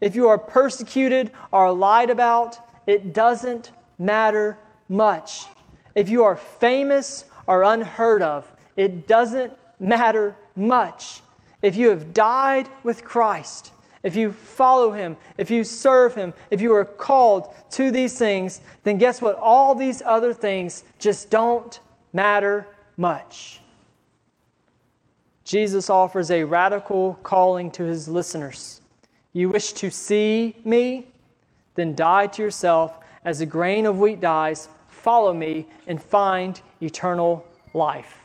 If 0.00 0.16
you 0.16 0.28
are 0.28 0.38
persecuted 0.38 1.30
or 1.52 1.72
lied 1.72 2.10
about, 2.10 2.58
it 2.86 3.12
doesn't 3.12 3.70
matter 3.98 4.58
much. 4.92 5.46
If 5.94 6.08
you 6.08 6.24
are 6.24 6.36
famous 6.36 7.24
or 7.46 7.64
unheard 7.64 8.22
of, 8.22 8.50
it 8.76 9.08
doesn't 9.08 9.52
matter 9.80 10.36
much. 10.54 11.22
If 11.62 11.76
you 11.76 11.88
have 11.88 12.12
died 12.12 12.68
with 12.82 13.04
Christ, 13.04 13.72
if 14.02 14.14
you 14.16 14.32
follow 14.32 14.92
Him, 14.92 15.16
if 15.38 15.50
you 15.50 15.64
serve 15.64 16.14
Him, 16.14 16.34
if 16.50 16.60
you 16.60 16.74
are 16.74 16.84
called 16.84 17.54
to 17.70 17.90
these 17.90 18.18
things, 18.18 18.60
then 18.84 18.98
guess 18.98 19.22
what? 19.22 19.36
All 19.36 19.74
these 19.74 20.02
other 20.04 20.34
things 20.34 20.84
just 20.98 21.30
don't 21.30 21.78
matter 22.12 22.66
much. 22.96 23.60
Jesus 25.44 25.88
offers 25.90 26.30
a 26.30 26.44
radical 26.44 27.18
calling 27.22 27.70
to 27.72 27.84
His 27.84 28.08
listeners. 28.08 28.80
You 29.32 29.48
wish 29.48 29.72
to 29.74 29.90
see 29.90 30.56
me? 30.64 31.06
Then 31.74 31.94
die 31.94 32.26
to 32.26 32.42
yourself 32.42 32.98
as 33.24 33.40
a 33.40 33.46
grain 33.46 33.86
of 33.86 33.98
wheat 33.98 34.20
dies 34.20 34.68
follow 35.02 35.34
me 35.34 35.66
and 35.86 36.00
find 36.00 36.60
eternal 36.80 37.44
life. 37.74 38.20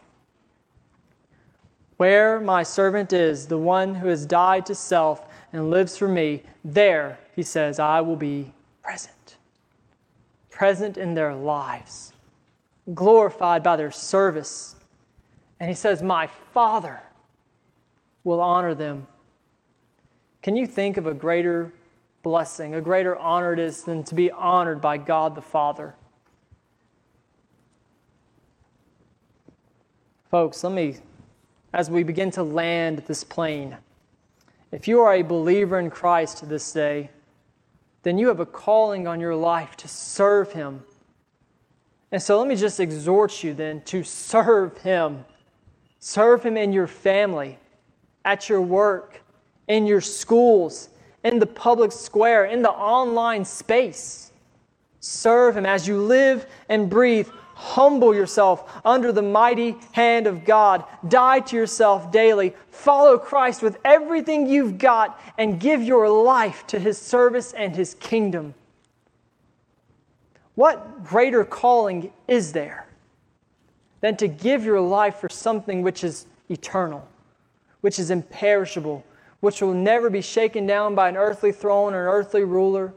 Where 1.97 2.39
my 2.39 2.61
servant 2.61 3.11
is, 3.11 3.47
the 3.47 3.57
one 3.57 3.95
who 3.95 4.07
has 4.07 4.25
died 4.25 4.67
to 4.67 4.75
self 4.75 5.25
and 5.51 5.71
lives 5.71 5.97
for 5.97 6.07
me, 6.07 6.43
there, 6.63 7.17
he 7.35 7.41
says, 7.41 7.79
I 7.79 8.01
will 8.01 8.15
be 8.15 8.53
present. 8.83 9.37
Present 10.51 10.97
in 10.97 11.15
their 11.15 11.33
lives, 11.33 12.13
glorified 12.93 13.63
by 13.63 13.75
their 13.75 13.91
service. 13.91 14.75
And 15.59 15.69
he 15.69 15.75
says, 15.75 16.03
My 16.03 16.27
Father 16.27 17.01
will 18.23 18.41
honor 18.41 18.75
them. 18.75 19.07
Can 20.43 20.55
you 20.55 20.67
think 20.67 20.97
of 20.97 21.07
a 21.07 21.13
greater 21.13 21.73
blessing, 22.21 22.75
a 22.75 22.81
greater 22.81 23.17
honor 23.17 23.53
it 23.53 23.59
is 23.59 23.83
than 23.83 24.03
to 24.03 24.13
be 24.13 24.29
honored 24.29 24.81
by 24.81 24.97
God 24.97 25.33
the 25.33 25.41
Father? 25.41 25.95
Folks, 30.29 30.61
let 30.65 30.73
me, 30.73 30.97
as 31.73 31.89
we 31.89 32.03
begin 32.03 32.31
to 32.31 32.43
land 32.43 32.99
this 33.07 33.23
plane, 33.23 33.77
if 34.73 34.85
you 34.85 34.99
are 34.99 35.13
a 35.13 35.21
believer 35.21 35.79
in 35.79 35.89
Christ 35.89 36.49
this 36.49 36.73
day, 36.73 37.09
then 38.03 38.17
you 38.17 38.27
have 38.27 38.41
a 38.41 38.45
calling 38.45 39.07
on 39.07 39.21
your 39.21 39.35
life 39.35 39.77
to 39.77 39.87
serve 39.87 40.51
Him. 40.51 40.83
And 42.11 42.21
so 42.21 42.37
let 42.39 42.47
me 42.49 42.57
just 42.57 42.81
exhort 42.81 43.41
you 43.41 43.53
then 43.53 43.81
to 43.85 44.03
serve 44.03 44.77
Him. 44.79 45.23
Serve 45.99 46.43
Him 46.43 46.57
in 46.57 46.73
your 46.73 46.87
family, 46.87 47.57
at 48.25 48.49
your 48.49 48.61
work, 48.61 49.21
in 49.69 49.85
your 49.87 50.01
schools, 50.01 50.89
in 51.23 51.39
the 51.39 51.45
public 51.45 51.93
square, 51.93 52.45
in 52.45 52.61
the 52.61 52.71
online 52.71 53.45
space. 53.45 54.33
Serve 54.99 55.55
Him 55.55 55.65
as 55.65 55.87
you 55.87 56.01
live 56.01 56.45
and 56.67 56.89
breathe. 56.89 57.29
Humble 57.57 58.13
yourself 58.13 58.71
under 58.85 59.11
the 59.11 59.23
mighty 59.23 59.75
hand 59.93 60.27
of 60.27 60.45
God. 60.45 60.83
Die 61.07 61.39
to 61.39 61.55
yourself 61.55 62.11
daily. 62.11 62.53
Follow 62.69 63.17
Christ 63.17 63.63
with 63.63 63.79
everything 63.83 64.47
you've 64.47 64.77
got 64.77 65.19
and 65.39 65.59
give 65.59 65.81
your 65.81 66.07
life 66.07 66.67
to 66.67 66.77
His 66.77 66.99
service 66.99 67.53
and 67.53 67.75
His 67.75 67.95
kingdom. 67.95 68.53
What 70.53 71.03
greater 71.03 71.43
calling 71.43 72.13
is 72.27 72.53
there 72.53 72.85
than 74.01 74.17
to 74.17 74.27
give 74.27 74.63
your 74.63 74.79
life 74.79 75.15
for 75.15 75.27
something 75.27 75.81
which 75.81 76.03
is 76.03 76.27
eternal, 76.49 77.07
which 77.81 77.97
is 77.97 78.11
imperishable, 78.11 79.03
which 79.39 79.63
will 79.63 79.73
never 79.73 80.11
be 80.11 80.21
shaken 80.21 80.67
down 80.67 80.93
by 80.93 81.09
an 81.09 81.17
earthly 81.17 81.51
throne 81.51 81.95
or 81.95 82.03
an 82.03 82.13
earthly 82.13 82.43
ruler. 82.43 82.93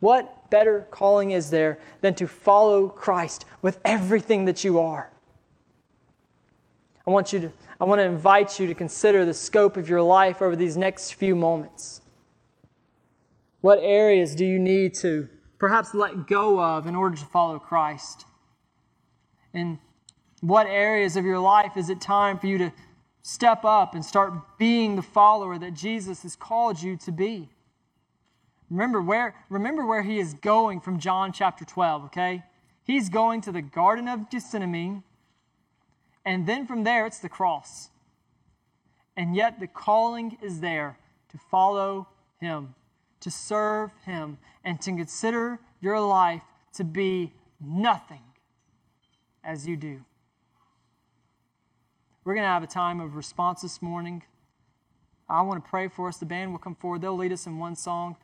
What 0.00 0.34
better 0.52 0.86
calling 0.90 1.30
is 1.30 1.48
there 1.48 1.78
than 2.02 2.14
to 2.14 2.26
follow 2.28 2.86
Christ 2.86 3.46
with 3.62 3.80
everything 3.86 4.44
that 4.44 4.62
you 4.62 4.78
are? 4.78 5.10
I 7.06 7.10
want 7.10 7.32
you 7.32 7.40
to 7.40 7.52
I 7.80 7.84
want 7.84 7.98
to 7.98 8.04
invite 8.04 8.60
you 8.60 8.68
to 8.68 8.74
consider 8.74 9.24
the 9.24 9.34
scope 9.34 9.76
of 9.76 9.88
your 9.88 10.02
life 10.02 10.40
over 10.40 10.54
these 10.54 10.76
next 10.76 11.14
few 11.14 11.34
moments. 11.34 12.00
What 13.60 13.80
areas 13.80 14.36
do 14.36 14.44
you 14.44 14.58
need 14.58 14.94
to 14.96 15.28
perhaps 15.58 15.94
let 15.94 16.28
go 16.28 16.62
of 16.62 16.86
in 16.86 16.94
order 16.94 17.16
to 17.16 17.24
follow 17.24 17.58
Christ? 17.58 18.24
In 19.52 19.80
what 20.42 20.66
areas 20.66 21.16
of 21.16 21.24
your 21.24 21.40
life 21.40 21.76
is 21.76 21.88
it 21.88 22.00
time 22.00 22.38
for 22.38 22.46
you 22.46 22.58
to 22.58 22.72
step 23.22 23.64
up 23.64 23.94
and 23.94 24.04
start 24.04 24.58
being 24.58 24.96
the 24.96 25.02
follower 25.02 25.58
that 25.58 25.72
Jesus 25.74 26.22
has 26.22 26.36
called 26.36 26.82
you 26.82 26.96
to 26.98 27.10
be. 27.10 27.51
Remember 28.72 29.02
where, 29.02 29.34
remember 29.50 29.84
where 29.84 30.02
he 30.02 30.18
is 30.18 30.32
going 30.32 30.80
from 30.80 30.98
John 30.98 31.30
chapter 31.30 31.62
12, 31.62 32.06
okay? 32.06 32.42
He's 32.84 33.10
going 33.10 33.42
to 33.42 33.52
the 33.52 33.60
Garden 33.60 34.08
of 34.08 34.30
Gethsemane, 34.30 35.02
and 36.24 36.46
then 36.46 36.66
from 36.66 36.82
there 36.82 37.04
it's 37.04 37.18
the 37.18 37.28
cross. 37.28 37.90
And 39.14 39.36
yet 39.36 39.60
the 39.60 39.66
calling 39.66 40.38
is 40.40 40.60
there 40.60 40.96
to 41.32 41.38
follow 41.50 42.08
him, 42.40 42.74
to 43.20 43.30
serve 43.30 43.90
him, 44.06 44.38
and 44.64 44.80
to 44.80 44.90
consider 44.92 45.58
your 45.82 46.00
life 46.00 46.42
to 46.72 46.82
be 46.82 47.34
nothing 47.60 48.22
as 49.44 49.66
you 49.66 49.76
do. 49.76 50.00
We're 52.24 52.32
going 52.32 52.44
to 52.44 52.48
have 52.48 52.62
a 52.62 52.66
time 52.66 53.00
of 53.00 53.16
response 53.16 53.60
this 53.60 53.82
morning. 53.82 54.22
I 55.28 55.42
want 55.42 55.62
to 55.62 55.68
pray 55.68 55.88
for 55.88 56.08
us. 56.08 56.16
The 56.16 56.24
band 56.24 56.52
will 56.52 56.58
come 56.58 56.74
forward, 56.74 57.02
they'll 57.02 57.14
lead 57.14 57.32
us 57.32 57.46
in 57.46 57.58
one 57.58 57.76
song. 57.76 58.16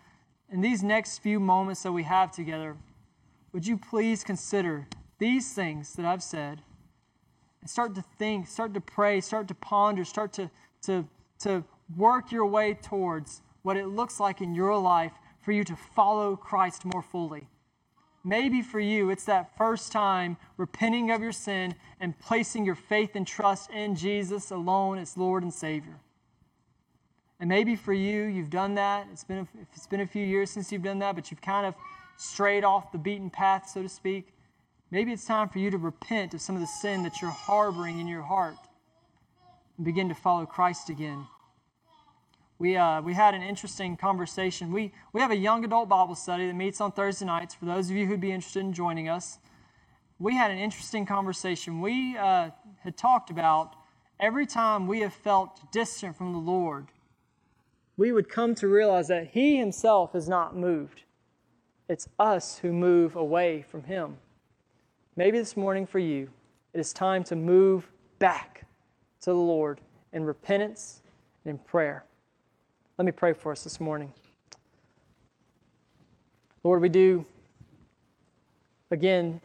In 0.50 0.62
these 0.62 0.82
next 0.82 1.18
few 1.18 1.38
moments 1.38 1.82
that 1.82 1.92
we 1.92 2.04
have 2.04 2.32
together, 2.32 2.76
would 3.52 3.66
you 3.66 3.76
please 3.76 4.24
consider 4.24 4.86
these 5.18 5.52
things 5.52 5.92
that 5.94 6.06
I've 6.06 6.22
said 6.22 6.62
and 7.60 7.68
start 7.68 7.94
to 7.96 8.04
think, 8.18 8.46
start 8.46 8.72
to 8.74 8.80
pray, 8.80 9.20
start 9.20 9.48
to 9.48 9.54
ponder, 9.54 10.04
start 10.04 10.32
to, 10.34 10.50
to, 10.82 11.06
to 11.40 11.64
work 11.96 12.32
your 12.32 12.46
way 12.46 12.74
towards 12.74 13.42
what 13.62 13.76
it 13.76 13.88
looks 13.88 14.20
like 14.20 14.40
in 14.40 14.54
your 14.54 14.78
life 14.78 15.12
for 15.42 15.52
you 15.52 15.64
to 15.64 15.76
follow 15.76 16.36
Christ 16.36 16.84
more 16.84 17.02
fully. 17.02 17.48
Maybe 18.24 18.62
for 18.62 18.80
you, 18.80 19.10
it's 19.10 19.24
that 19.24 19.56
first 19.56 19.92
time 19.92 20.36
repenting 20.56 21.10
of 21.10 21.20
your 21.20 21.32
sin 21.32 21.74
and 22.00 22.18
placing 22.18 22.64
your 22.64 22.74
faith 22.74 23.16
and 23.16 23.26
trust 23.26 23.70
in 23.70 23.94
Jesus 23.94 24.50
alone 24.50 24.98
as 24.98 25.16
Lord 25.16 25.42
and 25.42 25.52
Savior. 25.52 26.00
And 27.40 27.48
maybe 27.48 27.76
for 27.76 27.92
you, 27.92 28.24
you've 28.24 28.50
done 28.50 28.74
that. 28.74 29.06
It's 29.12 29.24
been, 29.24 29.38
a, 29.38 29.48
it's 29.72 29.86
been 29.86 30.00
a 30.00 30.06
few 30.06 30.24
years 30.24 30.50
since 30.50 30.72
you've 30.72 30.82
done 30.82 30.98
that, 31.00 31.14
but 31.14 31.30
you've 31.30 31.40
kind 31.40 31.66
of 31.66 31.74
strayed 32.16 32.64
off 32.64 32.90
the 32.90 32.98
beaten 32.98 33.30
path, 33.30 33.70
so 33.72 33.82
to 33.82 33.88
speak. 33.88 34.34
Maybe 34.90 35.12
it's 35.12 35.24
time 35.24 35.48
for 35.48 35.58
you 35.58 35.70
to 35.70 35.78
repent 35.78 36.34
of 36.34 36.40
some 36.40 36.56
of 36.56 36.60
the 36.60 36.66
sin 36.66 37.02
that 37.04 37.20
you're 37.22 37.30
harboring 37.30 38.00
in 38.00 38.08
your 38.08 38.22
heart 38.22 38.56
and 39.76 39.84
begin 39.84 40.08
to 40.08 40.14
follow 40.14 40.46
Christ 40.46 40.88
again 40.88 41.26
we, 42.58 42.76
uh, 42.76 43.00
we 43.02 43.14
had 43.14 43.34
an 43.34 43.42
interesting 43.42 43.96
conversation. 43.96 44.72
We, 44.72 44.92
we 45.12 45.20
have 45.20 45.30
a 45.30 45.36
young 45.36 45.64
adult 45.64 45.88
Bible 45.88 46.16
study 46.16 46.46
that 46.48 46.54
meets 46.54 46.80
on 46.80 46.90
Thursday 46.90 47.24
nights 47.24 47.54
for 47.54 47.66
those 47.66 47.88
of 47.88 47.96
you 47.96 48.06
who'd 48.06 48.20
be 48.20 48.32
interested 48.32 48.60
in 48.60 48.72
joining 48.72 49.08
us. 49.08 49.38
We 50.18 50.34
had 50.34 50.50
an 50.50 50.58
interesting 50.58 51.06
conversation. 51.06 51.80
We 51.80 52.16
uh, 52.16 52.50
had 52.80 52.96
talked 52.96 53.30
about 53.30 53.76
every 54.18 54.44
time 54.44 54.88
we 54.88 55.00
have 55.00 55.14
felt 55.14 55.70
distant 55.70 56.16
from 56.16 56.32
the 56.32 56.38
Lord, 56.38 56.88
we 57.98 58.12
would 58.12 58.28
come 58.28 58.54
to 58.54 58.68
realize 58.68 59.08
that 59.08 59.26
He 59.32 59.56
Himself 59.56 60.14
is 60.14 60.28
not 60.28 60.56
moved. 60.56 61.02
It's 61.88 62.08
us 62.18 62.58
who 62.58 62.72
move 62.72 63.16
away 63.16 63.62
from 63.68 63.82
Him. 63.82 64.16
Maybe 65.16 65.36
this 65.36 65.56
morning 65.56 65.84
for 65.84 65.98
you, 65.98 66.30
it 66.72 66.78
is 66.78 66.92
time 66.92 67.24
to 67.24 67.36
move 67.36 67.90
back 68.20 68.64
to 69.22 69.30
the 69.30 69.36
Lord 69.36 69.80
in 70.12 70.24
repentance 70.24 71.02
and 71.44 71.50
in 71.50 71.58
prayer. 71.58 72.04
Let 72.98 73.04
me 73.04 73.12
pray 73.12 73.32
for 73.32 73.50
us 73.50 73.64
this 73.64 73.80
morning. 73.80 74.12
Lord, 76.62 76.80
we 76.80 76.88
do, 76.88 77.26
again, 78.92 79.40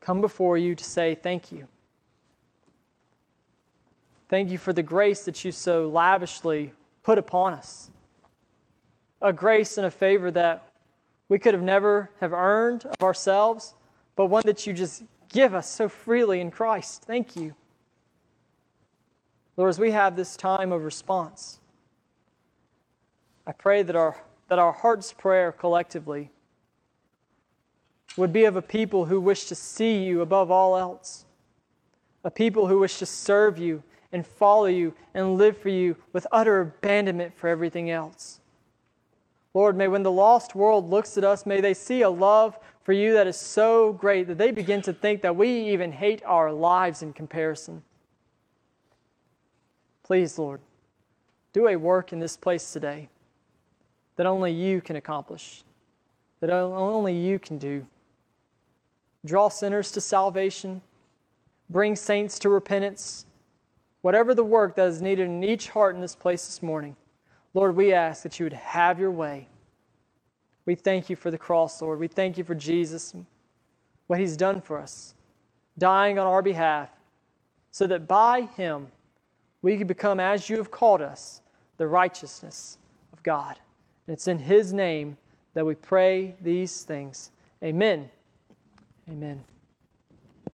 come 0.00 0.20
before 0.20 0.58
you 0.58 0.74
to 0.74 0.84
say 0.84 1.14
thank 1.14 1.52
you. 1.52 1.68
Thank 4.28 4.50
you 4.50 4.58
for 4.58 4.72
the 4.72 4.82
grace 4.82 5.24
that 5.26 5.44
you 5.44 5.52
so 5.52 5.86
lavishly 5.88 6.72
put 7.04 7.18
upon 7.18 7.52
us. 7.52 7.90
A 9.22 9.32
grace 9.32 9.78
and 9.78 9.86
a 9.86 9.90
favor 9.90 10.32
that 10.32 10.68
we 11.28 11.38
could 11.38 11.54
have 11.54 11.62
never 11.62 12.10
have 12.20 12.32
earned 12.32 12.84
of 12.84 13.02
ourselves, 13.02 13.74
but 14.16 14.26
one 14.26 14.42
that 14.46 14.66
you 14.66 14.72
just 14.72 15.04
give 15.28 15.54
us 15.54 15.70
so 15.70 15.88
freely 15.88 16.40
in 16.40 16.50
Christ. 16.50 17.02
Thank 17.04 17.36
you. 17.36 17.54
Lord, 19.56 19.70
as 19.70 19.78
we 19.78 19.92
have 19.92 20.16
this 20.16 20.36
time 20.36 20.72
of 20.72 20.82
response, 20.82 21.60
I 23.46 23.52
pray 23.52 23.82
that 23.82 23.94
our, 23.94 24.16
that 24.48 24.58
our 24.58 24.72
heart's 24.72 25.12
prayer 25.12 25.52
collectively 25.52 26.30
would 28.16 28.32
be 28.32 28.44
of 28.44 28.56
a 28.56 28.62
people 28.62 29.06
who 29.06 29.20
wish 29.20 29.46
to 29.46 29.54
see 29.54 30.04
you 30.04 30.22
above 30.22 30.50
all 30.50 30.76
else, 30.76 31.24
a 32.24 32.30
people 32.30 32.66
who 32.66 32.78
wish 32.78 32.98
to 32.98 33.06
serve 33.06 33.58
you 33.58 33.82
and 34.14 34.24
follow 34.24 34.66
you 34.66 34.94
and 35.12 35.36
live 35.36 35.58
for 35.58 35.68
you 35.70 35.96
with 36.12 36.24
utter 36.30 36.60
abandonment 36.60 37.36
for 37.36 37.48
everything 37.48 37.90
else. 37.90 38.38
Lord, 39.52 39.76
may 39.76 39.88
when 39.88 40.04
the 40.04 40.10
lost 40.12 40.54
world 40.54 40.88
looks 40.88 41.18
at 41.18 41.24
us, 41.24 41.44
may 41.44 41.60
they 41.60 41.74
see 41.74 42.02
a 42.02 42.08
love 42.08 42.56
for 42.84 42.92
you 42.92 43.12
that 43.14 43.26
is 43.26 43.36
so 43.36 43.92
great 43.92 44.28
that 44.28 44.38
they 44.38 44.52
begin 44.52 44.80
to 44.82 44.92
think 44.92 45.20
that 45.22 45.34
we 45.34 45.48
even 45.72 45.90
hate 45.90 46.22
our 46.24 46.52
lives 46.52 47.02
in 47.02 47.12
comparison. 47.12 47.82
Please, 50.04 50.38
Lord, 50.38 50.60
do 51.52 51.66
a 51.66 51.74
work 51.74 52.12
in 52.12 52.20
this 52.20 52.36
place 52.36 52.72
today 52.72 53.08
that 54.14 54.26
only 54.26 54.52
you 54.52 54.80
can 54.80 54.94
accomplish, 54.94 55.64
that 56.38 56.50
only 56.50 57.16
you 57.16 57.40
can 57.40 57.58
do. 57.58 57.84
Draw 59.24 59.48
sinners 59.48 59.90
to 59.90 60.00
salvation, 60.00 60.82
bring 61.68 61.96
saints 61.96 62.38
to 62.40 62.48
repentance, 62.48 63.26
whatever 64.04 64.34
the 64.34 64.44
work 64.44 64.76
that 64.76 64.86
is 64.86 65.00
needed 65.00 65.26
in 65.26 65.42
each 65.42 65.70
heart 65.70 65.94
in 65.94 66.02
this 66.02 66.14
place 66.14 66.44
this 66.44 66.62
morning. 66.62 66.94
Lord, 67.54 67.74
we 67.74 67.94
ask 67.94 68.22
that 68.22 68.38
you 68.38 68.44
would 68.44 68.52
have 68.52 69.00
your 69.00 69.10
way. 69.10 69.48
We 70.66 70.74
thank 70.74 71.08
you 71.08 71.16
for 71.16 71.30
the 71.30 71.38
cross, 71.38 71.80
Lord. 71.80 71.98
We 71.98 72.08
thank 72.08 72.36
you 72.36 72.44
for 72.44 72.54
Jesus, 72.54 73.14
what 74.06 74.18
he's 74.18 74.36
done 74.36 74.60
for 74.60 74.78
us, 74.78 75.14
dying 75.78 76.18
on 76.18 76.26
our 76.26 76.42
behalf, 76.42 76.90
so 77.70 77.86
that 77.86 78.06
by 78.06 78.42
him 78.42 78.88
we 79.62 79.78
can 79.78 79.86
become, 79.86 80.20
as 80.20 80.50
you 80.50 80.58
have 80.58 80.70
called 80.70 81.00
us, 81.00 81.40
the 81.78 81.86
righteousness 81.86 82.76
of 83.10 83.22
God. 83.22 83.58
And 84.06 84.12
it's 84.12 84.28
in 84.28 84.38
His 84.38 84.74
name 84.74 85.16
that 85.54 85.64
we 85.64 85.74
pray 85.76 86.34
these 86.42 86.82
things. 86.82 87.30
Amen. 87.62 88.10
Amen. 89.08 89.42